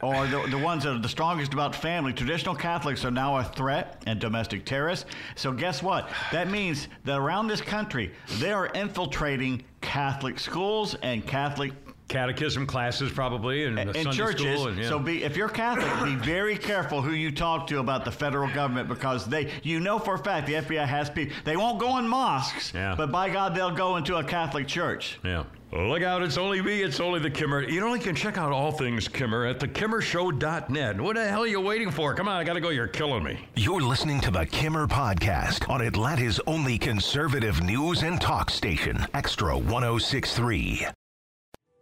or 0.01 0.27
the, 0.29 0.47
the 0.49 0.57
ones 0.57 0.85
that 0.85 0.95
are 0.95 0.99
the 0.99 1.09
strongest 1.09 1.53
about 1.53 1.75
family, 1.75 2.13
traditional 2.15 2.55
Catholics 2.55 3.05
are 3.05 3.11
now 3.11 3.37
a 3.37 3.45
threat 3.45 4.03
and 4.07 4.19
domestic 4.19 4.65
terrorists. 4.65 5.05
So 5.35 5.53
guess 5.53 5.83
what? 5.83 6.09
That 6.31 6.51
means 6.51 6.89
that 7.05 7.19
around 7.19 7.49
this 7.49 7.61
country, 7.61 8.13
they 8.39 8.53
are 8.53 8.67
infiltrating 8.69 9.65
Catholic 9.83 10.39
schools 10.39 10.95
and 11.03 11.27
Catholic 11.27 11.73
catechism 12.13 12.67
classes 12.67 13.11
probably 13.11 13.65
and, 13.65 13.79
and 13.79 13.93
Sunday 13.95 14.13
churches. 14.13 14.59
School 14.61 14.69
and, 14.69 14.79
yeah. 14.79 14.89
So 14.89 14.99
be 14.99 15.25
if 15.25 15.37
you're 15.37 15.49
Catholic, 15.49 16.05
be 16.05 16.15
very 16.15 16.57
careful 16.57 17.03
who 17.03 17.13
you 17.13 17.33
talk 17.33 17.67
to 17.69 17.79
about 17.81 18.05
the 18.05 18.13
federal 18.13 18.49
government 18.53 18.89
because 18.89 19.27
they, 19.27 19.51
you 19.63 19.81
know 19.81 19.99
for 19.99 20.15
a 20.15 20.19
fact, 20.19 20.47
the 20.47 20.55
FBI 20.55 20.87
has 20.87 21.11
people. 21.11 21.35
They 21.45 21.57
won't 21.57 21.81
go 21.81 21.99
in 21.99 22.07
mosques, 22.07 22.73
Yeah. 22.75 22.95
but 22.97 23.11
by 23.11 23.31
God, 23.31 23.55
they'll 23.55 23.71
go 23.75 23.97
into 23.97 24.17
a 24.17 24.23
Catholic 24.25 24.69
church. 24.69 25.19
Yeah. 25.25 25.45
Oh, 25.75 25.87
look 25.87 26.03
out, 26.03 26.23
it's 26.23 26.37
only 26.37 26.61
me, 26.61 26.83
it's 26.83 27.01
only 27.01 27.19
the 27.19 27.31
Kimmer. 27.31 27.63
You 27.63 27.81
know, 27.81 27.95
you 27.95 27.99
can 28.01 28.15
check 28.15 28.37
out 28.37 28.53
all 28.53 28.73
things 28.73 29.09
Kimmer 29.09 29.47
at 29.47 29.59
thekimmershow.net. 29.59 31.01
What 31.01 31.17
the 31.17 31.27
hell 31.27 31.45
are 31.45 31.47
you 31.47 31.63
waiting 31.63 31.91
for? 31.91 32.15
Come 32.15 32.29
on, 32.29 32.37
I 32.37 32.45
gotta 32.45 32.61
go, 32.61 32.69
you're 32.69 32.87
killing 32.89 33.25
me. 33.25 33.39
You're 33.57 33.81
listening 33.81 34.21
to 34.21 34.31
the 34.31 34.45
Kimmer 34.45 34.87
Podcast 34.87 35.71
on 35.71 35.81
Atlanta's 35.81 36.39
only 36.47 36.77
conservative 36.77 37.63
news 37.63 38.03
and 38.03 38.21
talk 38.21 38.51
station, 38.51 39.07
Extra 39.15 39.57
1063. 39.57 40.89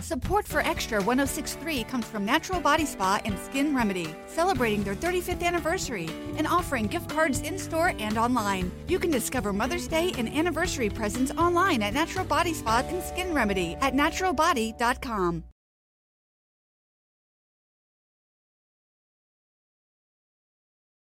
Support 0.00 0.46
for 0.46 0.60
Extra 0.60 1.02
1063 1.02 1.84
comes 1.84 2.06
from 2.06 2.24
Natural 2.24 2.60
Body 2.60 2.86
Spa 2.86 3.20
and 3.24 3.36
Skin 3.38 3.74
Remedy, 3.74 4.14
celebrating 4.26 4.84
their 4.84 4.94
35th 4.94 5.42
anniversary 5.42 6.08
and 6.36 6.46
offering 6.46 6.86
gift 6.86 7.10
cards 7.10 7.40
in 7.40 7.58
store 7.58 7.92
and 7.98 8.16
online. 8.16 8.70
You 8.86 8.98
can 9.00 9.10
discover 9.10 9.52
Mother's 9.52 9.88
Day 9.88 10.12
and 10.16 10.28
anniversary 10.28 10.88
presents 10.88 11.32
online 11.32 11.82
at 11.82 11.94
Natural 11.94 12.24
Body 12.24 12.54
Spa 12.54 12.84
and 12.88 13.02
Skin 13.02 13.34
Remedy 13.34 13.76
at 13.80 13.92
naturalbody.com. 13.94 15.42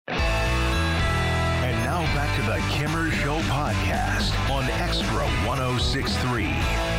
And 0.07 0.17
now 1.86 2.01
back 2.15 2.36
to 2.36 2.41
the 2.47 2.57
Kimmer 2.73 3.11
Show 3.11 3.39
podcast 3.41 4.34
on 4.49 4.63
Extra 4.65 5.23
1063. 5.47 6.91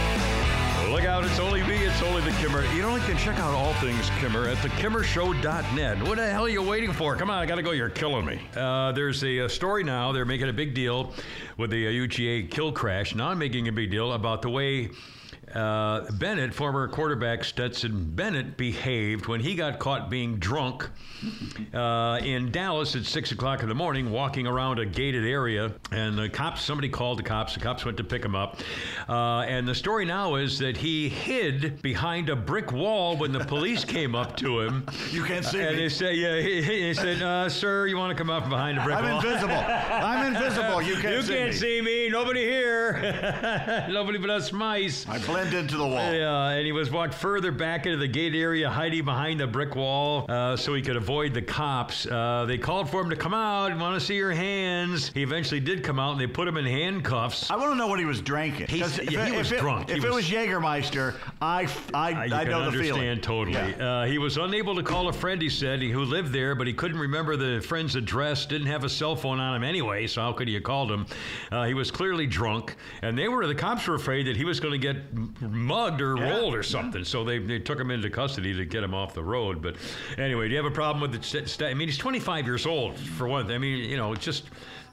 Look 0.92 1.04
out, 1.06 1.24
it's 1.24 1.38
only 1.40 1.62
me, 1.62 1.76
it's 1.76 2.02
only 2.02 2.20
the 2.20 2.32
Kimmer. 2.32 2.66
You 2.74 2.82
know, 2.82 2.94
you 2.94 3.00
can 3.04 3.16
check 3.16 3.38
out 3.38 3.54
all 3.54 3.72
things 3.74 4.10
Kimmer 4.18 4.46
at 4.46 4.58
thekimmershow.net. 4.58 6.02
What 6.06 6.18
the 6.18 6.28
hell 6.28 6.44
are 6.44 6.50
you 6.50 6.62
waiting 6.62 6.92
for? 6.92 7.16
Come 7.16 7.30
on, 7.30 7.38
I 7.38 7.46
gotta 7.46 7.62
go, 7.62 7.70
you're 7.70 7.88
killing 7.88 8.26
me. 8.26 8.38
Uh, 8.54 8.92
there's 8.92 9.24
a, 9.24 9.46
uh 9.46 9.48
story 9.48 9.84
now, 9.84 10.12
they're 10.12 10.26
making 10.26 10.50
a 10.50 10.52
big 10.52 10.74
deal 10.74 11.14
with 11.56 11.70
the 11.70 11.86
uh, 11.86 11.90
UGA 11.90 12.50
kill 12.50 12.72
crash. 12.72 13.14
Now 13.14 13.30
I'm 13.30 13.38
making 13.38 13.68
a 13.68 13.72
big 13.72 13.90
deal 13.90 14.12
about 14.12 14.42
the 14.42 14.50
way 14.50 14.90
uh, 15.54 16.10
Bennett, 16.12 16.54
former 16.54 16.88
quarterback 16.88 17.44
Stetson 17.44 18.14
Bennett, 18.14 18.56
behaved 18.56 19.26
when 19.26 19.40
he 19.40 19.54
got 19.54 19.78
caught 19.78 20.08
being 20.10 20.36
drunk 20.36 20.88
uh, 21.74 22.18
in 22.22 22.50
Dallas 22.50 22.96
at 22.96 23.04
six 23.04 23.32
o'clock 23.32 23.62
in 23.62 23.68
the 23.68 23.74
morning, 23.74 24.10
walking 24.10 24.46
around 24.46 24.78
a 24.78 24.86
gated 24.86 25.24
area. 25.24 25.72
And 25.90 26.18
the 26.18 26.28
cops, 26.28 26.62
somebody 26.62 26.88
called 26.88 27.18
the 27.18 27.22
cops. 27.22 27.54
The 27.54 27.60
cops 27.60 27.84
went 27.84 27.96
to 27.98 28.04
pick 28.04 28.24
him 28.24 28.34
up. 28.34 28.60
Uh, 29.08 29.40
and 29.40 29.66
the 29.68 29.74
story 29.74 30.04
now 30.04 30.34
is 30.36 30.58
that 30.58 30.76
he 30.76 31.08
hid 31.08 31.80
behind 31.82 32.28
a 32.28 32.36
brick 32.36 32.72
wall 32.72 33.16
when 33.16 33.32
the 33.32 33.40
police 33.44 33.84
came 33.84 34.14
up 34.14 34.36
to 34.38 34.60
him. 34.60 34.86
You 35.10 35.22
can't 35.24 35.44
see 35.44 35.60
And 35.60 35.76
me. 35.76 35.82
they 35.82 35.88
said, 35.88 36.16
"Yeah." 36.16 36.40
He, 36.40 36.62
he 36.62 36.94
said, 36.94 37.22
uh, 37.22 37.48
"Sir, 37.48 37.86
you 37.86 37.96
want 37.96 38.16
to 38.16 38.20
come 38.20 38.30
up 38.30 38.48
behind 38.48 38.78
a 38.78 38.84
brick 38.84 38.96
wall? 39.00 39.04
I'm 39.04 39.16
invisible. 39.24 39.54
I'm 39.56 40.34
invisible. 40.34 40.82
You 40.82 40.94
can't 40.96 41.14
you 41.16 41.22
see 41.22 41.34
can't 41.34 41.50
me. 41.50 41.56
see 41.56 41.80
me. 41.82 42.08
Nobody 42.08 42.40
here. 42.40 43.86
Nobody 43.88 44.18
but 44.18 44.30
us 44.30 44.52
mice. 44.52 45.06
I 45.08 45.18
into 45.48 45.76
the 45.76 45.84
wall. 45.86 46.12
Yeah, 46.12 46.48
and 46.50 46.64
he 46.64 46.72
was 46.72 46.90
walked 46.90 47.14
further 47.14 47.50
back 47.50 47.86
into 47.86 47.98
the 47.98 48.06
gate 48.08 48.34
area, 48.34 48.70
hiding 48.70 49.04
behind 49.04 49.40
the 49.40 49.46
brick 49.46 49.74
wall, 49.74 50.26
uh, 50.28 50.56
so 50.56 50.74
he 50.74 50.82
could 50.82 50.96
avoid 50.96 51.34
the 51.34 51.42
cops. 51.42 52.06
Uh, 52.06 52.44
they 52.46 52.58
called 52.58 52.88
for 52.90 53.00
him 53.00 53.10
to 53.10 53.16
come 53.16 53.34
out. 53.34 53.76
Want 53.78 53.98
to 53.98 54.04
see 54.06 54.14
your 54.16 54.32
hands? 54.32 55.10
He 55.14 55.22
eventually 55.22 55.60
did 55.60 55.82
come 55.82 55.98
out, 55.98 56.12
and 56.12 56.20
they 56.20 56.26
put 56.26 56.46
him 56.46 56.56
in 56.56 56.64
handcuffs. 56.64 57.50
I 57.50 57.56
want 57.56 57.72
to 57.72 57.76
know 57.76 57.86
what 57.88 57.98
he 57.98 58.04
was 58.04 58.20
drinking. 58.20 58.66
He's- 58.68 58.98
'Cause 58.98 59.10
yeah, 59.10 59.26
he 59.26 59.36
was 59.36 59.50
if 59.50 59.58
it, 59.58 59.60
drunk. 59.60 59.90
He 59.90 59.96
If 59.96 60.04
it 60.04 60.08
was- 60.08 60.16
was 60.16 60.30
Jägermeister, 60.30 61.14
I, 61.40 61.68
I, 61.94 62.26
you 62.26 62.34
I 62.34 62.42
can 62.42 62.50
know 62.50 62.60
the 62.60 62.66
understand 62.78 63.22
totally. 63.22 63.56
Yeah. 63.56 64.02
Uh, 64.02 64.04
he 64.06 64.18
was 64.18 64.36
unable 64.36 64.74
to 64.76 64.82
call 64.82 65.08
a 65.08 65.12
friend, 65.12 65.40
he 65.40 65.48
said, 65.48 65.80
who 65.82 66.04
lived 66.04 66.32
there, 66.32 66.54
but 66.54 66.66
he 66.66 66.72
couldn't 66.72 66.98
remember 66.98 67.36
the 67.36 67.60
friend's 67.60 67.96
address, 67.96 68.46
didn't 68.46 68.66
have 68.68 68.84
a 68.84 68.88
cell 68.88 69.16
phone 69.16 69.40
on 69.40 69.56
him 69.56 69.64
anyway, 69.64 70.06
so 70.06 70.20
how 70.20 70.32
could 70.32 70.48
he 70.48 70.54
have 70.54 70.62
called 70.62 70.90
him? 70.90 71.06
Uh, 71.50 71.64
he 71.64 71.74
was 71.74 71.90
clearly 71.90 72.26
drunk, 72.26 72.76
and 73.02 73.18
they 73.18 73.28
were, 73.28 73.46
the 73.46 73.54
cops 73.54 73.86
were 73.86 73.94
afraid 73.94 74.26
that 74.26 74.36
he 74.36 74.44
was 74.44 74.60
going 74.60 74.72
to 74.72 74.78
get 74.78 74.96
mugged 75.40 76.00
or 76.00 76.16
Yeah. 76.16 76.30
rolled 76.38 76.54
or 76.54 76.62
something, 76.62 77.04
so 77.04 77.24
they, 77.24 77.38
they 77.38 77.58
took 77.58 77.78
him 77.80 77.90
into 77.90 78.10
custody 78.10 78.54
to 78.54 78.64
get 78.64 78.82
him 78.84 78.94
off 78.94 79.14
the 79.14 79.22
road. 79.24 79.60
But 79.62 79.76
anyway, 80.18 80.48
do 80.48 80.52
you 80.54 80.62
have 80.62 80.70
a 80.70 80.74
problem 80.74 81.00
with 81.00 81.12
the, 81.20 81.22
st- 81.26 81.48
st- 81.48 81.70
I 81.70 81.74
mean, 81.74 81.88
he's 81.88 81.98
25 81.98 82.46
years 82.46 82.66
old, 82.66 82.98
for 82.98 83.26
one 83.26 83.46
thing. 83.46 83.54
I 83.54 83.58
mean, 83.58 83.78
you 83.78 83.96
know, 83.96 84.12
it's 84.12 84.24
just, 84.24 84.44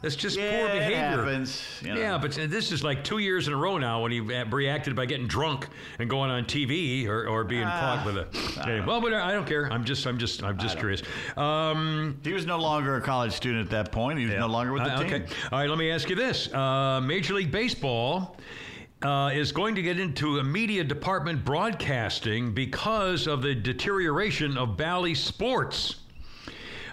that's 0.01 0.15
just 0.15 0.37
Yeah, 0.39 0.49
poor 0.57 0.69
it 0.69 0.73
behavior. 0.79 0.95
happens, 0.97 1.81
you 1.83 1.93
know. 1.93 1.99
Yeah, 1.99 2.17
but 2.17 2.31
this 2.31 2.71
is 2.71 2.83
like 2.83 3.03
two 3.03 3.17
years 3.17 3.47
in 3.47 3.53
a 3.53 3.57
row 3.57 3.77
now 3.77 4.01
when 4.01 4.11
he 4.13 4.21
uh, 4.21 4.45
reacted 4.45 4.95
by 4.95 5.05
getting 5.05 5.27
drunk 5.27 5.67
and 5.99 6.09
going 6.09 6.31
on 6.31 6.45
TV 6.45 7.05
or, 7.05 7.27
or 7.27 7.43
being 7.43 7.65
Ah, 7.65 8.01
caught 8.01 8.05
with 8.05 8.17
a. 8.17 8.61
Anyway, 8.67 8.85
well, 8.87 9.01
but 9.01 9.13
I 9.13 9.33
don't 9.33 9.45
care. 9.45 9.71
I'm 9.71 9.83
just, 9.83 10.05
I'm 10.07 10.17
just, 10.17 10.41
I'm 10.41 10.57
just 10.57 10.77
curious. 10.77 11.01
Um, 11.35 12.17
He 12.23 12.31
was 12.31 12.45
no 12.45 12.57
longer 12.57 12.95
a 12.95 13.01
college 13.01 13.33
student 13.33 13.65
at 13.65 13.71
that 13.71 13.91
point. 13.91 14.19
He 14.19 14.25
was 14.25 14.35
no 14.35 14.47
longer 14.47 14.71
with 14.71 14.83
the 14.85 14.93
uh, 14.93 15.03
team. 15.03 15.13
okay. 15.13 15.25
All 15.51 15.59
right. 15.59 15.69
Let 15.69 15.77
me 15.77 15.91
ask 15.91 16.09
you 16.09 16.15
this: 16.15 16.51
uh, 16.53 17.01
Major 17.01 17.33
League 17.33 17.51
Baseball. 17.51 18.37
Uh, 19.01 19.31
is 19.33 19.53
going 19.53 19.75
to 19.75 19.81
get 19.81 19.97
into 19.97 20.39
a 20.39 20.43
media 20.43 20.83
department 20.83 21.45
broadcasting 21.45 22.53
because 22.53 23.27
of 23.27 23.41
the 23.41 23.55
deterioration 23.55 24.57
of 24.57 24.75
Bally 24.75 25.15
Sports. 25.15 25.95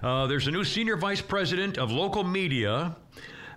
Uh, 0.04 0.28
there's 0.28 0.46
a 0.46 0.52
new 0.52 0.62
senior 0.62 0.96
vice 0.96 1.20
president 1.20 1.78
of 1.78 1.90
local 1.90 2.22
media. 2.22 2.94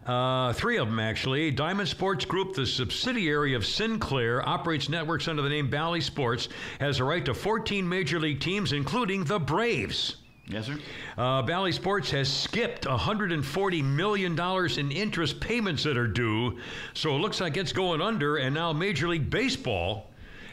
Uh, 0.04 0.52
three 0.54 0.78
of 0.78 0.88
them, 0.88 1.00
actually. 1.00 1.52
Diamond 1.52 1.88
Sports 1.88 2.26
Group, 2.26 2.56
the 2.56 2.66
subsidiary 2.66 3.54
of 3.54 3.68
Sinclair, 3.68 4.48
operates 4.50 4.90
networks 4.90 5.28
under 5.28 5.44
the 5.44 5.50
name 5.50 5.70
Bally 5.70 6.02
Sports, 6.02 6.50
has 6.80 7.00
a 7.00 7.04
right 7.04 7.24
to 7.26 7.36
14 7.36 7.88
major 7.88 8.20
league 8.20 8.40
teams, 8.40 8.74
including 8.74 9.26
the 9.26 9.40
Braves. 9.40 10.16
Yes, 10.50 10.66
sir. 10.66 10.80
Uh, 11.16 11.44
Bally 11.44 11.72
Sports 11.72 12.10
has 12.10 12.28
skipped 12.28 12.86
$140 12.86 13.84
million 13.84 14.40
in 14.80 14.92
interest 14.92 15.40
payments 15.40 15.84
that 15.84 15.96
are 15.96 16.08
due, 16.08 16.58
so 16.96 17.16
it 17.16 17.20
looks 17.20 17.40
like 17.40 17.56
it's 17.56 17.72
going 17.72 18.02
under, 18.02 18.38
and 18.38 18.56
now 18.56 18.74
Major 18.74 19.08
League 19.08 19.30
Baseball 19.30 20.09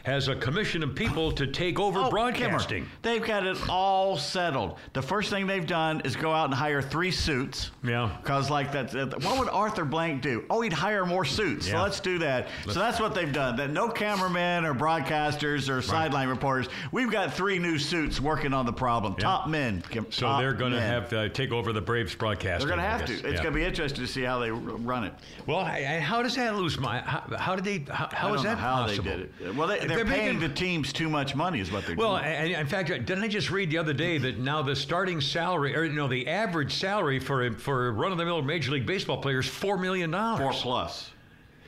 has 0.07 0.29
a 0.29 0.35
commission 0.37 0.83
of 0.83 0.95
people 0.95 1.33
to 1.33 1.45
take 1.45 1.77
over 1.81 1.99
Oh, 1.99 2.09
broadcasting. 2.09 2.83
Kimmer, 2.83 2.91
they've 3.01 3.21
got 3.23 3.45
it 3.45 3.57
all 3.69 4.15
settled. 4.17 4.77
The 4.93 5.01
first 5.01 5.29
thing 5.29 5.47
they've 5.47 5.67
done 5.67 5.99
is 6.05 6.15
go 6.15 6.31
out 6.31 6.45
and 6.45 6.53
hire 6.53 6.81
three 6.81 7.11
suits. 7.11 7.71
Yeah. 7.83 8.15
Because 8.23 8.49
like 8.49 8.71
that, 8.71 8.89
that- 8.91 9.13
uh, 9.15 9.19
what 9.19 9.37
would 9.37 9.49
Arthur 9.49 9.83
Blank 9.83 10.21
do? 10.21 10.45
Oh, 10.49 10.61
he'd 10.61 10.71
hire 10.71 11.05
more 11.05 11.25
suits. 11.25 11.67
Yeah. 11.67 11.73
So 11.73 11.81
let's 11.81 11.99
do 11.99 12.19
that. 12.19 12.47
so 12.69 12.79
that's 12.79 13.01
what 13.01 13.15
they've 13.15 13.33
done. 13.33 13.57
That 13.57 13.69
no 13.71 13.89
cameramen 13.89 14.63
or 14.65 14.73
broadcasters 14.73 15.67
or 15.69 15.81
sideline 15.81 16.29
reporters. 16.29 16.69
We've 16.93 17.11
got 17.11 17.33
three 17.33 17.59
new 17.59 17.77
suits 17.77 18.21
working 18.21 18.53
on 18.53 18.65
the 18.65 18.71
problem. 18.73 19.15
Top 19.15 19.49
men. 19.49 19.83
Kim, 19.89 20.05
So 20.09 20.25
top 20.27 20.39
they're 20.39 20.53
going 20.53 20.71
to 20.71 20.81
have 20.81 21.09
to 21.09 21.27
take 21.29 21.51
over 21.51 21.73
the 21.73 21.81
Braves 21.81 22.15
broadcasting. 22.15 22.65
They're 22.65 22.77
going 22.77 22.85
to 22.85 22.89
have 22.97 23.05
to. 23.07 23.13
It's 23.13 23.23
Yeah. 23.23 23.31
going 23.43 23.43
to 23.43 23.51
be 23.59 23.65
interesting 23.65 24.05
to 24.05 24.07
see 24.09 24.21
how 24.23 24.39
they 24.39 24.51
r- 24.51 24.55
run 24.55 25.03
it. 25.03 25.13
Well, 25.45 25.57
I, 25.59 25.79
I- 25.97 25.99
how 25.99 26.23
does 26.23 26.35
that 26.35 26.55
lose 26.55 26.79
my? 26.79 26.99
How, 26.99 27.23
how 27.37 27.55
did 27.57 27.65
they? 27.65 27.91
How, 27.93 28.07
how 28.13 28.27
I 28.29 28.35
know 28.37 28.43
that 28.43 28.57
how 28.57 28.75
possible? 28.83 29.03
they 29.03 29.17
did 29.17 29.33
it. 29.41 29.55
Well, 29.55 29.67
they, 29.67 29.96
they're, 29.97 30.05
paying 30.05 30.35
making- 30.35 30.39
the 30.49 30.53
teams 30.55 30.93
too 30.93 31.09
much 31.09 31.35
money, 31.35 31.59
is 31.59 31.71
what 31.71 31.85
they're 31.85 31.95
Well, 31.95 32.17
doing. 32.17 32.51
Well, 32.51 32.59
in 32.61 32.67
fact, 32.67 32.89
didn't 32.89 33.23
I 33.23 33.27
just 33.27 33.51
read 33.51 33.69
the 33.69 33.77
other 33.77 33.93
day 33.93 34.17
that 34.17 34.39
now 34.39 34.61
the 34.61 34.75
starting 34.75 35.19
salary, 35.21 35.75
or 35.75 35.83
you 35.83 35.93
know, 35.93 36.07
the 36.07 36.27
average 36.27 36.73
salary 36.73 37.19
for 37.19 37.47
a, 37.47 37.53
for 37.53 37.91
run-of-the-mill 37.93 38.41
Major 38.43 38.71
League 38.71 38.85
Baseball 38.85 39.17
players 39.17 39.47
four 39.47 39.77
million 39.77 40.11
dollars. 40.11 40.39
Four 40.41 40.51
plus. 40.53 41.11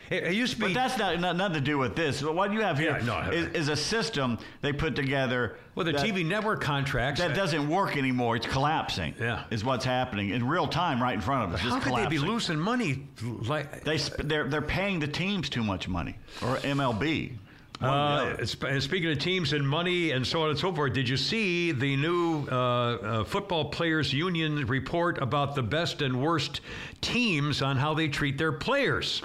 It, 0.09 0.33
used 0.33 0.53
to 0.55 0.59
be. 0.59 0.65
But 0.65 0.73
that's 0.73 0.97
not, 0.97 1.19
not 1.19 1.35
nothing 1.35 1.53
to 1.55 1.61
do 1.61 1.77
with 1.77 1.95
this. 1.95 2.23
What 2.23 2.51
you 2.51 2.61
have 2.61 2.79
here 2.79 2.97
Yeah, 2.97 3.05
no, 3.05 3.31
is, 3.31 3.45
is 3.53 3.67
a 3.69 3.75
system 3.75 4.39
they 4.61 4.73
put 4.73 4.95
together. 4.95 5.57
well, 5.75 5.85
the 5.85 5.91
that, 5.91 6.01
TV 6.03 6.25
network 6.25 6.61
contracts. 6.61 7.21
that 7.21 7.35
doesn't 7.35 7.69
work 7.69 7.95
anymore. 7.95 8.35
It's 8.35 8.47
collapsing. 8.47 9.13
Yeah. 9.19 9.43
is 9.51 9.63
what's 9.63 9.85
happening 9.85 10.31
in 10.31 10.47
real 10.47 10.65
time, 10.67 10.99
right 10.99 11.13
in 11.13 11.21
front 11.21 11.43
of 11.43 11.53
us. 11.53 11.59
how 11.61 11.79
could 11.79 11.93
they 11.95 12.07
be 12.07 12.17
losing 12.17 12.57
money? 12.59 13.07
Like 13.21 13.83
They 13.83 13.97
they're 13.97 14.47
they're 14.47 14.63
paying 14.63 14.99
the 14.99 15.07
teams 15.07 15.47
too 15.47 15.63
much 15.63 15.87
money 15.87 16.15
or 16.41 16.57
MLB. 16.57 17.33
One 17.79 17.91
or 17.91 18.45
the 18.45 18.65
Uh, 18.65 18.67
and 18.67 18.83
speaking 18.83 19.11
of 19.11 19.19
teams 19.19 19.53
and 19.53 19.67
money 19.67 20.11
and 20.11 20.25
so 20.25 20.43
on 20.43 20.49
and 20.49 20.59
so 20.59 20.73
forth, 20.73 20.93
did 20.93 21.07
you 21.07 21.15
see 21.15 21.71
the 21.71 21.95
new 21.95 22.45
uh, 22.51 22.55
uh, 22.55 23.23
Football 23.23 23.65
Players 23.65 24.11
Union 24.11 24.65
report 24.65 25.21
about 25.21 25.55
the 25.55 25.63
best 25.63 26.01
and 26.01 26.21
worst 26.21 26.61
teams 27.01 27.61
on 27.61 27.77
how 27.77 27.93
they 27.93 28.09
treat 28.09 28.37
their 28.37 28.51
players? 28.51 29.21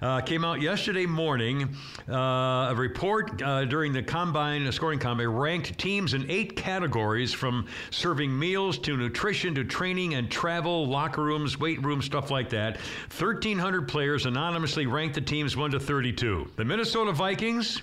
Uh, 0.00 0.20
came 0.20 0.44
out 0.44 0.60
yesterday 0.60 1.06
morning. 1.06 1.74
Uh, 2.08 2.68
a 2.70 2.74
report 2.76 3.42
uh, 3.42 3.64
during 3.64 3.92
the 3.92 4.02
combine, 4.02 4.64
the 4.64 4.72
scouting 4.72 5.00
combine, 5.00 5.26
ranked 5.26 5.76
teams 5.76 6.14
in 6.14 6.30
eight 6.30 6.56
categories 6.56 7.32
from 7.32 7.66
serving 7.90 8.36
meals 8.38 8.78
to 8.78 8.96
nutrition 8.96 9.56
to 9.56 9.64
training 9.64 10.14
and 10.14 10.30
travel, 10.30 10.86
locker 10.86 11.24
rooms, 11.24 11.58
weight 11.58 11.84
rooms, 11.84 12.04
stuff 12.04 12.30
like 12.30 12.48
that. 12.50 12.76
1,300 13.18 13.88
players 13.88 14.26
anonymously 14.26 14.86
ranked 14.86 15.16
the 15.16 15.20
teams 15.20 15.56
1 15.56 15.72
to 15.72 15.80
32. 15.80 16.52
The 16.54 16.64
Minnesota 16.64 17.10
Vikings. 17.10 17.82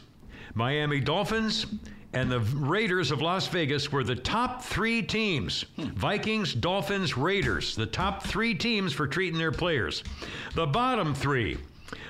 Miami 0.55 0.99
Dolphins 1.01 1.65
and 2.13 2.31
the 2.31 2.39
Raiders 2.39 3.11
of 3.11 3.21
Las 3.21 3.47
Vegas 3.47 3.91
were 3.91 4.03
the 4.05 4.15
top 4.15 4.63
three 4.63 5.01
teams 5.01 5.65
Vikings, 5.77 6.53
Dolphins, 6.53 7.17
Raiders, 7.17 7.75
the 7.75 7.85
top 7.85 8.23
three 8.23 8.55
teams 8.55 8.93
for 8.93 9.05
treating 9.05 9.37
their 9.37 9.51
players. 9.51 10.01
The 10.53 10.65
bottom 10.65 11.13
three 11.13 11.57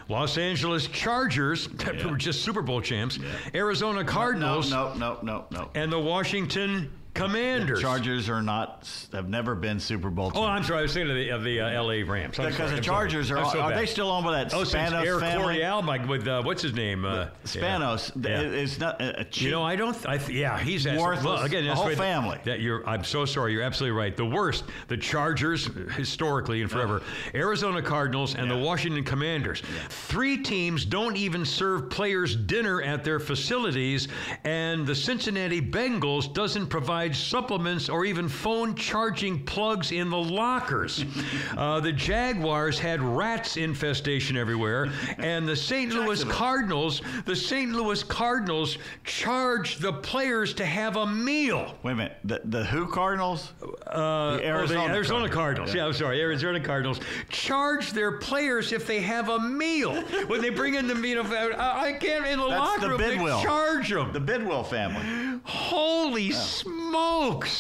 Los 0.07 0.37
Angeles 0.37 0.85
Chargers, 0.87 1.67
that 1.73 2.05
were 2.05 2.17
just 2.17 2.43
Super 2.43 2.61
Bowl 2.61 2.81
champs, 2.81 3.17
Arizona 3.55 4.03
Cardinals, 4.03 4.69
No, 4.69 4.93
no, 4.93 5.15
no, 5.15 5.19
no, 5.23 5.45
no. 5.51 5.69
and 5.73 5.91
the 5.91 5.99
Washington 5.99 6.91
Commanders. 7.15 7.81
Chargers 7.81 8.29
are 8.29 8.41
not. 8.41 8.87
Have 9.13 9.29
never 9.29 9.55
been 9.55 9.79
Super 9.79 10.09
Bowl. 10.09 10.31
Oh. 10.35 10.43
I'm 10.43 10.63
sorry. 10.63 10.79
I 10.79 10.81
was 10.83 10.93
thinking 10.93 11.11
of 11.11 11.17
the, 11.17 11.29
of 11.29 11.43
the 11.43 11.61
uh, 11.61 11.69
L.A. 11.69 12.03
Rams. 12.03 12.37
I'm 12.39 12.45
Because 12.45 12.57
sorry, 12.57 12.69
the 12.71 12.75
I'm 12.77 12.83
Chargers 12.83 13.27
sorry. 13.29 13.39
are. 13.41 13.51
So 13.51 13.59
are 13.61 13.69
bad. 13.71 13.79
they 13.79 13.85
still 13.85 14.11
on 14.11 14.23
by 14.23 14.31
that 14.43 14.53
Oh, 14.53 14.61
Spanos 14.63 15.05
Eric 15.05 15.21
family? 15.21 15.43
Coryell, 15.55 15.81
Mike, 15.81 16.07
with 16.07 16.27
uh, 16.27 16.43
what's 16.43 16.61
his 16.61 16.73
name? 16.73 17.05
Uh, 17.05 17.27
Spanos. 17.45 18.11
Yeah. 18.23 18.41
th- 18.41 18.53
It's 18.53 18.79
not 18.79 19.01
a, 19.01 19.21
a. 19.21 19.25
You 19.31 19.51
know, 19.51 19.63
I 19.63 19.75
don't. 19.75 19.97
I 20.07 20.17
th- 20.17 20.37
yeah, 20.37 20.59
he's 20.59 20.85
Worthless. 20.85 21.23
Well, 21.25 21.43
again, 21.43 21.65
The 21.65 21.73
whole 21.73 21.87
right. 21.87 21.97
family. 21.97 22.39
That 22.43 22.59
you're. 22.59 22.87
I'm 22.87 23.03
so 23.03 23.25
sorry. 23.25 23.53
You're 23.53 23.63
absolutely 23.63 23.97
right. 23.97 24.15
The 24.15 24.25
worst, 24.25 24.65
the 24.87 24.97
Chargers, 24.97 25.69
historically 25.95 26.61
and 26.61 26.69
forever, 26.69 27.01
Arizona 27.33 27.81
Cardinals, 27.81 28.35
and 28.35 28.51
the 28.51 28.57
Washington 28.57 29.03
Commanders. 29.03 29.61
Three 29.89 30.37
teams 30.37 30.85
don't 30.85 31.15
even 31.17 31.45
serve 31.45 31.89
players 31.89 32.35
dinner 32.35 32.81
at 32.81 33.03
their 33.03 33.19
facilities, 33.19 34.07
and 34.43 34.85
the 34.85 34.95
Cincinnati 34.95 35.61
Bengals 35.61 36.31
doesn't 36.33 36.67
provide 36.67 37.04
supplements 37.13 37.89
or 37.89 38.05
even 38.05 38.29
phone 38.29 38.73
charging 38.75 39.43
plugs 39.43 39.91
in 39.91 40.09
the 40.09 40.17
lockers. 40.17 41.03
uh, 41.57 41.79
the 41.81 41.91
Jaguars 41.91 42.79
had 42.79 43.01
rats 43.01 43.57
infestation 43.57 44.37
everywhere, 44.37 44.91
and 45.17 45.47
the 45.47 45.55
St. 45.55 45.91
Louis 45.91 46.23
Cardinals, 46.23 47.01
the 47.25 47.35
St. 47.35 47.71
Louis 47.73 48.01
Cardinals 48.03 48.77
charge 49.03 49.77
the 49.77 49.91
players 49.93 50.53
to 50.55 50.65
have 50.65 50.95
a 50.95 51.05
meal. 51.05 51.75
Wait 51.83 51.91
a 51.91 51.95
minute. 51.95 52.17
The, 52.23 52.41
the 52.45 52.63
who 52.65 52.87
Cardinals? 52.87 53.51
Uh, 53.61 54.37
The 54.37 54.43
oh, 54.43 54.47
Arizona 54.47 54.93
Arizona 54.93 55.29
Cardinals. 55.29 55.35
Cardinals. 55.35 55.75
Yeah. 55.75 55.85
I'm 55.85 55.93
sorry, 55.93 56.21
Arizona 56.21 56.59
Cardinals 56.59 56.99
charge 57.29 57.91
their 57.91 58.13
players 58.13 58.71
if 58.71 58.87
they 58.87 59.01
have 59.01 59.29
a 59.29 59.39
meal 59.39 59.93
when 60.27 60.41
they 60.41 60.49
bring 60.49 60.75
in 60.75 60.87
the 60.87 60.95
meal. 60.95 61.23
I 61.25 61.85
I 61.85 61.93
can't 61.93 62.25
in 62.25 62.39
the 62.39 62.47
That's 62.47 62.59
locker 62.59 62.81
the 62.81 62.89
room. 62.89 62.97
They 62.99 63.09
Bidwell. 63.15 63.41
charge 63.43 63.89
them. 63.89 64.11
The 64.13 64.19
Bidwell 64.19 64.63
family. 64.63 65.39
Holy 65.43 66.31
smokes! 66.31 66.94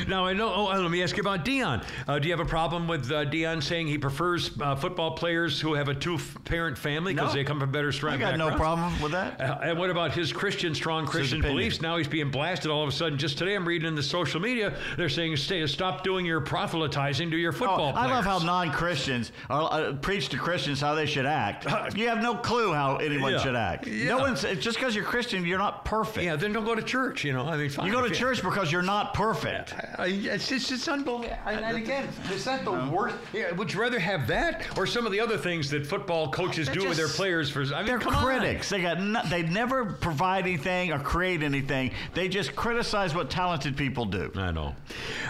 now 0.08 0.26
I 0.26 0.34
know. 0.34 0.54
Oh, 0.54 0.66
let 0.82 0.90
me 0.90 1.04
ask 1.04 1.18
you 1.18 1.22
about 1.22 1.44
Deion. 1.44 1.84
Uh, 2.08 2.18
do 2.20 2.28
you 2.28 2.34
have 2.34 2.40
a 2.46 2.50
problem 2.50 2.88
with 2.88 3.12
uh, 3.12 3.26
Deion 3.26 3.62
saying 3.62 3.88
he 3.88 3.98
prefers 3.98 4.52
uh, 4.62 4.76
football 4.76 5.12
players 5.12 5.60
who 5.60 5.74
have 5.74 5.90
a 5.90 5.94
two-parent 5.96 6.78
family 6.78 7.14
because 7.14 7.34
No. 7.34 7.40
they 7.40 7.44
come 7.44 7.60
from 7.60 7.72
better 7.72 7.92
strong? 7.92 8.14
I 8.14 8.18
got 8.18 8.38
no 8.38 8.52
problem 8.56 9.02
with 9.02 9.12
that. 9.12 9.40
Uh, 9.42 9.60
and 9.64 9.78
what 9.78 9.90
about 9.90 10.14
his 10.14 10.32
Christian, 10.32 10.74
strong 10.74 11.06
Christian 11.06 11.42
beliefs? 11.42 11.82
Now 11.82 11.98
he's 11.98 12.08
being 12.08 12.32
blasted 12.32 12.72
all 12.72 12.84
of 12.84 12.90
a 12.90 12.92
sudden. 12.92 13.18
Just 13.18 13.38
today, 13.38 13.56
I'm 13.56 13.68
reading 13.68 13.88
in 13.88 13.96
the 13.96 14.04
social 14.04 14.40
media, 14.40 14.78
they're 14.96 15.10
saying, 15.10 15.36
Stay, 15.38 15.66
stop 15.68 16.04
doing 16.04 16.26
your 16.26 16.40
proselytizing 16.42 17.32
to 17.32 17.38
your 17.38 17.52
football 17.52 17.92
Oh, 17.96 18.00
I 18.00 18.08
love 18.08 18.24
how 18.26 18.38
non-Christians 18.40 19.32
uh, 19.50 19.66
uh, 19.66 19.94
preach 19.94 20.30
to 20.30 20.38
Christians 20.38 20.80
how 20.80 20.96
they 20.96 21.06
should 21.06 21.26
act. 21.26 21.66
You 21.98 22.08
have 22.08 22.22
no 22.22 22.36
clue 22.36 22.74
how 22.74 22.96
anyone 22.98 23.34
Yeah. 23.34 23.40
should 23.40 23.56
act. 23.56 23.88
Yeah. 23.88 24.10
No 24.10 24.20
one's 24.20 24.42
just 24.44 24.78
because 24.78 24.96
you're 24.96 25.04
Christian, 25.04 25.46
you're 25.46 25.58
not 25.58 25.84
perfect. 25.86 26.24
Yeah, 26.24 26.36
then 26.36 26.54
don't 26.54 26.66
go 26.66 26.76
to 26.76 26.82
church. 26.82 27.09
You 27.24 27.34
know, 27.34 27.46
I 27.48 27.58
mean, 27.58 27.70
fine. 27.70 27.88
You 27.88 27.92
go 27.92 28.02
to 28.08 28.14
church 28.14 28.42
because 28.42 28.72
you're 28.72 28.82
not 28.82 29.14
perfect. 29.14 29.74
I, 29.98 30.08
it's 30.08 30.48
just 30.48 30.72
it's 30.72 30.88
unbelievable. 30.88 31.36
And, 31.46 31.64
and 31.66 31.78
again, 31.78 32.08
is 32.32 32.46
that 32.46 32.64
the 32.66 32.72
worst? 32.72 33.16
Yeah, 33.34 33.52
would 33.52 33.74
you 33.74 33.82
rather 33.82 34.00
have 34.00 34.28
that 34.28 34.66
or 34.78 34.86
some 34.86 35.06
of 35.06 35.12
the 35.12 35.20
other 35.20 35.38
things 35.38 35.70
that 35.72 35.86
football 35.86 36.30
coaches 36.32 36.68
They're 36.68 36.76
do 36.76 36.88
with 36.88 36.98
their 36.98 37.08
players? 37.08 37.50
For 37.50 37.62
I 37.64 37.78
mean, 37.80 37.86
They're 37.88 38.00
come 38.00 38.16
on. 38.16 38.24
critics. 38.24 38.70
They 38.70 38.82
got 38.82 39.00
no, 39.00 39.22
they 39.30 39.44
never 39.44 39.86
provide 39.86 40.46
anything 40.46 40.92
or 40.92 41.00
create 41.00 41.44
anything. 41.44 41.92
They 42.14 42.28
just 42.30 42.56
criticize 42.56 43.14
what 43.16 43.30
talented 43.30 43.76
people 43.76 44.06
do. 44.06 44.32
I 44.36 44.52
know. 44.52 44.76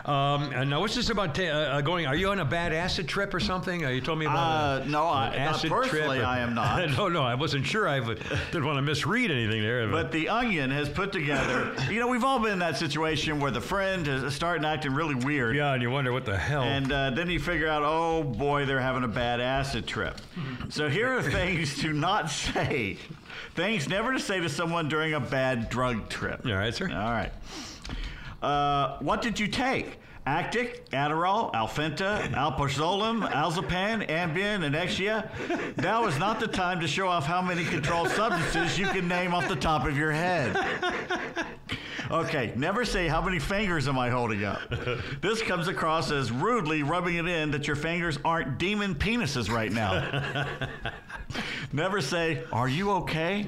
Um, 0.06 0.52
and 0.54 0.70
now, 0.70 0.80
what's 0.82 0.96
this 0.96 1.10
about 1.10 1.36
ta- 1.36 1.44
uh, 1.44 1.82
going? 1.82 2.06
Are 2.06 2.16
you 2.16 2.30
on 2.30 2.40
a 2.40 2.46
bad 2.46 2.74
acid 2.74 3.08
trip 3.08 3.34
or 3.34 3.40
something? 3.40 3.86
Uh, 3.86 3.90
you 3.90 4.02
told 4.02 4.20
me 4.20 4.26
about. 4.26 4.82
Uh, 4.82 4.84
a, 4.84 4.88
no, 4.88 5.06
I- 5.08 5.28
an 5.30 5.46
not 5.46 5.56
acid 5.56 5.72
personally, 5.72 6.18
trip 6.18 6.28
or- 6.28 6.30
I 6.30 6.40
am 6.40 6.54
not. 6.56 6.90
no, 6.98 7.08
no, 7.08 7.22
I 7.24 7.36
wasn't 7.36 7.66
sure. 7.66 7.88
I 7.88 8.00
w- 8.00 8.18
didn't 8.52 8.66
want 8.66 8.78
to 8.78 8.82
misread 8.82 9.32
anything 9.32 9.62
there. 9.62 9.88
But 9.88 10.12
the 10.12 10.30
Onion 10.30 10.72
has 10.72 10.90
put 10.90 11.12
together. 11.12 11.68
you 11.89 11.99
know, 11.99 12.07
we've 12.07 12.24
all 12.24 12.39
been 12.39 12.53
in 12.53 12.59
that 12.59 12.78
situation 12.78 13.39
where 13.39 13.51
the 13.51 13.61
friend 13.61 14.07
is 14.07 14.34
starting 14.34 14.65
acting 14.65 14.93
really 14.93 15.15
weird. 15.15 15.55
yeah, 15.55 15.74
and 15.74 15.82
you 15.82 15.89
wonder 15.89 16.11
what 16.11 16.26
the 16.26 16.38
hell. 16.38 16.63
And 16.63 16.91
uh, 16.91 17.09
then 17.11 17.30
you 17.30 17.39
figure 17.39 17.67
out, 17.67 17.84
oh 17.84 18.24
boy, 18.24 18.65
they're 18.65 18.80
having 18.80 19.03
a 19.03 19.07
bad 19.07 19.39
acid 19.39 19.88
trip. 19.88 20.20
so 20.70 20.89
here 20.89 21.17
are 21.17 21.22
things 21.22 21.80
to 21.82 21.93
not 21.93 22.30
say. 22.30 22.97
Things 23.55 23.88
never 23.88 24.13
to 24.13 24.20
say 24.20 24.39
to 24.39 24.49
someone 24.49 24.89
during 24.89 25.13
a 25.13 25.20
bad 25.20 25.70
drug 25.70 26.09
trip. 26.09 26.45
All 26.45 26.53
right, 26.53 26.74
sir. 26.74 26.89
All 26.89 27.11
right. 27.11 27.32
Uh, 28.41 28.97
what 28.99 29.22
did 29.22 29.39
you 29.39 29.47
take? 29.47 29.99
Actiq, 30.30 30.82
Adderall, 30.92 31.52
Alfenta, 31.54 32.22
Alprazolam, 32.34 33.28
Alzapam, 33.32 34.08
Ambien, 34.08 34.62
Anexsia. 34.62 35.28
Now 35.78 36.06
is 36.06 36.20
not 36.20 36.40
the 36.40 36.48
time 36.48 36.80
to 36.82 36.88
show 36.88 37.08
off 37.08 37.26
how 37.26 37.42
many 37.42 37.64
controlled 37.66 38.10
substances 38.10 38.78
you 38.78 38.86
can 38.90 39.08
name 39.08 39.34
off 39.34 39.48
the 39.48 39.56
top 39.56 39.88
of 39.88 39.98
your 39.98 40.12
head. 40.12 40.56
Okay, 42.12 42.54
never 42.56 42.86
say 42.86 43.08
how 43.08 43.22
many 43.22 43.38
fingers 43.38 43.88
am 43.88 44.00
I 44.00 44.10
holding 44.10 44.44
up. 44.44 44.62
This 45.22 45.42
comes 45.44 45.68
across 45.68 46.10
as 46.12 46.32
rudely 46.32 46.82
rubbing 46.82 47.16
it 47.18 47.28
in 47.28 47.52
that 47.52 47.68
your 47.68 47.76
fingers 47.76 48.18
aren't 48.26 48.58
demon 48.58 48.96
penises 48.96 49.50
right 49.50 49.72
now. 49.72 50.48
Never 51.72 52.02
say, 52.02 52.44
Are 52.52 52.68
you 52.68 52.92
okay? 52.92 53.46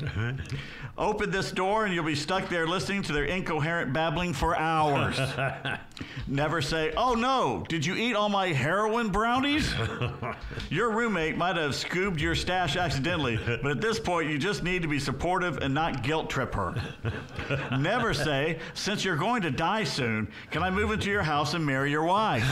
Open 1.01 1.31
this 1.31 1.51
door 1.51 1.85
and 1.85 1.95
you'll 1.95 2.03
be 2.03 2.13
stuck 2.13 2.47
there 2.47 2.67
listening 2.67 3.01
to 3.01 3.11
their 3.11 3.23
incoherent 3.23 3.91
babbling 3.91 4.33
for 4.33 4.55
hours. 4.55 5.19
Never 6.27 6.61
say, 6.61 6.93
Oh 6.95 7.15
no, 7.15 7.65
did 7.67 7.83
you 7.83 7.95
eat 7.95 8.15
all 8.15 8.29
my 8.29 8.49
heroin 8.49 9.09
brownies? 9.09 9.73
Your 10.69 10.91
roommate 10.91 11.37
might 11.37 11.55
have 11.55 11.73
scooped 11.73 12.21
your 12.21 12.35
stash 12.35 12.75
accidentally, 12.75 13.39
but 13.63 13.71
at 13.71 13.81
this 13.81 13.99
point 13.99 14.29
you 14.29 14.37
just 14.37 14.61
need 14.61 14.83
to 14.83 14.87
be 14.87 14.99
supportive 14.99 15.57
and 15.57 15.73
not 15.73 16.03
guilt 16.03 16.29
trip 16.29 16.53
her. 16.53 16.75
Never 17.79 18.13
say, 18.13 18.59
Since 18.75 19.03
you're 19.03 19.15
going 19.15 19.41
to 19.41 19.49
die 19.49 19.85
soon, 19.85 20.27
can 20.51 20.61
I 20.61 20.69
move 20.69 20.91
into 20.91 21.09
your 21.09 21.23
house 21.23 21.55
and 21.55 21.65
marry 21.65 21.89
your 21.89 22.03
wife? 22.03 22.47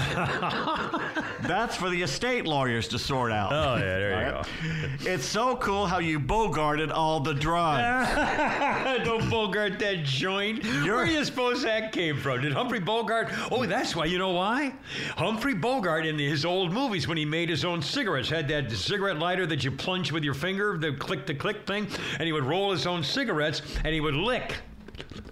That's 1.44 1.76
for 1.76 1.92
the 1.92 2.02
estate 2.02 2.48
lawyers 2.48 2.88
to 2.88 2.98
sort 2.98 3.32
out. 3.32 3.54
Oh, 3.54 3.76
yeah, 3.76 4.00
there 4.00 4.28
you 4.28 4.36
All 4.36 4.44
It's 5.02 5.26
so 5.26 5.56
cool 5.58 5.86
how 5.86 6.00
you 6.00 6.20
bogarted 6.20 6.92
all 6.92 7.20
the 7.20 7.36
drugs. 7.36 8.39
Don't 9.04 9.30
Bogart 9.30 9.80
that 9.80 10.04
joint. 10.04 10.64
Where 10.64 11.06
do 11.06 11.12
you 11.12 11.26
suppose 11.26 11.64
that 11.64 11.92
came 11.92 12.18
from? 12.18 12.42
Did 12.42 12.54
Humphrey 12.54 12.80
Bogart? 12.80 13.30
Oh, 13.52 13.66
that's 13.66 13.96
why. 13.96 14.06
You 14.06 14.18
know 14.18 14.32
why? 14.32 14.74
Humphrey 15.18 15.54
Bogart 15.54 16.06
in 16.06 16.18
his 16.18 16.46
old 16.46 16.72
movies, 16.72 17.06
when 17.06 17.18
he 17.18 17.26
made 17.26 17.50
his 17.50 17.66
own 17.66 17.82
cigarettes, 17.82 18.30
had 18.30 18.48
that 18.48 18.72
cigarette 18.72 19.20
lighter 19.20 19.46
that 19.46 19.66
you 19.66 19.72
plunge 19.72 20.14
with 20.14 20.24
your 20.24 20.34
finger, 20.34 20.78
the 20.78 20.94
click 20.94 21.26
to 21.26 21.34
click 21.34 21.68
thing, 21.68 21.88
and 22.14 22.24
he 22.24 22.32
would 22.32 22.46
roll 22.46 22.72
his 22.72 22.88
own 22.88 23.04
cigarettes 23.04 23.62
and 23.84 23.94
he 23.94 24.00
would 24.00 24.16
lick 24.16 24.56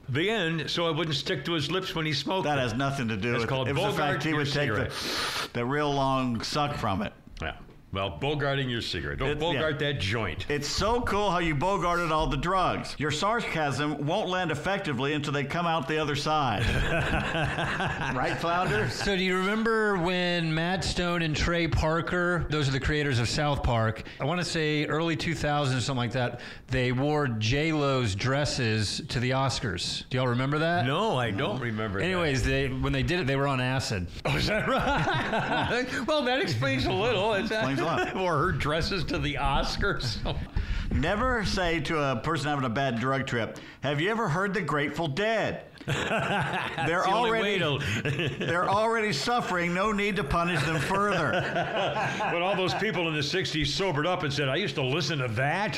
the 0.10 0.30
end 0.30 0.70
so 0.70 0.90
it 0.90 0.96
wouldn't 0.96 1.16
stick 1.16 1.46
to 1.46 1.54
his 1.54 1.72
lips 1.72 1.96
when 1.96 2.06
he 2.06 2.14
smoked. 2.14 2.44
That 2.44 2.60
has 2.60 2.74
nothing 2.74 3.08
to 3.08 3.16
do 3.16 3.32
That's 3.32 3.44
with 3.44 3.50
called 3.50 3.68
it. 3.70 3.72
It 3.72 3.78
was 3.78 3.96
the 3.96 4.02
fact 4.02 4.24
he 4.24 4.34
would 4.34 4.52
take 4.52 4.70
the, 4.70 4.90
cigarette. 4.90 5.54
the 5.54 5.66
real 5.66 5.94
long 5.94 6.42
suck 6.42 6.76
from 6.76 7.02
it. 7.02 7.14
Yeah. 7.42 7.56
Well, 7.94 8.20
Bogarting 8.22 8.70
your 8.70 8.82
cigarette. 8.82 9.18
Don't 9.20 9.30
It- 9.30 9.40
Bogart 9.40 9.82
yeah. 9.82 9.94
that 9.94 10.00
joint. 10.02 10.46
It's 10.50 10.68
so 10.68 11.02
cool 11.02 11.32
how 11.32 11.40
you 11.40 11.56
bogarted 11.56 12.12
all 12.12 12.28
the 12.28 12.36
drugs. 12.38 12.96
Your 12.98 13.12
sarcasm 13.12 14.06
won't 14.06 14.28
land 14.30 14.52
effectively 14.52 15.14
until 15.14 15.32
they 15.34 15.46
come 15.46 15.66
out 15.66 15.88
the 15.88 15.98
other 15.98 16.16
side. 16.16 16.66
right, 18.16 18.38
Flounder? 18.38 18.90
So 18.90 19.16
do 19.16 19.24
you 19.24 19.38
remember 19.38 19.98
when 19.98 20.54
Matt 20.54 20.84
Stone 20.84 21.22
and 21.22 21.36
Trey 21.36 21.68
Parker, 21.68 22.46
those 22.50 22.68
are 22.68 22.72
the 22.72 22.80
creators 22.80 23.20
of 23.20 23.30
South 23.30 23.64
Park, 23.64 24.04
I 24.20 24.26
want 24.26 24.40
to 24.40 24.46
say 24.46 24.86
early 24.86 25.16
2000s 25.16 25.78
or 25.78 25.82
something 25.82 25.96
like 25.98 26.12
that, 26.12 26.42
they 26.68 26.92
wore 26.92 27.28
J-Lo's 27.28 28.16
dresses 28.16 29.02
to 29.08 29.20
the 29.20 29.32
Oscars. 29.32 30.04
Do 30.10 30.18
y'all 30.18 30.28
remember 30.28 30.60
that? 30.60 30.86
No, 30.86 31.18
I 31.18 31.32
don't 31.32 31.60
remember. 31.60 32.00
that. 32.00 32.06
Anyways, 32.06 32.44
they 32.44 32.68
when 32.68 32.92
they 32.94 33.04
did 33.04 33.22
it, 33.22 33.28
they 33.28 33.36
were 33.38 33.48
on 33.48 33.62
acid. 33.62 34.08
Oh, 34.26 34.36
is 34.36 34.48
that 34.48 34.68
right? 34.68 35.88
well, 36.08 36.22
that 36.24 36.42
explains 36.42 36.86
a 36.86 36.92
little. 36.92 37.34
Is 37.34 37.50
that- 37.78 37.94
Explains 38.04 38.12
a 38.12 38.16
lot. 38.16 38.24
Wore 38.24 38.38
her 38.38 38.52
dresses 38.52 39.04
to 39.06 39.18
the 39.20 39.36
Oscars. 39.36 40.18
Never 40.92 41.44
say 41.46 41.80
to 41.82 42.00
a 42.12 42.16
person 42.18 42.50
having 42.50 42.66
a 42.66 42.70
bad 42.70 43.00
drug 43.00 43.28
trip, 43.28 43.58
Have 43.82 44.00
you 44.02 44.10
ever 44.10 44.28
heard 44.30 44.54
the 44.54 44.62
Grateful 44.62 45.08
Dead? 45.08 45.64
They're 45.88 47.04
the 47.04 47.08
already 47.08 47.58
they're 48.40 48.70
already 48.70 49.14
suffering. 49.14 49.74
No 49.74 49.92
need 49.92 50.16
to 50.18 50.24
punish 50.24 50.64
them 50.66 50.80
further. 50.80 51.32
but 52.20 52.42
all 52.42 52.56
those 52.56 52.74
people 52.76 53.08
in 53.08 53.14
the 53.14 53.22
60s 53.22 53.68
sobered 53.68 54.06
up 54.06 54.24
and 54.24 54.34
said, 54.34 54.50
I 54.50 54.58
used 54.58 54.76
to 54.76 54.84
listen 54.84 55.20
to 55.20 55.28
that. 55.30 55.78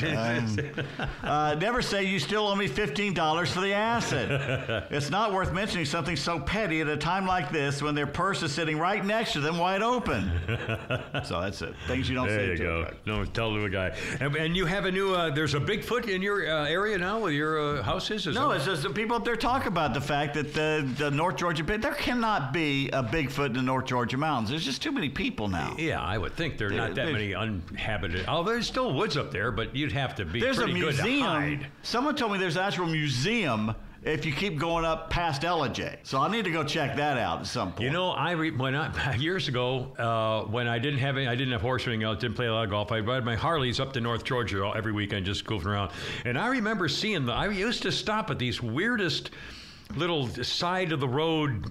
Uh, 1.22 1.54
never 1.60 1.82
say 1.82 2.02
you 2.04 2.18
still 2.18 2.46
owe 2.46 2.54
me 2.54 2.66
fifteen 2.66 3.12
dollars 3.14 3.50
for 3.50 3.60
the 3.60 3.72
acid. 3.72 4.30
it's 4.90 5.10
not 5.10 5.32
worth 5.32 5.52
mentioning 5.52 5.84
something 5.84 6.16
so 6.16 6.40
petty 6.40 6.80
at 6.80 6.88
a 6.88 6.96
time 6.96 7.26
like 7.26 7.50
this 7.50 7.82
when 7.82 7.94
their 7.94 8.06
purse 8.06 8.42
is 8.42 8.52
sitting 8.52 8.78
right 8.78 9.04
next 9.04 9.32
to 9.34 9.40
them, 9.40 9.58
wide 9.58 9.82
open. 9.82 10.30
so 11.24 11.40
that's 11.40 11.62
it. 11.62 11.74
Things 11.86 12.08
you 12.08 12.14
don't 12.14 12.28
there 12.28 12.38
say 12.38 12.46
you 12.46 12.56
to 12.56 12.62
go. 12.62 12.90
No, 13.06 13.24
tell 13.24 13.52
the 13.52 13.60
a 13.64 13.70
guy. 13.70 13.96
And, 14.20 14.34
and 14.36 14.56
you 14.56 14.66
have 14.66 14.84
a 14.86 14.92
new, 14.92 15.14
uh, 15.14 15.30
there's 15.30 15.54
a 15.54 15.60
Bigfoot 15.60 16.08
in 16.08 16.22
your 16.22 16.50
uh, 16.50 16.66
area 16.68 16.98
now 16.98 17.20
with 17.20 17.32
your 17.32 17.78
uh, 17.78 17.82
houses? 17.82 18.26
Is 18.26 18.34
No, 18.34 18.50
it's 18.52 18.64
just 18.64 18.82
that 18.82 18.94
people 18.94 19.16
up 19.16 19.24
there 19.24 19.36
talk 19.36 19.66
about 19.66 19.94
the 19.94 19.99
fact 20.00 20.34
that 20.34 20.54
the, 20.54 20.88
the 20.96 21.10
North 21.10 21.36
Georgia 21.36 21.62
there 21.62 21.94
cannot 21.94 22.52
be 22.52 22.88
a 22.90 23.02
Bigfoot 23.02 23.46
in 23.46 23.52
the 23.54 23.62
North 23.62 23.86
Georgia 23.86 24.16
mountains. 24.16 24.50
There's 24.50 24.64
just 24.64 24.82
too 24.82 24.92
many 24.92 25.08
people 25.08 25.48
now. 25.48 25.74
Yeah, 25.78 26.00
I 26.00 26.18
would 26.18 26.34
think 26.34 26.58
there 26.58 26.68
are 26.68 26.72
not 26.72 26.94
that 26.94 27.12
many 27.12 27.34
uninhabited. 27.34 28.24
Oh, 28.28 28.42
there's 28.42 28.66
still 28.66 28.92
woods 28.92 29.16
up 29.16 29.30
there, 29.30 29.52
but 29.52 29.74
you'd 29.74 29.92
have 29.92 30.14
to 30.16 30.24
be 30.24 30.40
There's 30.40 30.58
a 30.58 30.62
pretty 30.62 30.80
good 30.80 30.96
to 30.96 31.02
museum. 31.02 31.66
Someone 31.82 32.16
told 32.16 32.32
me 32.32 32.38
there's 32.38 32.56
an 32.56 32.64
actual 32.64 32.86
museum 32.86 33.74
if 34.02 34.24
you 34.24 34.32
keep 34.32 34.58
going 34.58 34.84
up 34.84 35.10
past 35.10 35.42
Ellijay. 35.42 35.96
So 36.02 36.18
I 36.18 36.30
need 36.30 36.44
to 36.44 36.50
go 36.50 36.64
check 36.64 36.96
that 36.96 37.18
out 37.18 37.40
at 37.40 37.46
some 37.46 37.72
point. 37.72 37.82
You 37.82 37.90
know, 37.90 38.10
I 38.10 38.32
re- 38.32 38.50
when 38.50 38.74
I 38.74 39.14
years 39.16 39.48
ago 39.48 39.92
uh, 39.98 40.48
when 40.48 40.66
I 40.68 40.78
didn't 40.78 41.00
have 41.00 41.16
any, 41.16 41.26
I 41.26 41.34
didn't 41.34 41.52
have 41.52 41.60
horse 41.60 41.86
riding. 41.86 42.04
I 42.04 42.14
didn't 42.14 42.34
play 42.34 42.46
a 42.46 42.52
lot 42.52 42.64
of 42.64 42.70
golf. 42.70 42.92
I 42.92 43.00
ride 43.00 43.24
my 43.24 43.36
Harleys 43.36 43.80
up 43.80 43.92
to 43.94 44.00
North 44.00 44.24
Georgia 44.24 44.72
every 44.74 44.92
weekend, 44.92 45.26
just 45.26 45.44
goofing 45.44 45.66
around. 45.66 45.90
And 46.24 46.38
I 46.38 46.48
remember 46.48 46.88
seeing 46.88 47.26
the. 47.26 47.32
I 47.32 47.48
used 47.48 47.82
to 47.82 47.92
stop 47.92 48.30
at 48.30 48.38
these 48.38 48.62
weirdest 48.62 49.30
little 49.96 50.28
side 50.44 50.92
of 50.92 51.00
the 51.00 51.08
road, 51.08 51.66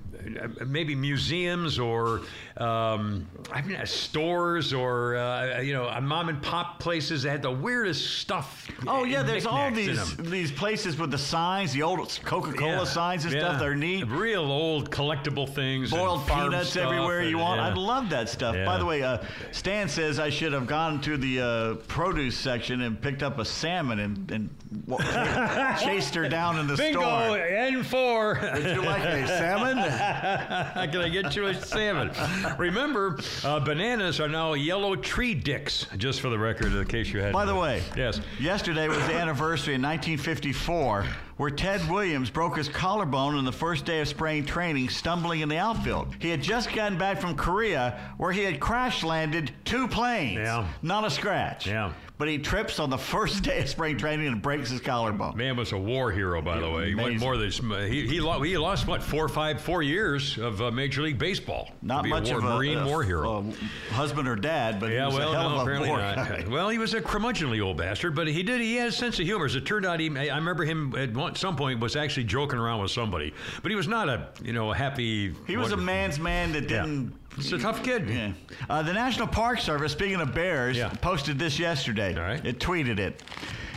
uh, 0.60 0.66
maybe 0.66 0.96
museums 0.96 1.80
or 1.80 2.22
um, 2.58 3.26
I 3.52 3.62
mean, 3.62 3.78
uh, 3.78 3.86
stores 3.86 4.74
or 4.74 5.16
uh, 5.16 5.62
you 5.62 5.74
know, 5.74 5.88
uh, 5.88 6.02
mom 6.02 6.30
and 6.30 6.42
pop 6.42 6.80
places 6.80 7.24
that 7.24 7.30
had 7.32 7.42
the 7.42 7.52
weirdest 7.52 8.20
stuff. 8.20 8.68
Oh 8.88 9.04
yeah, 9.06 9.24
there's 9.24 9.46
all 9.46 9.72
these 9.72 10.16
these 10.18 10.52
places 10.52 10.98
with 10.98 11.12
the 11.12 11.18
signs, 11.18 11.72
the 11.74 11.84
old 11.84 12.20
Coca-Cola 12.26 12.72
Yeah. 12.80 12.84
signs 12.84 13.24
and 13.26 13.34
stuff. 13.34 13.60
They're 13.60 13.76
neat. 13.76 14.08
Real 14.08 14.44
old 14.52 14.92
collectible 14.92 15.48
things. 15.48 15.92
Boiled 15.92 16.28
peanuts 16.28 16.76
everywhere 16.76 17.20
and- 17.22 17.30
you 17.30 17.38
want. 17.38 17.60
yeah. 17.62 17.68
I 17.70 17.74
love 17.74 18.10
that 18.10 18.28
stuff. 18.30 18.56
By 18.66 18.78
the 18.78 18.86
way, 18.86 19.04
uh, 19.04 19.20
Stan 19.52 19.88
says 19.88 20.20
I 20.20 20.30
should 20.30 20.54
have 20.54 20.68
gone 20.68 21.00
to 21.02 21.18
the 21.18 21.42
uh, 21.42 21.76
produce 21.88 22.38
section 22.38 22.82
and 22.82 23.00
picked 23.02 23.24
up 23.24 23.40
a 23.40 23.46
salmon 23.46 24.00
and, 24.00 24.32
and 24.32 24.50
chased 25.80 26.14
her 26.16 26.28
down 26.28 26.60
in 26.60 26.68
the 26.68 26.76
Bingo 26.76 27.00
store. 27.02 27.38
and 27.38 27.86
four. 27.86 28.09
War. 28.10 28.40
Would 28.54 28.64
you 28.64 28.82
like 28.82 29.04
a 29.04 29.28
salmon? 29.28 29.78
Can 30.92 31.02
I 31.02 31.10
get 31.10 31.36
you 31.36 31.48
a 31.48 31.54
salmon? 31.54 32.12
Remember, 32.58 33.20
uh, 33.44 33.60
bananas 33.60 34.20
are 34.20 34.30
now 34.30 34.54
yellow 34.54 34.96
tree 34.96 35.34
dicks, 35.34 35.86
just 35.98 36.22
for 36.22 36.30
the 36.30 36.40
record, 36.40 36.74
in 36.74 36.86
case 36.86 37.10
you 37.10 37.22
had. 37.22 37.34
By 37.34 37.46
the 37.46 37.56
way, 37.56 37.84
yes. 37.96 38.20
Yesterday 38.40 38.88
was 38.88 39.00
the 39.08 39.16
anniversary 39.16 39.76
in 39.76 39.82
1954 39.82 41.06
where 41.40 41.50
Ted 41.50 41.90
Williams 41.90 42.30
broke 42.30 42.58
his 42.58 42.68
collarbone 42.68 43.36
on 43.36 43.46
the 43.46 43.52
first 43.54 43.86
day 43.86 44.02
of 44.02 44.10
spring 44.10 44.44
training, 44.44 44.90
stumbling 44.90 45.40
in 45.40 45.48
the 45.48 45.56
outfield. 45.58 46.14
He 46.20 46.30
had 46.30 46.42
just 46.42 46.74
gotten 46.74 46.98
back 46.98 47.22
from 47.22 47.36
Korea, 47.38 47.98
where 48.18 48.34
he 48.34 48.44
had 48.44 48.60
crash 48.60 49.06
landed 49.06 49.50
two 49.64 49.88
planes. 49.88 50.38
Yeah. 50.40 50.68
Not 50.82 51.06
a 51.06 51.10
scratch. 51.10 51.66
Yeah. 51.66 51.94
But 52.18 52.28
he 52.28 52.38
trips 52.38 52.80
on 52.80 52.90
the 52.90 52.98
first 52.98 53.44
day 53.44 53.62
of 53.62 53.70
spring 53.70 53.98
training 53.98 54.28
and 54.28 54.42
breaks 54.42 54.70
his 54.70 54.82
collarbone. 54.82 55.38
Man 55.38 55.56
was 55.56 55.72
a 55.72 55.78
war 55.78 56.12
hero, 56.12 56.42
by 56.42 56.60
the 56.60 56.70
way. 56.70 56.90
He 56.90 56.96
went 56.96 57.08
Amazing. 57.16 57.26
more 57.26 57.38
than 57.38 57.90
he 57.90 58.06
he 58.06 58.20
lost, 58.20 58.44
he 58.44 58.58
lost 58.58 58.88
what 58.88 59.02
four, 59.02 59.30
five, 59.30 59.62
four 59.62 59.82
years 59.82 60.38
of 60.38 60.62
uh, 60.62 60.70
Major 60.70 61.02
League 61.02 61.18
Baseball. 61.18 61.70
Not 61.82 62.06
much 62.06 62.30
a 62.30 62.34
war, 62.34 62.40
of 62.40 62.44
a 62.46 62.56
Marine 62.58 62.78
a- 62.80 62.86
war 62.86 63.04
hero. 63.04 63.46
a 63.90 63.94
husband 63.94 64.28
or 64.28 64.36
dad, 64.36 64.82
but 64.82 64.92
yeah, 64.92 65.00
he 65.00 65.06
was 65.06 65.16
well, 65.16 65.32
a 65.32 65.36
hell 65.38 65.50
no, 65.50 65.56
of 65.56 65.60
a 65.60 65.62
apparently 65.62 65.88
war 65.88 66.00
not. 66.00 66.16
guy. 66.18 66.46
Well, 66.50 66.68
he 66.68 66.78
was 66.78 66.94
a 66.94 67.00
curmudgeonly 67.00 67.62
old 67.62 67.78
bastard, 67.78 68.16
but 68.16 68.28
he 68.28 68.44
did. 68.44 68.60
He 68.60 68.76
had 68.76 68.90
a 68.90 68.92
sense 68.92 69.18
of 69.18 69.26
humor. 69.26 69.46
As 69.46 69.56
it 69.56 69.66
turned 69.66 69.86
out, 69.86 70.02
he, 70.02 70.10
I 70.30 70.36
remember 70.36 70.66
him 70.66 70.94
at 70.98 71.14
one, 71.14 71.29
some 71.38 71.56
point 71.56 71.80
was 71.80 71.96
actually 71.96 72.24
joking 72.26 72.60
around 72.60 72.82
with 72.82 72.92
somebody, 72.92 73.34
but 73.62 73.72
he 73.72 73.76
was 73.76 73.88
not 73.88 74.10
a 74.10 74.28
you 74.44 74.54
know 74.54 74.72
a 74.72 74.76
happy. 74.76 75.34
He 75.48 75.58
was 75.58 75.72
a 75.72 75.78
man's 75.78 76.20
man 76.20 76.52
that 76.54 76.68
didn't. 76.68 77.14
It's 77.38 77.52
a 77.52 77.58
tough 77.60 77.84
kid. 77.84 78.10
Yeah. 78.10 78.32
Uh, 78.70 78.82
the 78.82 78.92
National 78.92 79.28
Park 79.28 79.60
Service, 79.62 79.92
speaking 79.94 80.20
of 80.20 80.34
bears, 80.34 80.76
Yeah. 80.76 80.90
posted 80.90 81.40
this 81.40 81.58
yesterday. 81.60 82.14
All 82.16 82.22
right. 82.24 82.44
It 82.46 82.60
tweeted 82.60 83.00
it. 83.00 83.24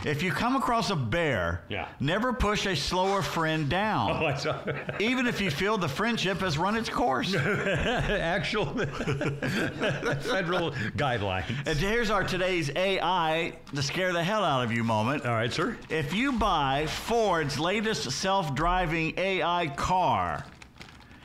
If 0.05 0.21
you 0.21 0.31
come 0.31 0.55
across 0.55 0.89
a 0.89 0.95
bear, 0.95 1.63
Yeah. 1.69 1.87
never 1.99 2.33
push 2.33 2.65
a 2.65 2.75
slower 2.75 3.21
friend 3.21 3.69
down. 3.69 4.11
Oh, 4.23 4.25
I 4.25 4.35
saw. 4.35 4.59
even 4.99 5.27
if 5.27 5.39
you 5.39 5.49
feel 5.49 5.77
the 5.77 5.87
friendship 5.87 6.39
has 6.41 6.57
run 6.57 6.75
its 6.75 6.89
course. 6.89 7.33
actual 7.35 8.65
federal 9.45 10.71
guidelines. 10.97 11.45
and 11.65 11.77
here's 11.77 12.09
our 12.09 12.23
today's 12.23 12.69
AI 12.75 13.53
to 13.75 13.81
scare 13.83 14.13
the 14.13 14.23
hell 14.23 14.43
out 14.43 14.63
of 14.63 14.71
you 14.71 14.83
moment. 14.83 15.25
All 15.25 15.33
right, 15.33 15.51
sir. 15.51 15.77
If 15.89 16.13
you 16.13 16.33
buy 16.33 16.85
Ford's 16.87 17.59
latest 17.59 18.11
self-driving 18.11 19.13
AI 19.17 19.67
car, 19.75 20.45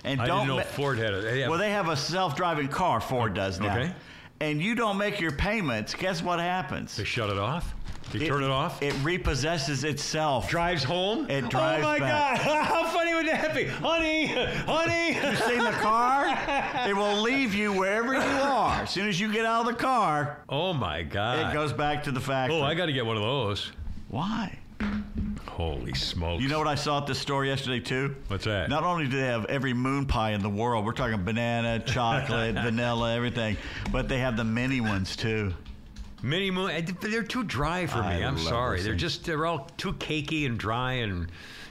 and 0.04 0.20
I 0.20 0.26
don't 0.26 0.38
didn't 0.46 0.48
know 0.48 0.56
ma- 0.58 0.62
Ford 0.62 0.98
had 0.98 1.12
it. 1.14 1.48
Well, 1.48 1.58
they 1.58 1.70
have 1.70 1.88
a 1.88 1.96
self-driving 1.96 2.68
car. 2.68 3.00
Ford 3.00 3.34
does 3.34 3.58
now. 3.60 3.76
Okay. 3.76 3.92
And 4.40 4.62
you 4.62 4.76
don't 4.76 4.96
make 4.98 5.20
your 5.20 5.32
payments. 5.32 5.94
Guess 5.94 6.22
what 6.22 6.38
happens? 6.38 6.96
They 6.96 7.02
shut 7.04 7.28
it 7.30 7.38
off. 7.38 7.74
You 8.12 8.26
turn 8.26 8.42
it 8.42 8.50
off. 8.50 8.82
It 8.82 8.94
repossesses 9.04 9.84
itself. 9.84 10.48
drives 10.48 10.82
home. 10.82 11.28
It 11.30 11.48
drives 11.48 11.84
Oh 11.84 11.88
my 11.88 11.98
back. 11.98 12.44
God! 12.44 12.62
How 12.64 12.86
funny 12.86 13.14
would 13.14 13.26
that 13.28 13.54
be, 13.54 13.66
honey? 13.66 14.26
Honey. 14.26 15.08
You 15.14 15.36
seen 15.36 15.62
the 15.64 15.72
car? 15.72 16.26
It 16.88 16.96
will 16.96 17.20
leave 17.20 17.54
you 17.54 17.72
wherever 17.72 18.14
you 18.14 18.20
are. 18.20 18.80
As 18.82 18.90
soon 18.90 19.08
as 19.08 19.20
you 19.20 19.32
get 19.32 19.44
out 19.44 19.60
of 19.60 19.66
the 19.66 19.74
car, 19.82 20.42
Oh 20.48 20.72
my 20.72 21.02
God! 21.02 21.50
it 21.50 21.54
goes 21.54 21.72
back 21.72 22.02
to 22.04 22.10
the 22.12 22.20
factory. 22.20 22.58
Oh, 22.58 22.62
I 22.62 22.74
got 22.74 22.86
to 22.86 22.92
get 22.92 23.04
one 23.04 23.16
of 23.16 23.22
those. 23.22 23.72
Why? 24.08 24.58
Holy 25.46 25.92
smokes! 25.94 26.40
You 26.42 26.48
know 26.48 26.58
what 26.58 26.68
I 26.68 26.76
saw 26.76 26.98
at 26.98 27.06
this 27.08 27.18
store 27.18 27.44
yesterday 27.44 27.80
too? 27.80 28.14
What's 28.28 28.44
that? 28.44 28.68
Not 28.70 28.84
only 28.84 29.06
do 29.08 29.16
they 29.20 29.26
have 29.26 29.44
every 29.46 29.72
moon 29.74 30.06
pie 30.06 30.30
in 30.30 30.40
the 30.40 30.48
world, 30.48 30.84
we're 30.86 30.92
talking 30.92 31.22
banana, 31.24 31.80
chocolate, 31.80 32.54
vanilla, 32.62 33.14
everything, 33.14 33.56
but 33.90 34.08
they 34.08 34.18
have 34.18 34.36
the 34.36 34.44
mini 34.44 34.80
ones 34.80 35.16
too. 35.16 35.52
Mini 36.22 36.50
moon. 36.50 36.70
eh, 36.70 36.82
They're 37.00 37.22
too 37.22 37.44
dry 37.44 37.86
for 37.86 37.98
me. 37.98 38.08
I 38.08 38.26
I'm 38.26 38.38
sorry. 38.38 38.80
They're 38.82 38.94
just 38.94 39.24
they're 39.24 39.46
all 39.46 39.68
too 39.76 39.92
cakey 39.94 40.46
and 40.46 40.58
dry, 40.58 40.94
and 40.94 41.28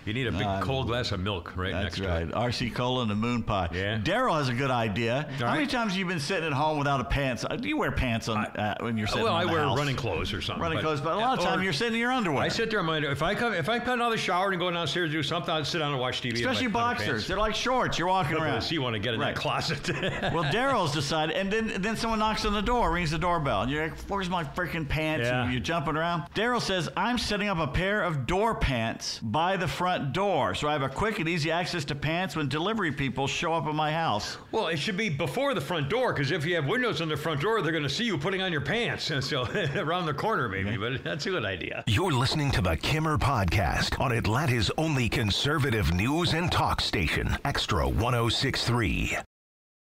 you 0.07 0.13
need 0.13 0.27
a 0.27 0.31
big 0.31 0.41
I 0.47 0.61
cold 0.61 0.87
glass 0.87 1.11
of 1.11 1.19
milk 1.19 1.53
right 1.55 1.73
next 1.73 1.99
right. 1.99 2.07
to 2.07 2.15
it. 2.17 2.25
That's 2.31 2.35
right. 2.35 2.49
RC 2.51 2.73
Cola 2.73 3.01
and 3.01 3.11
the 3.11 3.15
moon 3.15 3.43
pie. 3.43 3.69
Yeah. 3.73 3.99
Daryl 3.99 4.37
has 4.37 4.49
a 4.49 4.53
good 4.53 4.71
idea. 4.71 5.29
How 5.39 5.53
many 5.53 5.67
times 5.67 5.91
have 5.91 5.99
you 5.99 6.05
been 6.05 6.19
sitting 6.19 6.45
at 6.45 6.53
home 6.53 6.77
without 6.79 6.99
a 7.01 7.03
pants? 7.03 7.43
Uh, 7.43 7.55
Do 7.55 7.67
you 7.67 7.77
wear 7.77 7.91
pants 7.91 8.27
on 8.29 8.37
uh, 8.37 8.75
when 8.79 8.97
you're 8.97 9.07
sitting 9.07 9.23
at 9.23 9.29
home? 9.29 9.37
Well, 9.39 9.49
I 9.49 9.51
wear 9.51 9.63
house? 9.63 9.77
running 9.77 9.95
clothes 9.95 10.33
or 10.33 10.41
something. 10.41 10.61
Running 10.61 10.79
clothes, 10.79 11.01
but 11.01 11.13
a 11.13 11.17
lot 11.19 11.37
of 11.37 11.43
time 11.43 11.61
you're 11.61 11.73
sitting 11.73 11.95
in 11.95 11.99
your 11.99 12.11
underwear. 12.11 12.43
I 12.43 12.47
sit 12.47 12.69
there. 12.69 12.79
I'm 12.79 12.87
like, 12.87 13.03
if 13.03 13.21
I 13.21 13.35
come, 13.35 13.53
if 13.53 13.69
I 13.69 13.79
come 13.79 14.01
out 14.01 14.07
of 14.07 14.11
the 14.13 14.17
shower 14.17 14.49
and 14.51 14.59
go 14.59 14.71
downstairs 14.71 15.09
to 15.09 15.13
do 15.17 15.23
something, 15.23 15.53
I'd 15.53 15.67
sit 15.67 15.79
down 15.79 15.91
and 15.91 15.99
watch 15.99 16.21
TV. 16.21 16.35
Especially 16.35 16.67
my 16.67 16.71
boxers. 16.93 17.27
They're 17.27 17.37
like 17.37 17.55
shorts. 17.55 17.97
You're 17.99 18.07
walking 18.07 18.37
around. 18.37 18.61
So 18.61 18.71
you 18.73 18.81
want 18.81 18.93
to 18.93 18.99
get 18.99 19.13
in 19.13 19.19
Right. 19.19 19.35
that 19.35 19.41
closet? 19.41 19.89
Well, 20.33 20.43
Daryl's 20.45 20.93
decided, 20.93 21.35
and 21.35 21.51
then 21.51 21.81
then 21.81 21.95
someone 21.95 22.19
knocks 22.19 22.45
on 22.45 22.53
the 22.53 22.61
door, 22.61 22.91
rings 22.91 23.11
the 23.11 23.17
doorbell, 23.17 23.61
and 23.63 23.71
you're 23.71 23.83
like, 23.89 23.97
"Where's 24.07 24.29
my 24.29 24.43
freaking 24.43 24.87
pants?" 24.87 25.25
Yeah. 25.27 25.43
And 25.43 25.51
you're 25.51 25.61
jumping 25.61 25.95
around. 25.97 26.23
Daryl 26.35 26.61
says, 26.61 26.89
"I'm 26.95 27.17
setting 27.17 27.47
up 27.49 27.57
a 27.57 27.67
pair 27.67 28.03
of 28.03 28.25
door 28.27 28.55
pants 28.55 29.19
by 29.19 29.57
the 29.57 29.67
front 29.97 30.13
door, 30.13 30.53
so 30.53 30.67
I 30.67 30.73
have 30.73 30.83
a 30.83 30.89
quick 30.89 31.19
and 31.19 31.27
easy 31.27 31.49
access 31.51 31.83
to 31.85 31.95
pants 31.95 32.35
when 32.35 32.47
delivery 32.47 32.91
people 32.91 33.27
show 33.27 33.53
up 33.53 33.65
at 33.65 33.73
my 33.73 33.91
house." 33.91 34.37
Well, 34.51 34.67
it 34.67 34.77
should 34.77 34.97
be 34.97 35.09
before 35.09 35.53
the 35.53 35.61
front 35.61 35.89
door 35.89 36.13
because 36.13 36.31
if 36.31 36.45
you 36.45 36.55
have 36.55 36.67
windows 36.67 37.01
on 37.01 37.09
the 37.09 37.17
front 37.17 37.41
door, 37.41 37.61
they're 37.61 37.71
going 37.71 37.83
to 37.83 37.89
see 37.89 38.05
you 38.05 38.17
putting 38.17 38.41
on 38.41 38.51
your 38.51 38.61
pants. 38.61 39.09
And 39.09 39.23
so 39.31 39.47
around 39.75 40.05
the 40.05 40.13
corner, 40.13 40.47
maybe, 40.49 40.77
but 40.77 41.03
that's 41.03 41.25
a 41.25 41.29
good 41.29 41.45
idea. 41.45 41.83
You're 41.87 42.11
listening 42.11 42.51
to 42.51 42.61
the 42.61 42.77
Kimmer 42.77 43.17
Podcast 43.17 43.99
on 43.99 44.11
Atlanta's 44.11 44.69
only 44.77 45.09
conservative 45.09 45.93
news 45.93 46.33
and 46.33 46.51
talk 46.51 46.81
station, 46.81 47.37
Extra 47.43 47.87
1063. 47.87 49.17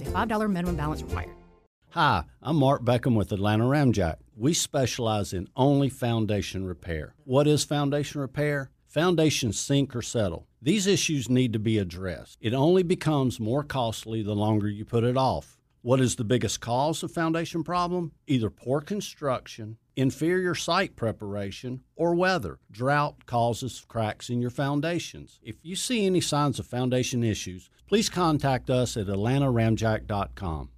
a 0.00 0.04
$5 0.04 0.50
minimum 0.50 0.76
balance 0.76 1.02
required. 1.02 1.30
Hi, 1.92 2.24
I'm 2.42 2.56
Mark 2.56 2.84
Beckham 2.84 3.16
with 3.16 3.32
Atlanta 3.32 3.64
Ramjack. 3.64 4.16
We 4.36 4.52
specialize 4.52 5.32
in 5.32 5.48
only 5.56 5.88
foundation 5.88 6.66
repair. 6.66 7.14
What 7.24 7.46
is 7.46 7.64
foundation 7.64 8.20
repair? 8.20 8.70
Foundations 8.86 9.58
sink 9.58 9.96
or 9.96 10.02
settle. 10.02 10.46
These 10.60 10.86
issues 10.86 11.30
need 11.30 11.52
to 11.54 11.58
be 11.58 11.78
addressed. 11.78 12.38
It 12.40 12.52
only 12.52 12.82
becomes 12.82 13.40
more 13.40 13.62
costly 13.62 14.22
the 14.22 14.34
longer 14.34 14.68
you 14.68 14.84
put 14.84 15.04
it 15.04 15.16
off. 15.16 15.56
What 15.80 16.00
is 16.00 16.16
the 16.16 16.24
biggest 16.24 16.60
cause 16.60 17.02
of 17.02 17.10
foundation 17.10 17.64
problem? 17.64 18.12
Either 18.26 18.50
poor 18.50 18.80
construction, 18.80 19.78
inferior 19.96 20.54
site 20.54 20.96
preparation, 20.96 21.82
or 21.96 22.14
weather. 22.14 22.58
Drought 22.70 23.26
causes 23.26 23.84
cracks 23.88 24.28
in 24.28 24.40
your 24.40 24.50
foundations. 24.50 25.40
If 25.42 25.56
you 25.62 25.76
see 25.76 26.04
any 26.04 26.20
signs 26.20 26.58
of 26.58 26.66
foundation 26.66 27.24
issues, 27.24 27.70
please 27.88 28.08
contact 28.08 28.70
us 28.70 28.96
at 28.96 29.06
atlantaramjack.com. 29.06 30.68